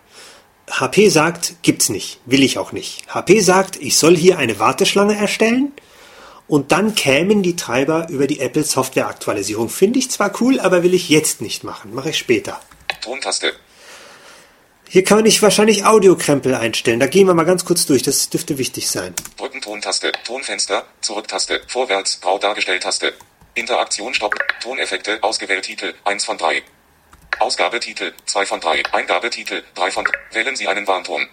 HP 0.70 1.08
sagt, 1.08 1.56
gibt's 1.62 1.88
nicht, 1.88 2.20
will 2.24 2.42
ich 2.42 2.58
auch 2.58 2.72
nicht. 2.72 3.04
HP 3.08 3.40
sagt, 3.40 3.76
ich 3.76 3.96
soll 3.96 4.16
hier 4.16 4.38
eine 4.38 4.58
Warteschlange 4.58 5.16
erstellen 5.16 5.72
und 6.46 6.72
dann 6.72 6.94
kämen 6.94 7.42
die 7.42 7.56
Treiber 7.56 8.08
über 8.08 8.26
die 8.26 8.40
Apple 8.40 8.64
Software 8.64 9.08
Aktualisierung. 9.08 9.68
Finde 9.68 9.98
ich 9.98 10.10
zwar 10.10 10.32
cool, 10.40 10.60
aber 10.60 10.82
will 10.82 10.94
ich 10.94 11.08
jetzt 11.08 11.40
nicht 11.40 11.64
machen, 11.64 11.94
mache 11.94 12.10
ich 12.10 12.18
später. 12.18 12.60
Tontaste. 13.02 13.52
Hier 14.94 15.02
kann 15.02 15.26
ich 15.26 15.42
wahrscheinlich 15.42 15.84
Audiokrempel 15.84 16.54
einstellen. 16.54 17.00
Da 17.00 17.08
gehen 17.08 17.26
wir 17.26 17.34
mal 17.34 17.42
ganz 17.42 17.64
kurz 17.64 17.84
durch, 17.84 18.04
das 18.04 18.30
dürfte 18.30 18.58
wichtig 18.58 18.88
sein. 18.88 19.12
Drücken 19.36 19.60
Tontaste. 19.60 20.12
Tonfenster. 20.24 20.84
Zurücktaste. 21.00 21.62
Vorwärts. 21.66 22.20
Grau 22.20 22.38
dargestellt 22.38 22.84
Taste. 22.84 23.12
Interaktion 23.54 24.14
stoppen. 24.14 24.38
Toneffekte. 24.62 25.20
Ausgewählt 25.20 25.64
Titel. 25.64 25.94
1 26.04 26.24
von 26.24 26.38
3. 26.38 26.62
Ausgabetitel 27.40 28.12
2 28.26 28.46
von 28.46 28.60
3. 28.60 28.84
Eingabetitel 28.92 29.64
3 29.74 29.90
von 29.90 30.04
3. 30.04 30.12
Wählen 30.30 30.54
Sie 30.54 30.68
einen 30.68 30.86
Warnton. 30.86 31.26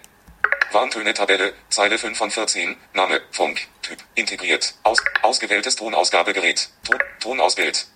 Warntöne 0.72 1.14
Tabelle, 1.14 1.52
Zeile 1.68 1.98
5 1.98 2.18
von 2.18 2.30
14, 2.32 2.76
Name, 2.94 3.20
Funk, 3.30 3.60
Typ, 3.82 3.98
integriert, 4.14 4.74
aus, 4.82 4.98
ausgewähltes 5.20 5.76
Tonausgabegerät, 5.76 6.70
Ton, 6.82 6.98
Tonausbild. 7.20 7.86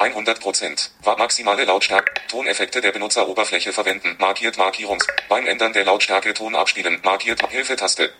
100%. 0.00 0.90
War 1.02 1.18
maximale 1.18 1.64
Lautstärke. 1.64 2.10
Toneffekte 2.28 2.80
der 2.80 2.92
Benutzeroberfläche 2.92 3.72
verwenden. 3.72 4.16
Markiert 4.18 4.56
Markierungs. 4.56 5.06
Beim 5.28 5.46
Ändern 5.46 5.74
der 5.74 5.84
Lautstärke 5.84 6.32
Ton 6.32 6.54
abspielen. 6.54 7.00
Markiert 7.04 7.46
Hilfetaste. 7.50 8.10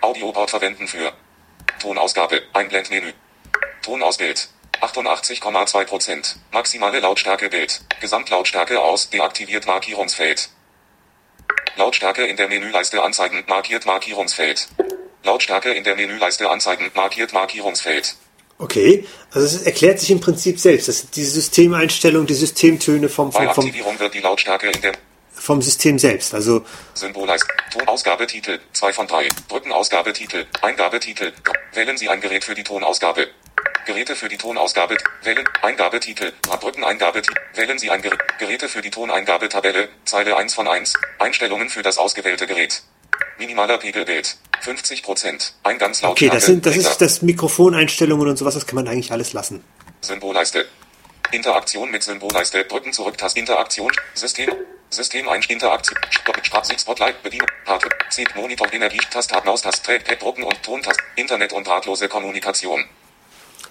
Audioport 0.00 0.48
verwenden 0.48 0.88
für 0.88 1.12
Tonausgabe. 1.78 2.42
Einblendmenü. 2.54 3.12
Tonausbild. 3.82 4.48
88,2%. 4.80 6.36
Maximale 6.52 7.00
Lautstärke 7.00 7.50
Bild. 7.50 7.82
Gesamtlautstärke 8.00 8.80
aus. 8.80 9.10
Deaktiviert 9.10 9.66
Markierungsfeld. 9.66 10.48
Lautstärke 11.76 12.24
in 12.24 12.36
der 12.36 12.48
Menüleiste 12.48 13.02
anzeigen. 13.02 13.44
Markiert 13.46 13.84
Markierungsfeld. 13.84 14.68
Lautstärke 15.22 15.72
in 15.72 15.84
der 15.84 15.96
Menüleiste 15.96 16.48
anzeigen. 16.48 16.90
Markiert 16.94 17.34
Markierungsfeld. 17.34 18.16
Okay, 18.60 19.06
also 19.32 19.46
es 19.46 19.62
erklärt 19.62 20.00
sich 20.00 20.10
im 20.10 20.20
Prinzip 20.20 20.60
selbst. 20.60 20.86
Das 20.86 20.98
sind 21.00 21.16
die 21.16 21.24
Systemeinstellungen, 21.24 22.26
die 22.26 22.34
Systemtöne 22.34 23.08
vom, 23.08 23.32
vom, 23.32 23.54
vom, 23.54 23.64
wird 23.64 24.14
die 24.14 24.20
Lautstärke 24.20 24.68
in 24.68 24.80
der 24.82 24.92
vom 25.32 25.62
System 25.62 25.98
selbst. 25.98 26.34
Also 26.34 26.62
Symbolleist. 26.92 27.46
Tonausgabetitel 27.72 28.60
2 28.74 28.92
von 28.92 29.06
3. 29.06 29.28
Drücken 29.48 29.72
Ausgabetitel. 29.72 30.46
Eingabetitel. 30.60 31.32
Wählen 31.72 31.96
Sie 31.96 32.10
ein 32.10 32.20
Gerät 32.20 32.44
für 32.44 32.54
die 32.54 32.62
Tonausgabe. 32.62 33.28
Geräte 33.86 34.14
für 34.14 34.28
die 34.28 34.36
Tonausgabe. 34.36 34.96
Wählen 35.22 35.48
Eingabetitel. 35.62 36.32
Drücken 36.60 36.84
Eingabetitel. 36.84 37.40
Wählen 37.54 37.78
Sie 37.78 37.90
ein 37.90 38.02
Gerät. 38.02 38.20
Geräte 38.38 38.68
für 38.68 38.82
die 38.82 38.90
Toneingabetabelle. 38.90 39.88
Zeile 40.04 40.36
1 40.36 40.52
von 40.52 40.68
1. 40.68 40.92
Einstellungen 41.18 41.70
für 41.70 41.82
das 41.82 41.96
ausgewählte 41.96 42.46
Gerät. 42.46 42.82
Minimaler 43.38 43.78
Pegelbild. 43.78 44.36
50 44.60 45.02
Prozent. 45.02 45.54
okay, 45.62 45.70
Eingangslautstärke. 45.70 46.34
das 46.36 46.46
sind 46.46 46.66
das 46.66 46.76
ist 46.76 46.98
das 46.98 47.22
Mikrofoneinstellungen 47.22 48.28
und 48.28 48.36
sowas, 48.36 48.54
das 48.54 48.66
kann 48.66 48.76
man 48.76 48.88
eigentlich 48.88 49.10
alles 49.12 49.32
lassen. 49.32 49.64
Symbolleiste. 50.02 50.66
Interaktion 51.32 51.90
mit 51.90 52.02
Symbolleiste. 52.02 52.64
Drücken 52.64 52.92
zurück. 52.92 53.16
Interaktion. 53.34 53.90
System. 54.14 54.50
System 54.90 55.28
ein 55.28 55.40
Interaktion. 55.48 55.98
Stopp. 56.10 56.44
Sprach 56.44 56.64
Spotlight. 56.78 57.22
Bedienung. 57.22 57.48
Harte. 57.66 57.88
Zieht 58.10 58.34
Monitor. 58.34 58.72
Energie. 58.72 58.98
Tastat. 59.10 59.44
Maustat. 59.44 59.82
Trackpad. 59.84 60.20
Drucken 60.20 60.42
und 60.42 60.62
Tontast. 60.62 61.00
Internet 61.16 61.52
und 61.52 61.66
drahtlose 61.66 62.08
Kommunikation. 62.08 62.84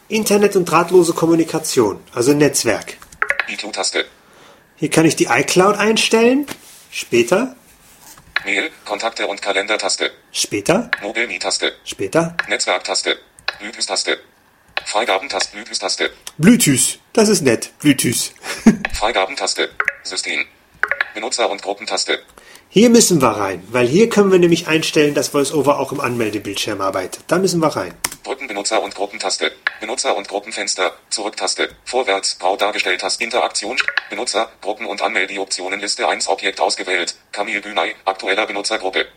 Internet 0.10 0.56
und 0.56 0.66
drahtlose 0.66 1.14
Kommunikation, 1.14 2.00
also 2.16 2.34
Netzwerk. 2.34 2.98
iCloud-Taste. 3.48 4.06
Hier 4.76 4.90
kann 4.90 5.06
ich 5.06 5.16
die 5.16 5.26
iCloud 5.26 5.78
einstellen. 5.78 6.48
Später, 6.90 7.56
Mail. 8.46 8.72
Kontakte 8.86 9.28
und 9.28 9.42
Kalender-Taste. 9.42 10.12
später, 10.32 10.90
Mobilme-Taste. 11.02 11.74
später. 11.84 12.36
Netzwerk-Taste. 12.48 13.18
Bluetooth-Taste. 13.60 14.18
Freigabentaste. 14.86 15.56
Bluetooth-Taste. 15.58 16.10
Bluetooth, 16.38 17.00
das 17.14 17.30
ist 17.30 17.42
nett. 17.42 17.72
Bluetooth. 17.80 18.32
Freigabentaste. 18.94 19.70
System. 20.04 20.46
Benutzer- 21.14 21.50
und 21.50 21.62
Gruppentaste. 21.62 22.20
Hier 22.72 22.92
müssen 22.92 23.20
wir 23.20 23.30
rein, 23.30 23.64
weil 23.72 23.88
hier 23.88 24.10
können 24.10 24.32
wir 24.32 24.38
nämlich 24.38 24.68
einstellen, 24.68 25.16
dass 25.16 25.34
VoiceOver 25.34 25.80
auch 25.80 25.92
im 25.92 26.00
Anmeldebildschirm 26.00 26.82
arbeitet. 26.82 27.24
Da 27.26 27.40
müssen 27.40 27.60
wir 27.62 27.70
rein. 27.70 27.96
Drücken 28.24 28.48
Benutzer- 28.48 28.84
und 28.84 28.94
Gruppentaste. 28.94 29.52
Benutzer- 29.80 30.16
und 30.16 30.28
Gruppenfenster. 30.28 30.94
Zurücktaste. 31.10 31.70
Vorwärts. 31.84 32.38
Grau 32.38 32.58
dargestellt 32.58 33.02
hast. 33.02 33.22
Interaktion. 33.22 33.76
Benutzer. 34.12 34.52
Gruppen- 34.62 34.86
und 34.86 35.02
Anmeldeoptionen. 35.02 35.80
Liste 35.80 36.08
1 36.08 36.28
Objekt 36.28 36.62
ausgewählt. 36.62 37.16
Kamil 37.32 37.60
Günay. 37.60 37.96
Aktueller 38.06 38.46
Benutzergruppe. 38.46 39.08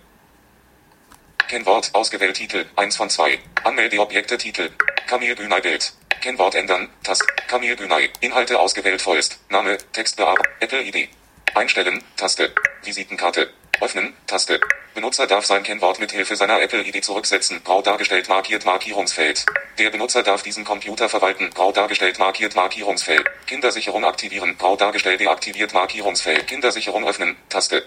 Kennwort. 1.46 1.90
Ausgewählt 1.92 2.36
Titel. 2.38 2.64
1 2.76 2.96
von 2.96 3.10
2. 3.10 3.38
Anmeldeobjekte 3.64 4.38
Titel. 4.38 4.70
Kamil 5.06 5.34
Günay 5.34 5.60
Bild. 5.60 5.92
Kennwort 6.22 6.54
ändern. 6.54 6.88
Tast. 7.02 7.22
Kamil 7.48 7.76
Günay. 7.76 8.08
Inhalte 8.20 8.58
ausgewählt 8.58 9.02
vollst. 9.02 9.40
Name. 9.50 9.76
Text 9.92 10.16
bearbeiten. 10.16 10.48
Apple 10.60 10.84
ID. 10.84 11.10
Einstellen. 11.54 12.02
Taste. 12.16 12.52
Visitenkarte. 12.82 13.50
Öffnen. 13.80 14.14
Taste. 14.26 14.60
Benutzer 14.94 15.26
darf 15.26 15.44
sein 15.44 15.62
Kennwort 15.62 16.00
mit 16.00 16.12
Hilfe 16.12 16.36
seiner 16.36 16.60
Apple 16.60 16.86
ID 16.86 17.04
zurücksetzen. 17.04 17.62
Grau 17.64 17.82
dargestellt 17.82 18.28
markiert 18.28 18.64
Markierungsfeld. 18.64 19.44
Der 19.78 19.90
Benutzer 19.90 20.22
darf 20.22 20.42
diesen 20.42 20.64
Computer 20.64 21.08
verwalten. 21.08 21.50
Grau 21.50 21.72
dargestellt 21.72 22.18
markiert 22.18 22.54
Markierungsfeld. 22.54 23.26
Kindersicherung 23.46 24.04
aktivieren. 24.04 24.56
Grau 24.58 24.76
dargestellt 24.76 25.20
deaktiviert 25.20 25.72
Markierungsfeld. 25.72 26.46
Kindersicherung 26.46 27.06
öffnen. 27.06 27.36
Taste. 27.48 27.84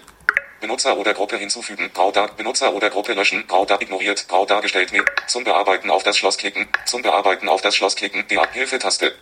Benutzer 0.60 0.96
oder 0.96 1.14
Gruppe 1.14 1.36
hinzufügen. 1.36 1.90
Grau 1.92 2.10
dar 2.10 2.28
Benutzer 2.34 2.72
oder 2.72 2.90
Gruppe 2.90 3.12
löschen. 3.12 3.46
Grau 3.46 3.64
dar 3.64 3.80
ignoriert. 3.80 4.26
Grau 4.28 4.46
dargestellt 4.46 4.92
mit. 4.92 5.04
Zum 5.26 5.44
Bearbeiten 5.44 5.90
auf 5.90 6.02
das 6.02 6.16
Schloss 6.16 6.38
klicken. 6.38 6.68
Zum 6.86 7.02
Bearbeiten 7.02 7.48
auf 7.48 7.62
das 7.62 7.76
Schloss 7.76 7.96
klicken. 7.96 8.26
Der 8.28 8.50
Hilfe-Taste. 8.50 9.14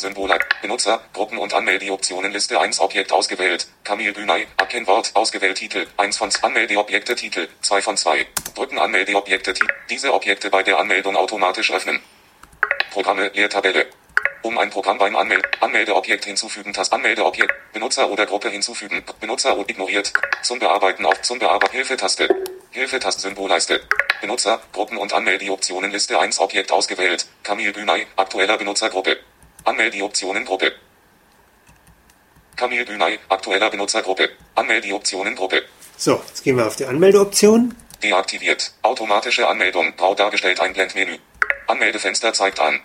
Symbole. 0.00 0.38
Benutzer, 0.62 1.00
Gruppen 1.12 1.38
und 1.38 1.54
Anmeldeoptionen 1.54 2.32
Liste 2.32 2.58
1 2.58 2.80
Objekt 2.80 3.12
ausgewählt. 3.12 3.68
Kamil 3.84 4.12
Günay, 4.12 4.46
Erkennwort, 4.56 5.10
ausgewählt 5.14 5.58
Titel, 5.58 5.86
1 5.98 6.16
von 6.16 6.30
2 6.30 6.46
Anmeldeobjekte 6.46 7.14
Titel, 7.14 7.48
2 7.60 7.82
von 7.82 7.96
2. 7.96 8.26
Drücken 8.54 8.78
Anmeldeobjekte 8.78 9.54
Titel. 9.54 9.72
Diese 9.90 10.12
Objekte 10.12 10.50
bei 10.50 10.62
der 10.62 10.78
Anmeldung 10.78 11.16
automatisch 11.16 11.70
öffnen. 11.70 12.00
Programme, 12.90 13.30
Leertabelle. 13.34 13.86
Um 14.42 14.56
ein 14.56 14.70
Programm 14.70 14.96
beim 14.96 15.14
Anmel 15.16 15.42
Anmeldeobjekt 15.60 16.24
hinzufügen, 16.24 16.72
Tast 16.72 16.92
Anmeldeobjekt, 16.94 17.52
Benutzer 17.74 18.08
oder 18.08 18.24
Gruppe 18.24 18.48
hinzufügen, 18.48 19.04
Benutzer 19.20 19.56
und 19.56 19.70
ignoriert. 19.70 20.12
Zum 20.42 20.58
Bearbeiten 20.58 21.04
auf 21.04 21.20
zum 21.20 21.38
Bearbeiten 21.38 21.74
Hilfetaste. 21.74 22.28
Hilfetaste 22.70 23.20
Symbolleiste. 23.20 23.82
Benutzer, 24.22 24.62
Gruppen 24.72 24.96
und 24.96 25.12
Anmeldeoptionen 25.12 25.90
Liste 25.90 26.18
1 26.18 26.40
Objekt 26.40 26.72
ausgewählt. 26.72 27.26
Kamil 27.42 27.72
Günay, 27.72 28.06
aktueller 28.16 28.56
Benutzergruppe. 28.56 29.18
Anmeldeoptionen 29.64 30.44
Gruppe. 30.44 30.72
Kamil 32.56 32.84
Günay, 32.84 33.18
aktueller 33.28 33.70
Benutzergruppe. 33.70 34.30
Anmeldeoptionen 34.54 35.34
Gruppe. 35.34 35.62
So, 35.96 36.22
jetzt 36.28 36.44
gehen 36.44 36.56
wir 36.56 36.66
auf 36.66 36.76
die 36.76 36.86
Anmeldeoption. 36.86 37.74
Deaktiviert. 38.02 38.72
Automatische 38.82 39.48
Anmeldung. 39.48 39.94
Grau 39.96 40.14
dargestellt 40.14 40.60
Einblendmenü. 40.60 41.18
Anmeldefenster 41.66 42.32
zeigt 42.32 42.60
an. 42.60 42.80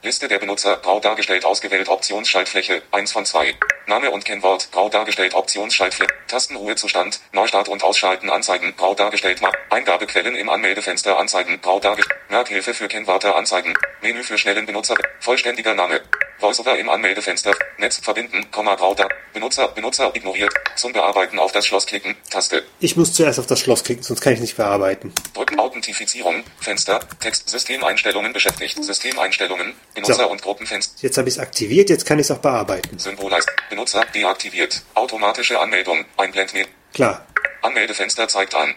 Liste 0.00 0.28
der 0.28 0.38
Benutzer. 0.38 0.76
Grau 0.76 1.00
dargestellt 1.00 1.44
ausgewählt 1.44 1.88
Optionsschaltfläche. 1.88 2.82
1 2.92 3.10
von 3.10 3.26
2. 3.26 3.54
Name 3.86 4.12
und 4.12 4.24
Kennwort. 4.24 4.70
Grau 4.70 4.88
dargestellt 4.88 5.34
Optionsschaltfläche. 5.34 6.12
Tastenruhezustand. 6.28 7.20
Neustart 7.32 7.68
und 7.68 7.82
Ausschalten 7.82 8.30
anzeigen. 8.30 8.74
Grau 8.76 8.94
dargestellt. 8.94 9.40
Eingabequellen 9.70 10.36
im 10.36 10.48
Anmeldefenster 10.48 11.18
anzeigen. 11.18 11.60
Grau 11.60 11.80
dargestellt. 11.80 12.20
Merkhilfe 12.28 12.74
für 12.74 12.86
Kennwörter 12.86 13.34
anzeigen. 13.34 13.74
Menü 14.00 14.22
für 14.22 14.38
schnellen 14.38 14.66
Benutzer. 14.66 14.94
Vollständiger 15.18 15.74
Name. 15.74 16.00
VoiceOver 16.38 16.78
im 16.78 16.88
Anmeldefenster. 16.88 17.52
Netz 17.78 17.98
verbinden. 17.98 18.48
Komma 18.52 18.76
Grau 18.76 18.94
da. 18.94 19.08
Benutzer. 19.32 19.66
Benutzer 19.66 20.14
ignoriert. 20.14 20.54
Zum 20.76 20.92
Bearbeiten 20.92 21.40
auf 21.40 21.50
das 21.50 21.66
Schloss 21.66 21.86
klicken. 21.86 22.16
Taste. 22.30 22.62
Ich 22.78 22.96
muss 22.96 23.12
zuerst 23.12 23.40
auf 23.40 23.46
das 23.46 23.58
Schloss 23.58 23.82
klicken, 23.82 24.04
sonst 24.04 24.20
kann 24.20 24.32
ich 24.32 24.38
nicht 24.38 24.56
bearbeiten. 24.56 25.12
Drücken 25.34 25.58
Authentifizierung, 25.58 26.44
Fenster, 26.60 27.00
Text, 27.18 27.48
Systemeinstellungen 27.48 28.32
beschäftigt, 28.32 28.82
Systemeinstellungen, 28.84 29.74
Benutzer 30.02 30.24
So. 30.24 30.30
und 30.30 30.42
Gruppenfenster, 30.42 30.94
Jetzt 31.02 31.18
habe 31.18 31.28
ich 31.28 31.34
es 31.34 31.40
aktiviert, 31.40 31.90
jetzt 31.90 32.06
kann 32.06 32.18
ich 32.18 32.26
es 32.26 32.30
auch 32.30 32.38
bearbeiten. 32.38 32.98
Symbolleist, 32.98 33.50
Benutzer 33.70 34.04
deaktiviert, 34.14 34.82
automatische 34.94 35.58
Anmeldung, 35.60 36.04
Einblendmenü, 36.16 36.66
Klar. 36.94 37.26
Anmeldefenster 37.62 38.28
zeigt 38.28 38.54
an. 38.54 38.74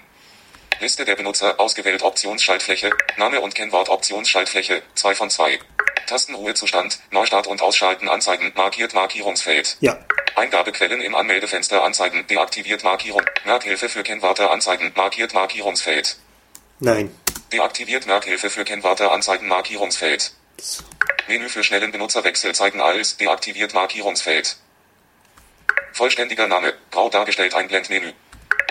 Liste 0.80 1.06
der 1.06 1.16
Benutzer, 1.16 1.60
ausgewählt 1.60 2.02
Optionsschaltfläche, 2.02 2.90
Name 3.18 3.40
und 3.42 3.54
Kennwort 3.54 3.90
Optionsschaltfläche, 3.90 4.82
2 4.96 5.16
von 5.16 5.30
2. 5.30 5.60
Tastenruhezustand, 6.08 7.00
Neustart 7.12 7.48
und 7.48 7.62
Ausschalten 7.62 8.10
anzeigen, 8.10 8.52
markiert 8.56 8.94
Markierungsfeld. 8.94 9.78
Ja. 9.80 9.98
Eingabequellen 10.36 11.02
im 11.02 11.14
Anmeldefenster 11.14 11.84
anzeigen, 11.84 12.26
deaktiviert 12.28 12.84
Markierung, 12.84 13.22
Merkhilfe 13.46 13.90
für 13.90 14.02
Kennwörter 14.04 14.52
anzeigen, 14.52 14.92
markiert 14.96 15.34
Markierungsfeld. 15.34 16.18
Nein. 16.80 17.16
Deaktiviert 17.52 18.08
Merkhilfe 18.08 18.50
für 18.50 18.64
Kennwörter 18.64 19.12
anzeigen 19.12 19.48
Markierungsfeld. 19.48 20.34
Menü 21.28 21.50
für 21.50 21.64
schnellen 21.64 21.92
Benutzerwechsel 21.92 22.54
zeigen 22.54 22.82
als 22.82 23.18
deaktiviert 23.18 23.74
Markierungsfeld. 23.74 24.58
Vollständiger 25.94 26.48
Name. 26.48 26.74
Grau 26.92 27.10
dargestellt 27.10 27.54
Einblendmenü. 27.54 28.14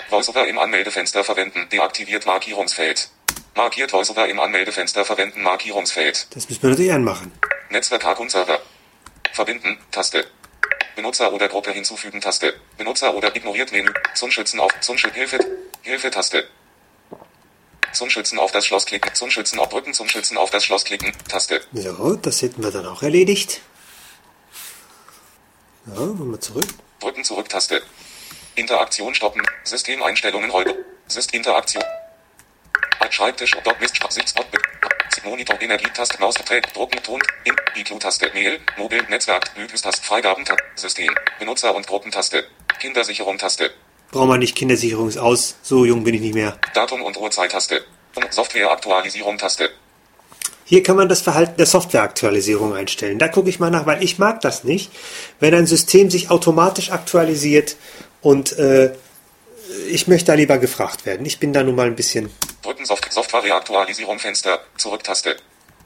VoiceOver 0.09 0.47
im 0.47 0.57
Anmeldefenster 0.57 1.23
verwenden. 1.23 1.67
Deaktiviert 1.69 2.25
Markierungsfeld. 2.25 3.09
Markiert 3.55 3.93
VoiceOver 3.93 4.27
im 4.27 4.39
Anmeldefenster 4.39 5.05
verwenden. 5.05 5.41
Markierungsfeld. 5.41 6.27
Das 6.35 6.49
müssen 6.49 6.61
wir 6.63 6.69
natürlich 6.71 6.93
anmachen. 6.93 7.31
Netzwerk 7.69 8.03
Hack 8.03 8.19
und 8.19 8.31
Server. 8.31 8.59
Verbinden. 9.31 9.77
Taste. 9.91 10.25
Benutzer 10.95 11.31
oder 11.31 11.47
Gruppe 11.47 11.71
hinzufügen. 11.71 12.21
Taste. 12.21 12.53
Benutzer 12.77 13.13
oder 13.13 13.35
ignoriert 13.35 13.71
Menü. 13.71 13.91
Zunschützen 14.13 14.59
auf 14.59 14.71
Zunschützen 14.81 15.15
Hilfe. 15.15 15.39
Hilfe 15.83 16.11
Taste. 16.11 16.47
Zunschützen 17.93 18.39
auf 18.39 18.51
das 18.51 18.65
Schloss 18.65 18.85
klicken. 18.85 19.13
Zunschützen 19.13 19.59
auf 19.59 19.69
Drücken. 19.69 19.93
Zunschützen 19.93 20.37
auf 20.37 20.49
das 20.49 20.63
Schloss 20.63 20.85
klicken. 20.85 21.13
Taste. 21.27 21.61
So, 21.73 22.15
das 22.15 22.41
hätten 22.41 22.63
wir 22.63 22.71
dann 22.71 22.85
auch 22.85 23.03
erledigt. 23.03 23.61
Ja, 25.87 25.97
wollen 25.97 26.31
wir 26.31 26.39
zurück. 26.39 26.65
Drücken 26.99 27.23
zurück 27.23 27.49
Taste. 27.49 27.81
Interaktion 28.55 29.15
stoppen. 29.15 29.41
Systemeinstellungen 29.63 30.51
heute. 30.53 30.85
System 31.07 31.39
Interaktion. 31.39 31.83
Schreibtisch. 33.09 33.51
Dot 33.63 33.79
Mist. 33.81 33.99
Sitzbot. 34.09 34.45
Monitor 35.23 35.61
Energietaste. 35.61 36.19
Maus 36.19 36.35
verträgt. 36.35 36.75
Drucken. 36.75 37.01
Ton. 37.03 37.21
In. 37.43 37.55
IQ-Taste. 37.75 38.31
Mail. 38.33 38.59
Mobil. 38.77 39.03
Netzwerk. 39.09 39.53
Bluetooth-Taste. 39.53 40.03
Freigaben. 40.03 40.45
System. 40.75 41.13
Benutzer 41.39 41.75
und 41.75 41.85
Gruppentaste. 41.87 42.47
Kindersicherung 42.79 43.37
Taste. 43.37 43.71
Brauchen 44.11 44.29
wir 44.29 44.37
nicht 44.37 44.55
Kindersicherung 44.55 45.07
ist 45.07 45.17
aus. 45.17 45.55
So 45.61 45.85
jung 45.85 46.03
bin 46.03 46.15
ich 46.15 46.21
nicht 46.21 46.33
mehr. 46.33 46.57
Datum 46.73 47.01
und 47.01 47.17
Uhrzeit-Taste. 47.17 47.83
Und 48.15 48.33
Software-Aktualisierung 48.33 49.37
Taste. 49.37 49.69
Hier 50.71 50.83
kann 50.83 50.95
man 50.95 51.09
das 51.09 51.19
Verhalten 51.19 51.57
der 51.57 51.65
Softwareaktualisierung 51.65 52.73
einstellen. 52.73 53.19
Da 53.19 53.27
gucke 53.27 53.49
ich 53.49 53.59
mal 53.59 53.69
nach, 53.69 53.85
weil 53.85 54.01
ich 54.01 54.19
mag 54.19 54.39
das 54.39 54.63
nicht, 54.63 54.89
wenn 55.41 55.53
ein 55.53 55.67
System 55.67 56.09
sich 56.09 56.29
automatisch 56.29 56.91
aktualisiert 56.91 57.75
und 58.21 58.57
äh, 58.57 58.95
ich 59.89 60.07
möchte 60.07 60.27
da 60.27 60.33
lieber 60.35 60.57
gefragt 60.59 61.05
werden. 61.05 61.25
Ich 61.25 61.39
bin 61.39 61.51
da 61.51 61.61
nun 61.63 61.75
mal 61.75 61.87
ein 61.87 61.95
bisschen. 61.97 62.29
Drücken 62.61 62.85
Soft 62.85 63.11
Software-Reaktualisierung 63.11 64.19
Fenster. 64.19 64.61
Zurück-Taste. 64.77 65.35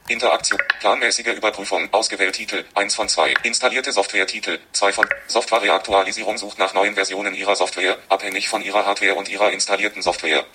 Interaktion. 0.07 0.61
Planmäßige 0.79 1.33
Überprüfung. 1.35 1.91
Ausgewählt 1.91 2.35
Titel. 2.35 2.63
1 2.75 2.93
von 2.93 3.09
2. 3.09 3.33
Installierte 3.41 3.91
Software-Titel. 3.91 4.59
2 4.71 4.93
von. 4.93 5.09
Software-Reaktualisierung 5.25 6.37
sucht 6.37 6.59
nach 6.59 6.75
neuen 6.75 6.93
Versionen 6.93 7.33
Ihrer 7.33 7.55
Software, 7.55 7.97
abhängig 8.07 8.47
von 8.47 8.61
Ihrer 8.61 8.85
Hardware 8.85 9.15
und 9.15 9.29
Ihrer 9.29 9.51
installierten 9.51 10.03
Software. 10.03 10.45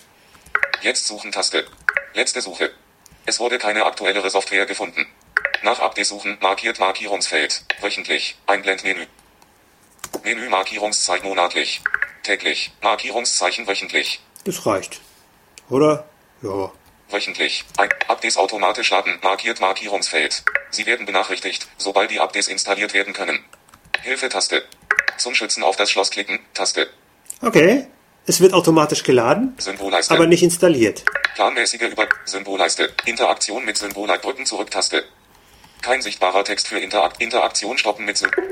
Jetzt 0.83 1.09
suchen 1.09 1.33
Taste. 1.33 1.67
Letzte 2.15 2.41
Suche. 2.41 2.71
Es 3.27 3.41
wurde 3.41 3.59
keine 3.59 3.85
aktuellere 3.87 4.31
Software 4.31 4.67
gefunden. 4.67 5.07
Nach 5.65 5.81
Update 5.81 6.07
suchen. 6.07 6.39
Markiert 6.41 6.79
Markierungsfeld. 6.79 7.65
Wöchentlich. 7.81 8.37
Einblendmenü. 8.47 9.07
Menü 10.23 10.49
Markierungszeichen 10.49 11.29
monatlich. 11.29 11.83
Täglich. 12.23 12.71
Markierungszeichen 12.83 13.67
wöchentlich. 13.67 14.21
Das 14.45 14.65
reicht. 14.65 15.01
Oder? 15.69 16.09
Ja. 16.43 16.71
Wöchentlich. 17.11 17.65
Ein 17.77 17.89
Updates 18.09 18.37
automatisch 18.37 18.91
laden. 18.91 19.19
Markiert 19.23 19.61
Markierungsfeld. 19.61 20.45
Sie 20.71 20.87
werden 20.87 21.07
benachrichtigt, 21.07 21.69
sobald 21.77 22.11
die 22.11 22.21
Updates 22.21 22.49
installiert 22.49 22.95
werden 22.95 23.13
können. 23.13 23.45
Hilfe-Taste. 24.03 24.65
Zum 25.17 25.35
Schützen 25.35 25.63
auf 25.63 25.77
das 25.77 25.91
Schloss 25.91 26.11
klicken. 26.11 26.41
Taste. 26.55 26.89
Okay. 27.43 27.87
Es 28.27 28.41
wird 28.41 28.53
automatisch 28.53 29.03
geladen, 29.03 29.55
Symbolleiste. 29.59 30.15
aber 30.15 30.27
nicht 30.27 30.43
installiert. 30.43 31.05
Planmäßige 31.35 31.83
Über 31.91 32.07
Symbolleiste. 32.25 32.93
Interaktion 33.07 33.65
mit 33.65 33.77
Symbol 33.77 34.07
drücken 34.07 34.47
zurück 34.47 34.71
Taste. 34.71 35.05
Kein 35.83 36.03
sichtbarer 36.03 36.45
Text 36.45 36.69
für 36.69 36.79
Interakt 36.79 37.21
Interaktion 37.21 37.79
stoppen 37.79 38.05
mit 38.05 38.19
Symbol. 38.19 38.45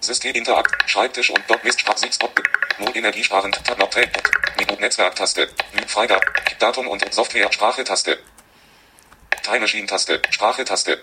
System 0.00 0.34
Interakt 0.34 0.90
Schreibtisch 0.90 1.30
und 1.30 1.40
Doc 1.48 1.64
Mist 1.64 1.80
Stop 1.80 2.40
Not 2.78 2.94
Energiesparen 2.94 3.52
Tab 3.52 3.78
Not 3.78 3.96
Menü 4.66 4.80
Netzwerk 4.80 5.14
Taste 5.16 5.48
Freigabe 5.86 6.24
Datum 6.58 6.88
und 6.88 7.04
Software 7.12 7.52
Sprache 7.52 7.84
Taste 7.84 8.18
Time 9.42 9.60
Machine 9.60 9.86
Taste 9.86 10.20
Sprache 10.30 10.64
Taste 10.64 10.98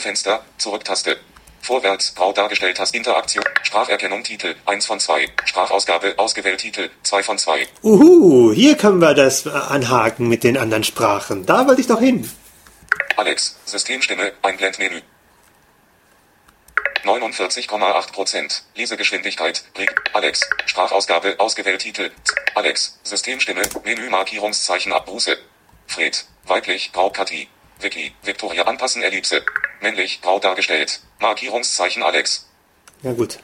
Fenster 0.00 0.44
Zurück 0.58 0.84
Taste 0.84 1.18
Vorwärts, 1.66 2.14
grau 2.14 2.32
dargestellt 2.32 2.78
hast 2.78 2.94
Interaktion, 2.94 3.42
Spracherkennung 3.64 4.22
Titel, 4.22 4.54
1 4.66 4.86
von 4.86 5.00
2, 5.00 5.26
Sprachausgabe, 5.46 6.14
ausgewählt 6.16 6.60
Titel, 6.60 6.90
2 7.02 7.22
von 7.24 7.38
2. 7.38 7.66
Uhu, 7.82 8.52
hier 8.52 8.76
können 8.76 9.00
wir 9.00 9.14
das 9.14 9.46
äh, 9.46 9.48
anhaken 9.48 10.28
mit 10.28 10.44
den 10.44 10.56
anderen 10.56 10.84
Sprachen. 10.84 11.44
Da 11.44 11.66
wollte 11.66 11.80
ich 11.80 11.88
doch 11.88 11.98
hin. 11.98 12.30
Alex, 13.16 13.58
Systemstimme, 13.64 14.32
Einblendmenü. 14.42 15.00
49,8%. 17.06 18.62
Lesegeschwindigkeit. 18.74 19.64
Alex. 20.12 20.40
Sprachausgabe. 20.66 21.38
Ausgewählt 21.38 21.80
Titel. 21.80 22.10
Alex. 22.54 22.98
Systemstimme. 23.04 23.62
Menü 23.84 24.10
Markierungszeichen 24.10 24.92
Abbuße. 24.92 25.38
Fred. 25.86 26.24
Weiblich. 26.44 26.92
Grau 26.92 27.10
Kathi. 27.10 27.48
Vicky. 27.78 28.12
Victoria 28.22 28.64
anpassen 28.64 29.02
Ellipse. 29.02 29.44
Männlich. 29.80 30.20
Grau 30.20 30.38
dargestellt. 30.40 31.00
Markierungszeichen 31.20 32.02
Alex. 32.02 32.48
Ja 33.02 33.12
gut. 33.12 33.38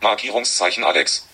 Markierungszeichen 0.00 0.84
Alex. 0.84 1.26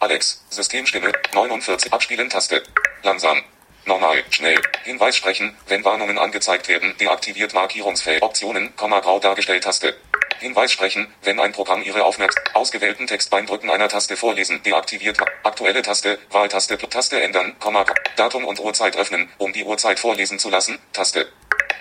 Alex. 0.00 0.44
Systemstimme. 0.50 1.12
49. 1.32 1.92
Abspielen 1.92 2.30
Taste. 2.30 2.62
Langsam. 3.02 3.42
Normal, 3.86 4.22
schnell. 4.30 4.60
Hinweis 4.84 5.16
sprechen, 5.16 5.56
wenn 5.66 5.84
Warnungen 5.84 6.18
angezeigt 6.18 6.68
werden. 6.68 6.94
Deaktiviert 6.98 7.54
Markierungsfeld. 7.54 8.22
Optionen, 8.22 8.74
Komma 8.76 9.00
grau 9.00 9.18
dargestellt 9.18 9.64
Taste. 9.64 9.96
Hinweis 10.38 10.72
sprechen, 10.72 11.12
wenn 11.22 11.40
ein 11.40 11.52
Programm 11.52 11.82
Ihre 11.82 12.04
Aufmerksamkeit 12.04 12.54
ausgewählten 12.56 13.06
Text 13.06 13.30
beim 13.30 13.46
Drücken 13.46 13.70
einer 13.70 13.88
Taste 13.88 14.16
vorlesen. 14.16 14.62
Deaktiviert. 14.62 15.18
Aktuelle 15.42 15.82
Taste, 15.82 16.18
Wahltaste, 16.30 16.78
Taste 16.78 17.20
ändern, 17.20 17.58
Komma, 17.58 17.84
Datum 18.16 18.44
und 18.44 18.60
Uhrzeit 18.60 18.96
öffnen, 18.96 19.30
um 19.38 19.52
die 19.52 19.64
Uhrzeit 19.64 19.98
vorlesen 19.98 20.38
zu 20.38 20.50
lassen. 20.50 20.78
Taste. 20.92 21.30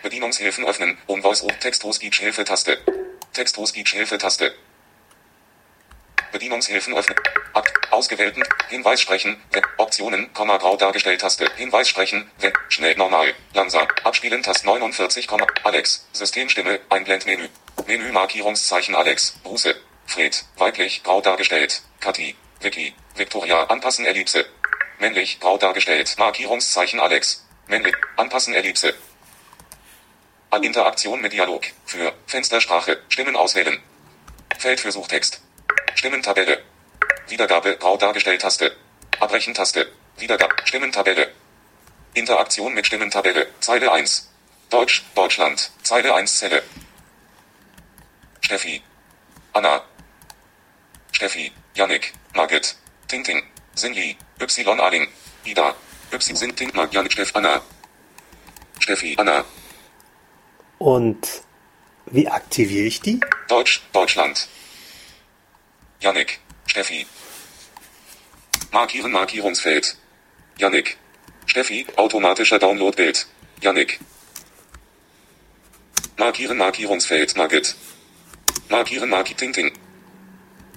Bedienungshilfen 0.02 0.66
öffnen, 0.66 0.98
um 1.08 1.22
Voice 1.22 1.46
Text 1.60 1.82
to 1.82 1.92
Speech 1.92 2.20
Hilfe 2.20 2.44
Taste. 2.44 2.78
Text 3.34 3.56
to 3.56 3.66
Speech 3.66 3.94
Hilfe 3.94 4.18
Taste. 4.18 4.54
Bedienungshilfen 6.32 6.94
öffnen. 6.96 7.18
Akt. 7.54 7.92
Ausgewählten. 7.92 8.44
Hinweis 8.70 9.02
sprechen. 9.02 9.42
Wenn. 9.52 9.64
Optionen. 9.78 10.34
Komma 10.34 10.58
grau 10.58 10.78
dargestellt 10.78 11.22
Taste. 11.22 11.50
Hinweis 11.56 11.90
sprechen. 11.90 12.30
Wenn. 12.40 12.54
Schnell 12.70 12.96
normal. 12.96 13.34
Langsam. 13.54 13.88
Abspielen 14.04 14.44
Taste 14.44 14.66
49, 14.66 15.28
Alex. 15.64 16.08
Systemstimme. 16.14 16.80
Einblendmenü. 16.90 17.50
Menü 17.88 18.12
Markierungszeichen 18.12 18.96
Alex. 18.96 19.40
Bruce. 19.44 19.76
Fred. 20.06 20.44
Weiblich. 20.58 21.04
Grau 21.04 21.22
dargestellt. 21.22 21.82
Kathi. 22.00 22.36
Vicky. 22.62 22.94
Victoria. 23.16 23.64
Anpassen 23.64 24.06
Ellipse. 24.06 24.46
Männlich. 25.00 25.40
Grau 25.40 25.58
dargestellt. 25.58 26.16
Markierungszeichen 26.18 27.00
Alex. 27.00 27.46
Männlich. 27.68 27.96
Anpassen 28.16 28.54
Ellipse. 28.54 28.94
An 30.52 30.64
Interaktion 30.64 31.22
mit 31.22 31.34
Dialog. 31.34 31.64
Für 31.86 32.14
Fenstersprache. 32.26 33.00
Stimmen 33.10 33.36
auswählen. 33.36 33.80
Feld 34.58 34.80
für 34.80 34.92
Suchtext. 34.92 35.42
Stimmentabelle. 36.00 36.64
Wiedergabe 37.28 37.76
grau 37.76 37.98
dargestellt 37.98 38.42
Taste. 38.42 38.72
Abbrechen 39.20 39.54
Taste. 39.54 39.92
Wiedergabe 40.18 40.56
Stimmentabelle. 40.64 41.34
Interaktion 42.14 42.74
mit 42.74 42.86
Stimmentabelle. 42.86 43.48
Zeile 43.60 43.92
1. 43.92 44.30
Deutsch, 44.70 45.04
Deutschland. 45.14 45.72
Zeile 45.84 46.16
1 46.16 46.38
Zelle. 46.38 46.64
Steffi. 48.40 48.82
Anna. 49.52 49.84
Steffi. 51.12 51.52
Yannick. 51.76 52.14
Margit. 52.34 52.78
Tinting. 53.10 53.44
Sinji. 53.76 54.16
Y. 54.40 54.80
Aling. 54.80 55.06
Ida. 55.44 55.76
Y. 56.12 56.36
Sinting. 56.38 56.72
Mark. 56.76 56.94
Yannick. 56.94 57.12
Steff. 57.12 57.36
Anna. 57.36 57.62
Steffi. 58.80 59.16
Anna. 59.18 59.44
Und 60.78 61.28
wie 62.06 62.30
aktiviere 62.30 62.86
ich 62.86 63.02
die? 63.02 63.20
Deutsch, 63.50 63.82
Deutschland. 63.92 64.48
Yannick. 66.02 66.40
Steffi. 66.66 67.06
Markieren 68.72 69.12
Markierungsfeld. 69.12 69.98
Yannick. 70.58 70.98
Steffi. 71.46 71.86
Automatischer 71.98 72.58
Downloadbild. 72.58 73.28
Yannick. 73.62 74.00
Markieren 76.18 76.58
Markierungsfeld. 76.58 77.36
Margit. 77.36 77.76
Markieren 78.70 79.10
Marketing. 79.10 79.74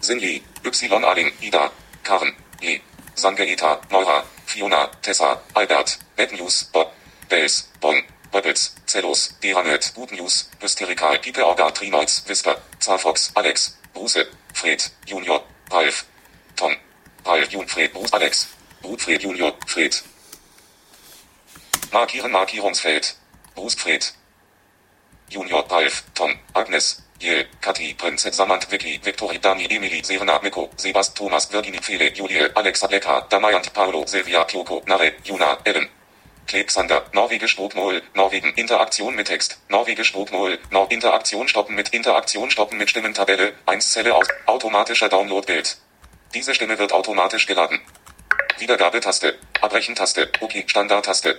Sinli. 0.00 0.42
Y. 0.64 1.04
Aling. 1.04 1.32
Ida. 1.40 1.70
Karen. 2.02 2.34
E. 2.60 2.80
Sangeeta. 3.14 3.80
Neura. 3.90 4.24
Fiona. 4.46 4.88
Tessa. 5.02 5.40
Albert. 5.54 5.98
Bad 6.16 6.32
News. 6.32 6.64
Bob. 6.72 6.90
Bells. 7.28 7.70
Bonn. 7.80 8.02
Bubbles. 8.32 8.74
Zellos. 8.86 9.38
Deranet. 9.40 9.92
Good 9.94 10.12
News. 10.12 10.50
Hysterikal. 10.60 11.18
Pipe 11.22 11.44
Orga. 11.44 11.70
Trinoids. 11.70 12.28
Whisper. 12.28 12.56
Zarfox. 12.80 13.30
Alex. 13.36 13.81
Bruce. 13.94 14.24
Fred. 14.54 14.82
Junior. 15.06 15.40
Ralf. 15.70 16.06
Tom. 16.56 16.72
Ralf 17.26 17.48
Jun. 17.48 17.66
Fred. 17.66 17.92
Bruce. 17.92 18.12
Alex. 18.12 18.56
Ruth 18.84 19.02
Fred 19.02 19.20
Junior. 19.20 19.52
Fred. 19.66 19.94
Markieren 21.92 22.30
Markierungsfeld. 22.30 23.14
Bruce 23.54 23.74
Fred. 23.74 24.04
Junior. 25.28 25.64
Ralf. 25.70 26.04
Tom. 26.14 26.32
Agnes. 26.54 27.02
Jel, 27.22 27.44
Kathi, 27.60 27.94
Prinzess 27.94 28.34
Samant, 28.34 28.64
Vicky, 28.68 28.98
Victoria, 28.98 29.38
Dani, 29.38 29.68
Emily, 29.70 30.02
Serena, 30.02 30.40
Miko, 30.42 30.68
Sebast, 30.76 31.14
Thomas, 31.14 31.46
Virginie, 31.46 31.78
Fele, 31.78 32.10
Julie, 32.12 32.50
Alexa, 32.56 32.88
Lekka, 32.88 33.28
Damayant, 33.30 33.72
Paolo, 33.72 34.04
Silvia, 34.06 34.44
Kyoko, 34.44 34.84
Nare, 34.88 35.14
Juna, 35.22 35.56
Ellen. 35.64 35.86
Klebsander, 36.46 37.04
Norwegisch 37.12 37.56
Bogmol, 37.56 38.02
Norwegen, 38.14 38.52
Interaktion 38.54 39.14
mit 39.14 39.28
Text, 39.28 39.58
Norwegisch 39.68 40.12
Bogmol, 40.12 40.58
Nor 40.70 40.90
Interaktion 40.90 41.48
stoppen 41.48 41.74
mit 41.74 41.90
Interaktion 41.90 42.50
stoppen 42.50 42.78
mit 42.78 42.90
Stimmentabelle, 42.90 43.54
1 43.66 43.92
Zelle 43.92 44.14
aus, 44.14 44.26
automatischer 44.46 45.08
Download-Bild. 45.08 45.78
Diese 46.34 46.54
Stimme 46.54 46.78
wird 46.78 46.92
automatisch 46.92 47.46
geladen. 47.46 47.80
Wiedergabetaste, 48.58 49.38
Abbrechen-Taste, 49.60 50.30
OK, 50.40 50.64
Standard-Taste. 50.66 51.38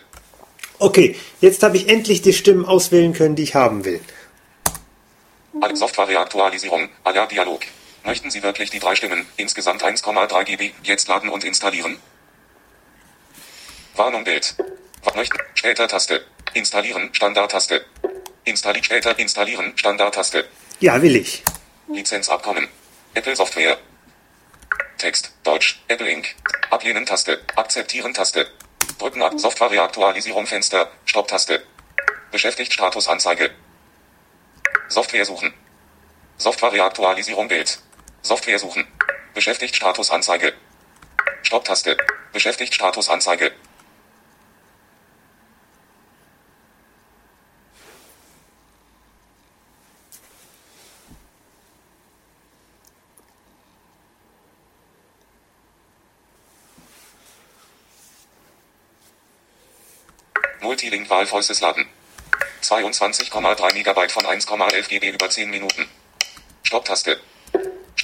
Okay, 0.79 1.15
jetzt 1.41 1.63
habe 1.63 1.77
ich 1.77 1.89
endlich 1.89 2.21
die 2.21 2.33
Stimmen 2.33 2.65
auswählen 2.65 3.13
können, 3.13 3.35
die 3.35 3.43
ich 3.43 3.55
haben 3.55 3.85
will. 3.85 4.01
Alle 5.61 5.75
Software-Reaktualisierung, 5.75 6.89
aller 7.03 7.27
Dialog. 7.27 7.61
Möchten 8.03 8.31
Sie 8.31 8.43
wirklich 8.43 8.69
die 8.69 8.79
drei 8.79 8.95
Stimmen, 8.95 9.25
insgesamt 9.37 9.83
1,3 9.83 10.43
GB, 10.43 10.71
jetzt 10.83 11.07
laden 11.07 11.29
und 11.29 11.43
installieren? 11.43 11.97
Warnung 13.95 14.23
Bild. 14.23 14.55
Was 15.03 15.15
möchten? 15.15 15.37
Später 15.53 15.87
Taste. 15.87 16.25
Installieren, 16.53 17.13
Standard-Taste. 17.13 17.85
Installieren, 18.45 18.83
später 18.83 19.17
installieren, 19.19 19.77
Standard-Taste. 19.77 20.47
Ja, 20.79 21.01
will 21.01 21.15
ich. 21.15 21.43
Lizenzabkommen. 21.87 22.67
Apple 23.13 23.35
Software. 23.35 23.77
Text, 24.97 25.33
Deutsch, 25.43 25.81
Apple 25.87 26.09
Inc. 26.09 26.35
Ablehnen 26.69 27.05
Taste, 27.05 27.41
Akzeptieren 27.55 28.13
Taste. 28.13 28.47
Drücken 28.97 29.21
ab, 29.21 29.33
Software 29.37 29.71
Reaktualisierung 29.71 30.45
Fenster, 30.47 30.89
Stopp-Taste. 31.05 31.63
Beschäftigt 32.31 32.71
Status 32.71 33.07
Anzeige. 33.07 33.51
Software 34.87 35.25
suchen. 35.25 35.53
Software 36.37 36.71
Reaktualisierung 36.71 37.47
Bild. 37.47 37.79
Software 38.21 38.59
suchen. 38.59 38.87
Beschäftigt 39.33 39.75
Status 39.75 40.09
Anzeige. 40.11 40.53
Stopp-Taste. 41.41 41.97
Beschäftigt 42.31 42.73
Status 42.73 43.09
Wahl 60.63 61.25
Voices 61.25 61.61
laden. 61.61 61.85
22,3 62.61 63.73
Megabyte 63.73 64.11
von 64.11 64.25
1,11 64.25 64.87
GB 64.87 65.09
über 65.09 65.29
10 65.29 65.49
Minuten. 65.49 65.87
Stopptaste. 66.63 67.19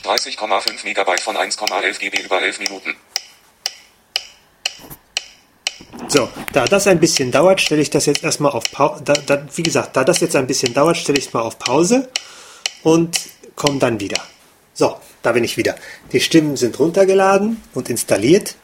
30,5 0.04 0.84
Megabyte 0.84 1.22
von 1.22 1.36
1,11 1.36 2.00
GB 2.00 2.22
über 2.22 2.42
11 2.42 2.60
Minuten. 2.60 2.96
So, 6.08 6.30
da 6.54 6.66
das 6.66 6.88
ein 6.88 7.00
bisschen 7.00 7.32
dauert, 7.32 7.62
stelle 7.62 7.82
ich 7.82 7.90
das 7.90 8.06
jetzt 8.06 8.24
erstmal 8.24 8.52
auf 8.52 8.64
Pause. 8.72 9.04
Da, 9.04 9.14
da, 9.14 9.48
wie 9.56 9.64
gesagt, 9.64 9.96
da 9.96 10.04
das 10.04 10.20
jetzt 10.20 10.36
ein 10.36 10.48
bisschen 10.48 10.74
dauert, 10.74 10.98
stelle 10.98 11.20
ich 11.20 11.28
es 11.28 11.34
mal 11.34 11.42
auf 11.42 11.60
Pause 11.60 12.10
und 12.84 13.20
komme 13.56 13.80
dann 13.80 14.00
wieder. 14.00 14.22
So, 14.74 15.00
da 15.22 15.34
bin 15.34 15.44
ich 15.44 15.58
wieder. 15.58 15.76
Die 16.12 16.20
Stimmen 16.20 16.58
sind 16.58 16.80
runtergeladen 16.80 17.62
und 17.74 17.90
installiert. 17.90 18.56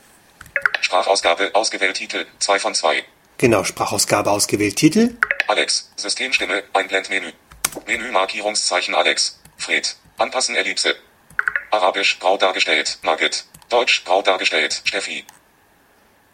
Sprachausgabe 0.81 1.53
ausgewählt 1.53 1.97
Titel 1.97 2.25
2 2.39 2.59
von 2.59 2.73
2. 2.73 3.03
Genau, 3.37 3.63
Sprachausgabe 3.63 4.31
ausgewählt 4.31 4.77
Titel. 4.77 5.17
Alex, 5.47 5.91
Systemstimme, 5.95 6.63
Einblendmenü. 6.73 7.33
Menü-Markierungszeichen 7.85 8.95
Alex. 8.95 9.39
Fred. 9.57 9.95
Anpassen 10.17 10.55
Ellipse. 10.55 10.95
Arabisch, 11.71 12.19
grau 12.19 12.37
dargestellt. 12.37 12.99
Nugget. 13.03 13.45
Deutsch, 13.69 14.05
grau 14.05 14.21
dargestellt. 14.21 14.81
Steffi. 14.85 15.25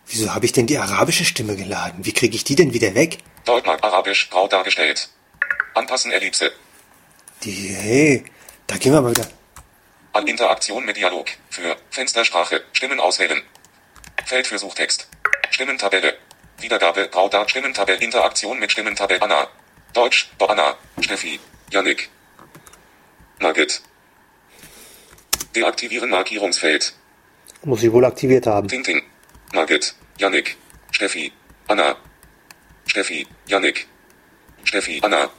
Wieso 0.08 0.34
habe 0.34 0.46
ich 0.46 0.52
denn 0.52 0.68
die 0.68 0.78
arabische 0.78 1.26
Stimme 1.26 1.56
geladen? 1.56 2.06
Wie 2.06 2.12
kriege 2.12 2.36
ich 2.36 2.44
die 2.44 2.56
denn 2.56 2.74
wieder 2.74 2.94
weg? 2.94 3.18
Deutsch, 3.46 3.68
Arabisch, 3.68 4.30
grau 4.30 4.48
dargestellt. 4.48 5.10
Anpassen 5.74 6.12
Ellipse. 6.12 6.52
Die, 7.44 7.70
hey, 7.70 8.26
da 8.68 8.78
gehen 8.78 8.94
wir 8.94 9.02
mal 9.02 9.12
wieder. 9.12 9.28
An 10.14 10.28
Interaktion 10.28 10.86
mit 10.86 10.98
Dialog. 10.98 11.28
Für 11.50 11.78
Fenstersprache. 11.90 12.62
Stimmen 12.74 13.00
auswählen. 13.00 13.42
Feld 14.26 14.46
für 14.46 14.60
Suchtext. 14.60 15.08
Stimmentabelle. 15.50 16.18
Wiedergabe, 16.62 17.08
Braudart, 17.08 17.50
Stimmentabelle, 17.50 18.00
Interaktion 18.00 18.60
mit 18.60 18.72
Stimmentabelle, 18.72 19.22
Anna. 19.22 19.48
Deutsch, 19.94 20.30
Anna, 20.40 20.76
Steffi, 21.00 21.40
Yannick. 21.72 22.10
Nugget. 23.40 23.82
Deaktivieren 25.56 26.10
Markierungsfeld. 26.10 26.94
Muss 27.64 27.84
ich 27.84 27.92
wohl 27.92 28.06
aktiviert 28.06 28.48
haben. 28.48 28.68
Tintin. 28.68 29.02
Nugget. 29.54 29.96
Yannick. 30.18 30.58
Steffi. 30.92 31.32
Anna. 31.68 31.96
Steffi. 32.86 33.28
Yannick. 33.48 33.88
Steffi. 34.64 35.00
Anna. 35.04 35.30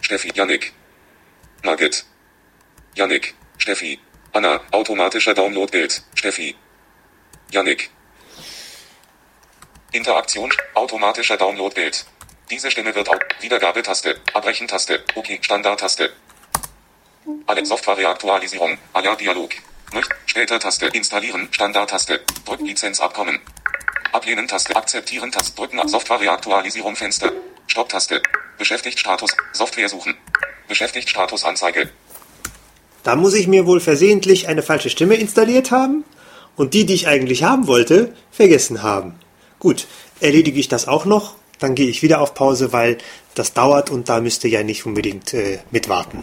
Steffi. 0.00 0.32
Yannick. 0.34 0.72
Nugget. 1.62 2.04
Yannick. 2.94 3.34
Steffi. 3.58 3.98
Anna. 4.32 4.60
Automatischer 4.72 5.34
Downloadbild. 5.34 6.02
Steffi. 6.14 6.54
Yannick. 7.50 7.90
Interaktion. 9.92 10.50
Automatischer 10.74 11.36
Downloadbild. 11.36 12.06
Diese 12.50 12.70
Stimme 12.70 12.94
wird 12.94 13.10
auch 13.10 13.18
Wiedergabetaste, 13.40 14.16
Abbrechen-Taste, 14.32 15.04
OK, 15.14 15.26
Standard-Taste. 15.42 16.10
Alle 17.46 17.64
Software-Reaktualisierung, 17.64 18.78
aller 18.94 19.16
Dialog. 19.16 19.50
Möcht, 19.92 20.10
später 20.24 20.58
Taste, 20.58 20.86
installieren, 20.86 21.48
Standard-Taste, 21.50 22.20
drück 22.46 22.60
Lizenzabkommen. 22.62 23.40
Ablehnen 24.12 24.48
Taste, 24.48 24.74
akzeptieren 24.74 25.30
Taste, 25.30 25.54
drücken 25.56 25.78
ab 25.78 25.90
Software-Reaktualisierung 25.90 26.96
Fenster. 26.96 27.30
Stopp-Taste. 27.66 28.22
Beschäftigt 28.56 28.98
Status, 28.98 29.36
Software 29.52 29.90
suchen. 29.90 30.16
Beschäftigt 30.68 31.10
Status 31.10 31.44
Anzeige. 31.44 31.90
Da 33.02 33.14
muss 33.14 33.34
ich 33.34 33.46
mir 33.46 33.66
wohl 33.66 33.80
versehentlich 33.80 34.48
eine 34.48 34.62
falsche 34.62 34.88
Stimme 34.88 35.16
installiert 35.16 35.70
haben 35.70 36.04
und 36.56 36.72
die, 36.72 36.86
die 36.86 36.94
ich 36.94 37.08
eigentlich 37.08 37.42
haben 37.44 37.66
wollte, 37.66 38.14
vergessen 38.30 38.82
haben. 38.82 39.18
Gut, 39.62 39.86
erledige 40.18 40.58
ich 40.58 40.66
das 40.66 40.88
auch 40.88 41.04
noch, 41.04 41.36
dann 41.60 41.76
gehe 41.76 41.88
ich 41.88 42.02
wieder 42.02 42.20
auf 42.20 42.34
Pause, 42.34 42.72
weil 42.72 42.98
das 43.36 43.52
dauert 43.52 43.90
und 43.90 44.08
da 44.08 44.20
müsst 44.20 44.42
ihr 44.42 44.50
ja 44.50 44.64
nicht 44.64 44.84
unbedingt 44.86 45.34
äh, 45.34 45.60
mitwarten. 45.70 46.20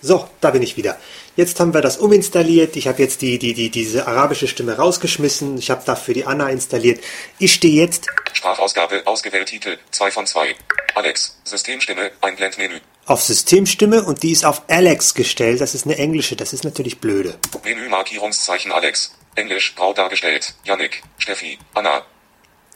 So, 0.00 0.26
da 0.40 0.50
bin 0.50 0.62
ich 0.62 0.78
wieder. 0.78 0.98
Jetzt 1.36 1.60
haben 1.60 1.74
wir 1.74 1.82
das 1.82 1.98
uminstalliert. 1.98 2.74
Ich 2.76 2.88
habe 2.88 3.02
jetzt 3.02 3.20
die, 3.20 3.38
die, 3.38 3.52
die, 3.52 3.68
diese 3.68 4.06
arabische 4.06 4.48
Stimme 4.48 4.78
rausgeschmissen. 4.78 5.58
Ich 5.58 5.70
habe 5.70 5.82
dafür 5.84 6.14
die 6.14 6.24
Anna 6.24 6.48
installiert. 6.48 7.04
Ich 7.38 7.52
stehe 7.52 7.82
jetzt 7.82 8.06
Sprachausgabe, 8.32 9.02
ausgewählt 9.04 9.48
Titel, 9.48 9.76
2 9.90 10.10
von 10.10 10.26
2. 10.26 10.54
Alex, 10.94 11.38
Systemstimme, 11.44 12.12
Einblendmenü. 12.22 12.80
auf 13.04 13.22
Systemstimme 13.22 14.04
und 14.04 14.22
die 14.22 14.32
ist 14.32 14.46
auf 14.46 14.62
Alex 14.68 15.12
gestellt. 15.12 15.60
Das 15.60 15.74
ist 15.74 15.84
eine 15.84 15.98
englische, 15.98 16.34
das 16.34 16.54
ist 16.54 16.64
natürlich 16.64 16.98
blöde. 16.98 17.38
Menü-Markierungszeichen 17.62 18.72
Alex. 18.72 19.12
Englisch, 19.34 19.74
grau 19.74 19.92
dargestellt. 19.92 20.54
Yannick, 20.64 21.02
Steffi, 21.18 21.58
Anna. 21.74 22.02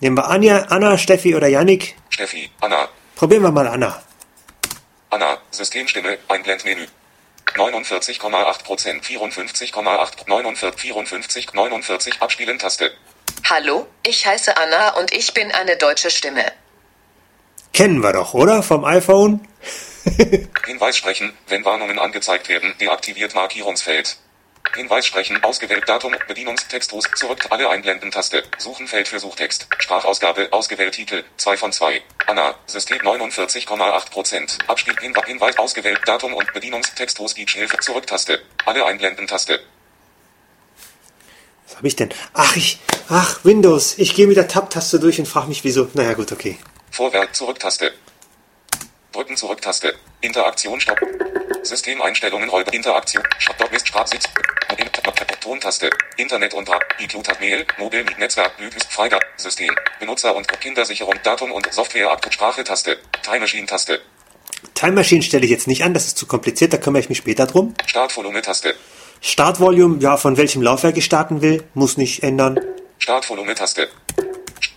Nehmen 0.00 0.16
wir 0.16 0.28
Anja, 0.28 0.66
Anna, 0.68 0.98
Steffi 0.98 1.34
oder 1.34 1.48
Yannick. 1.48 1.96
Steffi, 2.10 2.50
Anna. 2.60 2.88
Probieren 3.16 3.42
wir 3.42 3.52
mal 3.52 3.66
Anna. 3.66 4.02
Anna, 5.10 5.38
Systemstimme, 5.50 6.18
Einblendmenü. 6.28 6.86
49,8 7.54 8.62
Prozent, 8.64 9.04
54,8, 9.04 10.28
49, 10.28 10.80
54, 10.80 11.52
49, 11.54 12.22
Abspielen 12.22 12.58
Taste. 12.58 12.92
Hallo, 13.48 13.86
ich 14.02 14.26
heiße 14.26 14.56
Anna 14.56 14.94
und 14.98 15.12
ich 15.12 15.32
bin 15.32 15.50
eine 15.52 15.76
deutsche 15.76 16.10
Stimme. 16.10 16.44
Kennen 17.72 18.02
wir 18.02 18.12
doch, 18.12 18.34
oder? 18.34 18.62
Vom 18.62 18.84
iPhone? 18.84 19.46
Hinweis 20.66 20.96
sprechen, 20.96 21.32
wenn 21.48 21.64
Warnungen 21.64 21.98
angezeigt 21.98 22.48
werden, 22.48 22.74
deaktiviert 22.80 23.34
Markierungsfeld. 23.34 24.18
Hinweis 24.74 25.06
sprechen, 25.06 25.42
ausgewählt 25.42 25.88
Datum, 25.88 26.14
Bedienungstext, 26.26 26.92
zurück, 27.16 27.46
alle 27.50 27.68
einblenden 27.68 28.10
Taste, 28.10 28.42
Suchenfeld 28.58 29.08
für 29.08 29.18
Suchtext, 29.18 29.66
Sprachausgabe, 29.78 30.48
ausgewählt 30.52 30.94
Titel, 30.94 31.24
2 31.36 31.56
von 31.56 31.72
2. 31.72 32.02
Anna, 32.26 32.54
System 32.66 32.98
49,8 32.98 34.10
Prozent. 34.10 34.58
Abspiel, 34.66 34.94
Hinweis, 35.00 35.24
Hinweis, 35.26 35.58
ausgewählt 35.58 36.00
Datum 36.06 36.34
und 36.34 36.52
Bedienungstext, 36.52 37.18
Hilfe, 37.18 37.78
zurück 37.78 38.06
Taste, 38.06 38.40
alle 38.64 38.84
einblenden 38.84 39.26
Taste. 39.26 39.60
Was 41.66 41.76
habe 41.76 41.88
ich 41.88 41.96
denn? 41.96 42.10
Ach, 42.32 42.56
ich. 42.56 42.78
Ach, 43.08 43.44
Windows. 43.44 43.98
Ich 43.98 44.14
gehe 44.14 44.26
mit 44.26 44.36
der 44.36 44.48
Tab-Taste 44.48 44.98
durch 45.00 45.18
und 45.18 45.26
frage 45.26 45.48
mich, 45.48 45.64
wieso. 45.64 45.88
Naja, 45.94 46.14
gut, 46.14 46.32
okay. 46.32 46.58
Vorwärts, 46.90 47.38
Zurücktaste. 47.38 47.92
Drücken 49.18 49.36
Zurücktaste. 49.36 49.94
Interaktion 50.20 50.78
Stopp. 50.78 51.00
Systemeinstellungen 51.64 52.48
Räuber 52.48 52.72
Interaktion. 52.72 53.24
Stopp 53.38 53.72
ist 53.72 53.88
Sprachsitz. 53.88 54.28
Tontaste. 55.40 55.90
Internet 56.16 56.54
und 56.54 56.70
iCloud 57.00 57.40
Mail. 57.40 57.66
Mobil 57.78 58.04
Netzwerk 58.20 58.56
Blütes 58.56 58.84
Freigabe. 58.84 59.24
System. 59.36 59.74
Benutzer 59.98 60.36
und 60.36 60.46
Kindersicherung 60.60 61.16
Datum 61.24 61.50
und 61.50 61.66
Software 61.72 62.16
Sprache 62.30 62.62
Taste. 62.62 62.96
Time 63.24 63.40
Machine 63.40 63.66
Taste. 63.66 63.98
Time 64.74 64.92
Machine 64.92 65.22
stelle 65.22 65.46
ich 65.46 65.50
jetzt 65.50 65.66
nicht 65.66 65.82
an, 65.82 65.94
das 65.94 66.06
ist 66.06 66.16
zu 66.16 66.26
kompliziert, 66.26 66.72
da 66.72 66.76
kümmere 66.76 67.02
ich 67.02 67.08
mich 67.08 67.18
später 67.18 67.48
drum. 67.48 67.74
Startvolume-Taste. 67.86 68.76
Startvolume, 69.20 69.98
ja, 70.00 70.16
von 70.16 70.36
welchem 70.36 70.62
Laufwerk 70.62 70.96
ich 70.96 71.04
starten 71.04 71.42
will, 71.42 71.64
muss 71.74 71.96
nicht 71.96 72.22
ändern. 72.22 72.60
Startvolume-Taste. 73.00 73.88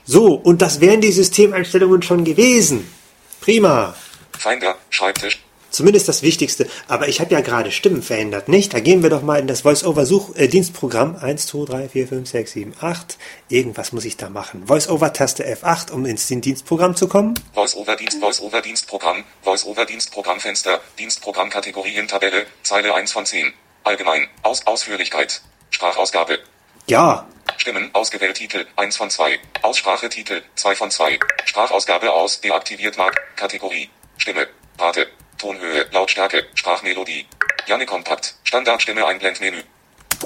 So, 0.03 0.33
und 0.33 0.63
das 0.63 0.81
wären 0.81 0.99
die 0.99 1.11
Systemeinstellungen 1.11 2.01
schon 2.01 2.23
gewesen. 2.23 2.91
Prima. 3.39 3.93
Finder, 4.41 4.75
Schreibtisch. 4.89 5.39
Zumindest 5.69 6.09
das 6.09 6.23
Wichtigste. 6.23 6.67
Aber 6.87 7.07
ich 7.07 7.21
habe 7.21 7.31
ja 7.31 7.41
gerade 7.41 7.71
Stimmen 7.71 8.01
verändert, 8.01 8.49
nicht? 8.49 8.73
Da 8.73 8.79
gehen 8.79 9.03
wir 9.03 9.09
doch 9.11 9.21
mal 9.21 9.39
in 9.39 9.47
das 9.47 9.61
Voice-Over-Such-Dienstprogramm. 9.61 11.15
1, 11.15 11.47
2, 11.47 11.65
3, 11.65 11.89
4, 11.89 12.07
5, 12.07 12.29
6, 12.29 12.51
7, 12.51 12.73
8. 12.81 13.17
Irgendwas 13.49 13.93
muss 13.93 14.03
ich 14.03 14.17
da 14.17 14.29
machen. 14.29 14.67
Voice-Over-Taste 14.67 15.45
F8, 15.45 15.91
um 15.91 16.05
ins 16.05 16.27
Dienstprogramm 16.27 16.95
zu 16.95 17.07
kommen. 17.07 17.35
Voice-Over-Dienst, 17.53 18.19
Voice-Over-Dienstprogramm, 18.19 19.23
Voice-Over-Dienstprogrammfenster, 19.43 20.81
Dienstprogrammkategorien, 20.99 22.07
Tabelle, 22.07 22.47
Zeile 22.63 22.95
1 22.95 23.11
von 23.11 23.25
10. 23.25 23.53
Allgemein, 23.83 24.27
Aus 24.41 24.65
Ausführlichkeit, 24.67 25.41
Sprachausgabe, 25.69 26.39
Ja, 26.87 27.27
Stimmen, 27.57 27.91
ausgewählt 27.93 28.35
Titel, 28.37 28.65
1 28.75 28.97
von 28.97 29.09
2. 29.09 29.39
Aussprache 29.61 30.09
Titel, 30.09 30.41
2 30.55 30.75
von 30.75 30.91
2. 30.91 31.19
Sprachausgabe 31.45 32.11
aus, 32.11 32.41
deaktiviert 32.41 32.97
Mark, 32.97 33.21
Kategorie, 33.35 33.89
Stimme, 34.21 34.47
Rate, 34.77 35.07
Tonhöhe, 35.39 35.87
Lautstärke, 35.91 36.45
Sprachmelodie. 36.53 37.25
Janne 37.65 37.87
Kompakt, 37.87 38.35
Standardstimme 38.43 39.03
Einblendmenü. 39.03 39.63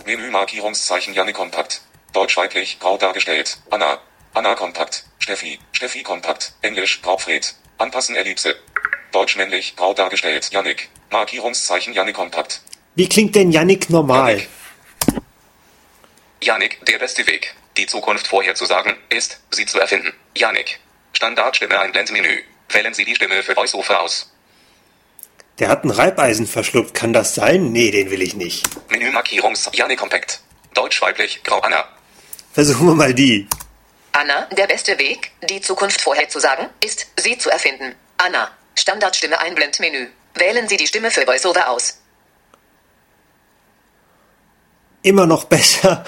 Menü 0.06 0.32
Markierungszeichen 0.32 1.14
Janne 1.14 1.32
Kompakt. 1.32 1.82
Deutsch 2.12 2.36
weiblich, 2.36 2.78
grau 2.82 2.98
dargestellt. 2.98 3.58
Anna. 3.70 4.00
Anna 4.34 4.54
Kompakt. 4.56 5.06
Steffi. 5.20 5.60
Steffi 5.72 6.04
Kompakt. 6.04 6.52
Englisch, 6.62 7.02
Braubfred. 7.02 7.56
Anpassen 7.78 8.18
Ellipse. 8.18 8.58
Deutsch 9.14 9.38
männlich, 9.38 9.78
grau 9.78 9.94
dargestellt. 9.94 10.50
Jannik. 10.52 10.90
Markierungszeichen 11.10 11.94
Janne 11.94 12.12
Kompakt. 12.12 12.60
wie 12.96 13.08
klingt 13.08 13.34
denn 13.34 13.54
Yannick 13.54 13.90
normal? 13.90 14.46
Janik, 16.42 16.86
der 16.86 17.00
beste 17.00 17.26
Weg, 17.28 17.56
die 17.78 17.86
Zukunft 17.86 18.28
vorherzusagen, 18.28 18.98
ist, 19.08 19.40
sie 19.52 19.66
zu 19.66 19.80
erfinden. 19.80 20.12
Janik. 20.36 20.82
Standardstimme 21.14 21.80
Einblendmenü. 21.80 22.44
Wählen 22.70 22.94
Sie 22.94 23.06
die 23.06 23.16
Stimme 23.16 23.42
für 23.44 23.56
VoiceOver 23.56 24.02
aus. 24.02 24.32
Der 25.60 25.70
hat 25.70 25.86
ein 25.86 25.92
Reibeisen 25.92 26.48
verschluckt, 26.48 26.94
kann 26.94 27.14
das 27.14 27.36
sein? 27.36 27.72
Nee, 27.72 27.92
den 27.92 28.12
will 28.12 28.22
ich 28.22 28.36
nicht. 28.36 28.68
Menümarkierungs 28.90 29.70
Janik 29.74 30.00
Compact. 30.00 30.42
Deutsch 30.74 31.02
weiblich, 31.02 31.42
Grau 31.44 31.60
Anna. 31.60 31.86
Versuchen 32.54 32.88
wir 32.88 32.96
mal 32.96 33.14
die. 33.14 33.48
Anna, 34.12 34.48
der 34.58 34.68
beste 34.68 34.98
Weg, 34.98 35.32
die 35.50 35.62
Zukunft 35.62 36.02
vorherzusagen, 36.02 36.68
ist, 36.84 37.08
sie 37.18 37.38
zu 37.38 37.50
erfinden. 37.50 37.96
Anna, 38.18 38.52
Standardstimme 38.76 39.40
Einblendmenü. 39.40 40.08
Wählen 40.36 40.68
Sie 40.68 40.78
die 40.78 40.88
Stimme 40.88 41.12
für 41.12 41.26
VoiceOver 41.26 41.70
aus. 41.70 42.00
Immer 45.02 45.26
noch 45.26 45.46
besser 45.46 46.04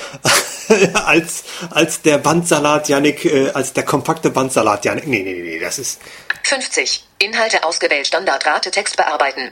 als, 1.06 1.44
als 1.70 2.02
der 2.02 2.18
Bandsalat 2.18 2.90
Yannick, 2.90 3.26
äh, 3.26 3.52
als 3.52 3.72
der 3.74 3.84
kompakte 3.84 4.32
Bandsalat 4.32 4.86
Yannick. 4.86 5.08
Nee, 5.08 5.24
nee, 5.24 5.42
nee, 5.42 5.60
das 5.60 5.80
ist. 5.80 6.02
50. 6.48 7.04
Inhalte 7.20 7.66
ausgewählt. 7.66 8.08
Standardrate 8.08 8.72
Text 8.72 8.96
bearbeiten. 8.96 9.52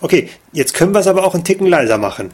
Okay, 0.00 0.32
jetzt 0.52 0.72
können 0.72 0.92
wir 0.92 1.00
es 1.00 1.06
aber 1.06 1.24
auch 1.24 1.34
einen 1.34 1.44
Ticken 1.44 1.66
leiser 1.66 1.98
machen. 1.98 2.32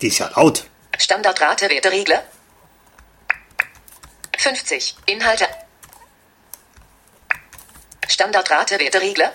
Die 0.00 0.08
ist 0.08 0.18
ja 0.18 0.30
laut. 0.34 0.66
Standardrate 0.98 1.70
Werteregler. 1.70 2.24
50. 4.36 4.96
Inhalte. 5.06 5.46
Standardrate 8.08 8.80
Werteregler. 8.80 9.32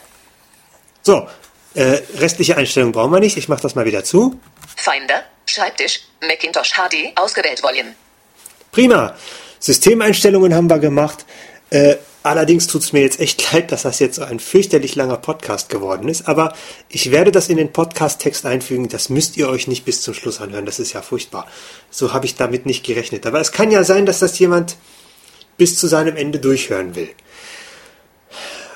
So, 1.03 1.29
äh, 1.73 2.01
restliche 2.17 2.57
Einstellungen 2.57 2.91
brauchen 2.91 3.11
wir 3.11 3.21
nicht. 3.21 3.37
Ich 3.37 3.47
mache 3.47 3.61
das 3.61 3.75
mal 3.75 3.85
wieder 3.85 4.03
zu. 4.03 4.41
Finder. 4.75 5.23
Schreibtisch. 5.45 6.01
Macintosh 6.21 6.73
HD. 6.73 7.13
Ausgewählt 7.15 7.63
Volume. 7.63 7.95
Prima. 8.73 9.15
Systemeinstellungen 9.65 10.53
haben 10.53 10.69
wir 10.69 10.77
gemacht. 10.77 11.25
Äh, 11.71 11.95
allerdings 12.21 12.67
tut 12.67 12.83
es 12.83 12.93
mir 12.93 13.01
jetzt 13.01 13.19
echt 13.19 13.51
leid, 13.51 13.71
dass 13.71 13.81
das 13.81 13.97
jetzt 13.97 14.17
so 14.17 14.23
ein 14.23 14.39
fürchterlich 14.39 14.95
langer 14.95 15.17
Podcast 15.17 15.69
geworden 15.69 16.07
ist. 16.07 16.27
Aber 16.27 16.53
ich 16.87 17.09
werde 17.09 17.31
das 17.31 17.49
in 17.49 17.57
den 17.57 17.73
Podcast-Text 17.73 18.45
einfügen. 18.45 18.89
Das 18.89 19.09
müsst 19.09 19.37
ihr 19.37 19.49
euch 19.49 19.67
nicht 19.67 19.83
bis 19.83 20.03
zum 20.03 20.13
Schluss 20.13 20.39
anhören. 20.39 20.67
Das 20.67 20.77
ist 20.77 20.93
ja 20.93 21.01
furchtbar. 21.01 21.47
So 21.89 22.13
habe 22.13 22.27
ich 22.27 22.35
damit 22.35 22.67
nicht 22.67 22.85
gerechnet. 22.85 23.25
Aber 23.25 23.39
es 23.41 23.51
kann 23.51 23.71
ja 23.71 23.83
sein, 23.83 24.05
dass 24.05 24.19
das 24.19 24.37
jemand 24.37 24.77
bis 25.57 25.79
zu 25.79 25.87
seinem 25.87 26.15
Ende 26.15 26.37
durchhören 26.37 26.93
will. 26.93 27.09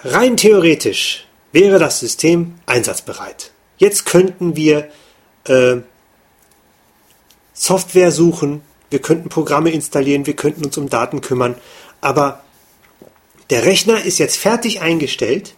Rein 0.04 0.38
theoretisch 0.38 1.28
wäre 1.52 1.78
das 1.78 2.00
System 2.00 2.56
einsatzbereit. 2.66 3.52
Jetzt 3.78 4.08
könnten 4.08 4.56
wir 4.56 4.90
äh, 5.44 5.76
Software 7.54 8.12
suchen, 8.12 8.64
wir 8.90 9.00
könnten 9.00 9.30
Programme 9.30 9.72
installieren, 9.72 10.26
wir 10.26 10.36
könnten 10.36 10.66
uns 10.66 10.78
um 10.78 10.90
Daten 10.90 11.22
kümmern, 11.22 11.56
aber 12.02 12.44
der 13.50 13.66
Rechner 13.66 14.04
ist 14.04 14.20
jetzt 14.20 14.38
fertig 14.38 14.82
eingestellt 14.82 15.56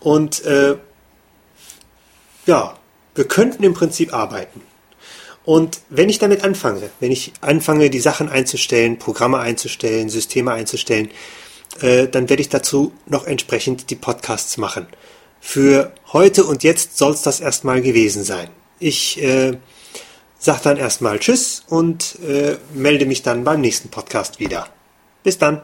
und 0.00 0.44
äh, 0.44 0.76
ja, 2.46 2.76
wir 3.14 3.28
könnten 3.28 3.64
im 3.64 3.74
Prinzip 3.74 4.14
arbeiten. 4.14 4.62
Und 5.44 5.80
wenn 5.88 6.08
ich 6.08 6.18
damit 6.18 6.44
anfange, 6.44 6.90
wenn 7.00 7.10
ich 7.10 7.32
anfange, 7.40 7.90
die 7.90 8.00
Sachen 8.00 8.28
einzustellen, 8.28 8.98
Programme 8.98 9.38
einzustellen, 9.38 10.08
Systeme 10.08 10.52
einzustellen, 10.52 11.10
äh, 11.80 12.06
dann 12.06 12.28
werde 12.28 12.42
ich 12.42 12.48
dazu 12.48 12.92
noch 13.06 13.26
entsprechend 13.26 13.90
die 13.90 13.96
Podcasts 13.96 14.56
machen. 14.58 14.86
Für 15.40 15.92
heute 16.12 16.44
und 16.44 16.64
jetzt 16.64 16.98
soll 16.98 17.12
es 17.12 17.22
das 17.22 17.40
erstmal 17.40 17.80
gewesen 17.80 18.24
sein. 18.24 18.48
Ich 18.78 19.22
äh, 19.22 19.56
sage 20.38 20.60
dann 20.64 20.76
erstmal 20.76 21.18
Tschüss 21.18 21.62
und 21.68 22.18
äh, 22.20 22.56
melde 22.74 23.06
mich 23.06 23.22
dann 23.22 23.44
beim 23.44 23.60
nächsten 23.60 23.88
Podcast 23.88 24.40
wieder. 24.40 24.66
Bis 25.22 25.38
dann. 25.38 25.62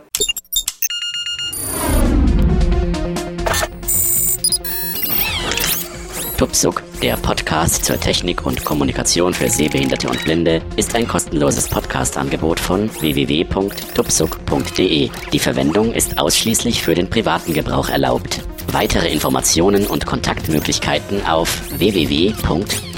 Tupsuk, 6.37 6.83
der 7.01 7.16
Podcast 7.16 7.85
zur 7.85 8.01
Technik 8.01 8.45
und 8.45 8.64
Kommunikation 8.64 9.33
für 9.33 9.49
Sehbehinderte 9.49 10.09
und 10.09 10.25
Blinde, 10.25 10.62
ist 10.77 10.97
ein 10.97 11.07
kostenloses 11.07 11.68
Podcast-Angebot 11.68 12.59
von 12.59 12.91
www.tupsuk.de. 13.01 15.11
Die 15.33 15.39
Verwendung 15.39 15.93
ist 15.93 16.18
ausschließlich 16.18 16.83
für 16.83 16.97
den 16.97 17.09
privaten 17.09 17.55
Gebrauch 17.55 17.89
erlaubt. 17.89 18.41
Weitere 18.72 19.12
Informationen 19.12 19.87
und 19.87 20.07
Kontaktmöglichkeiten 20.07 21.25
auf 21.25 21.62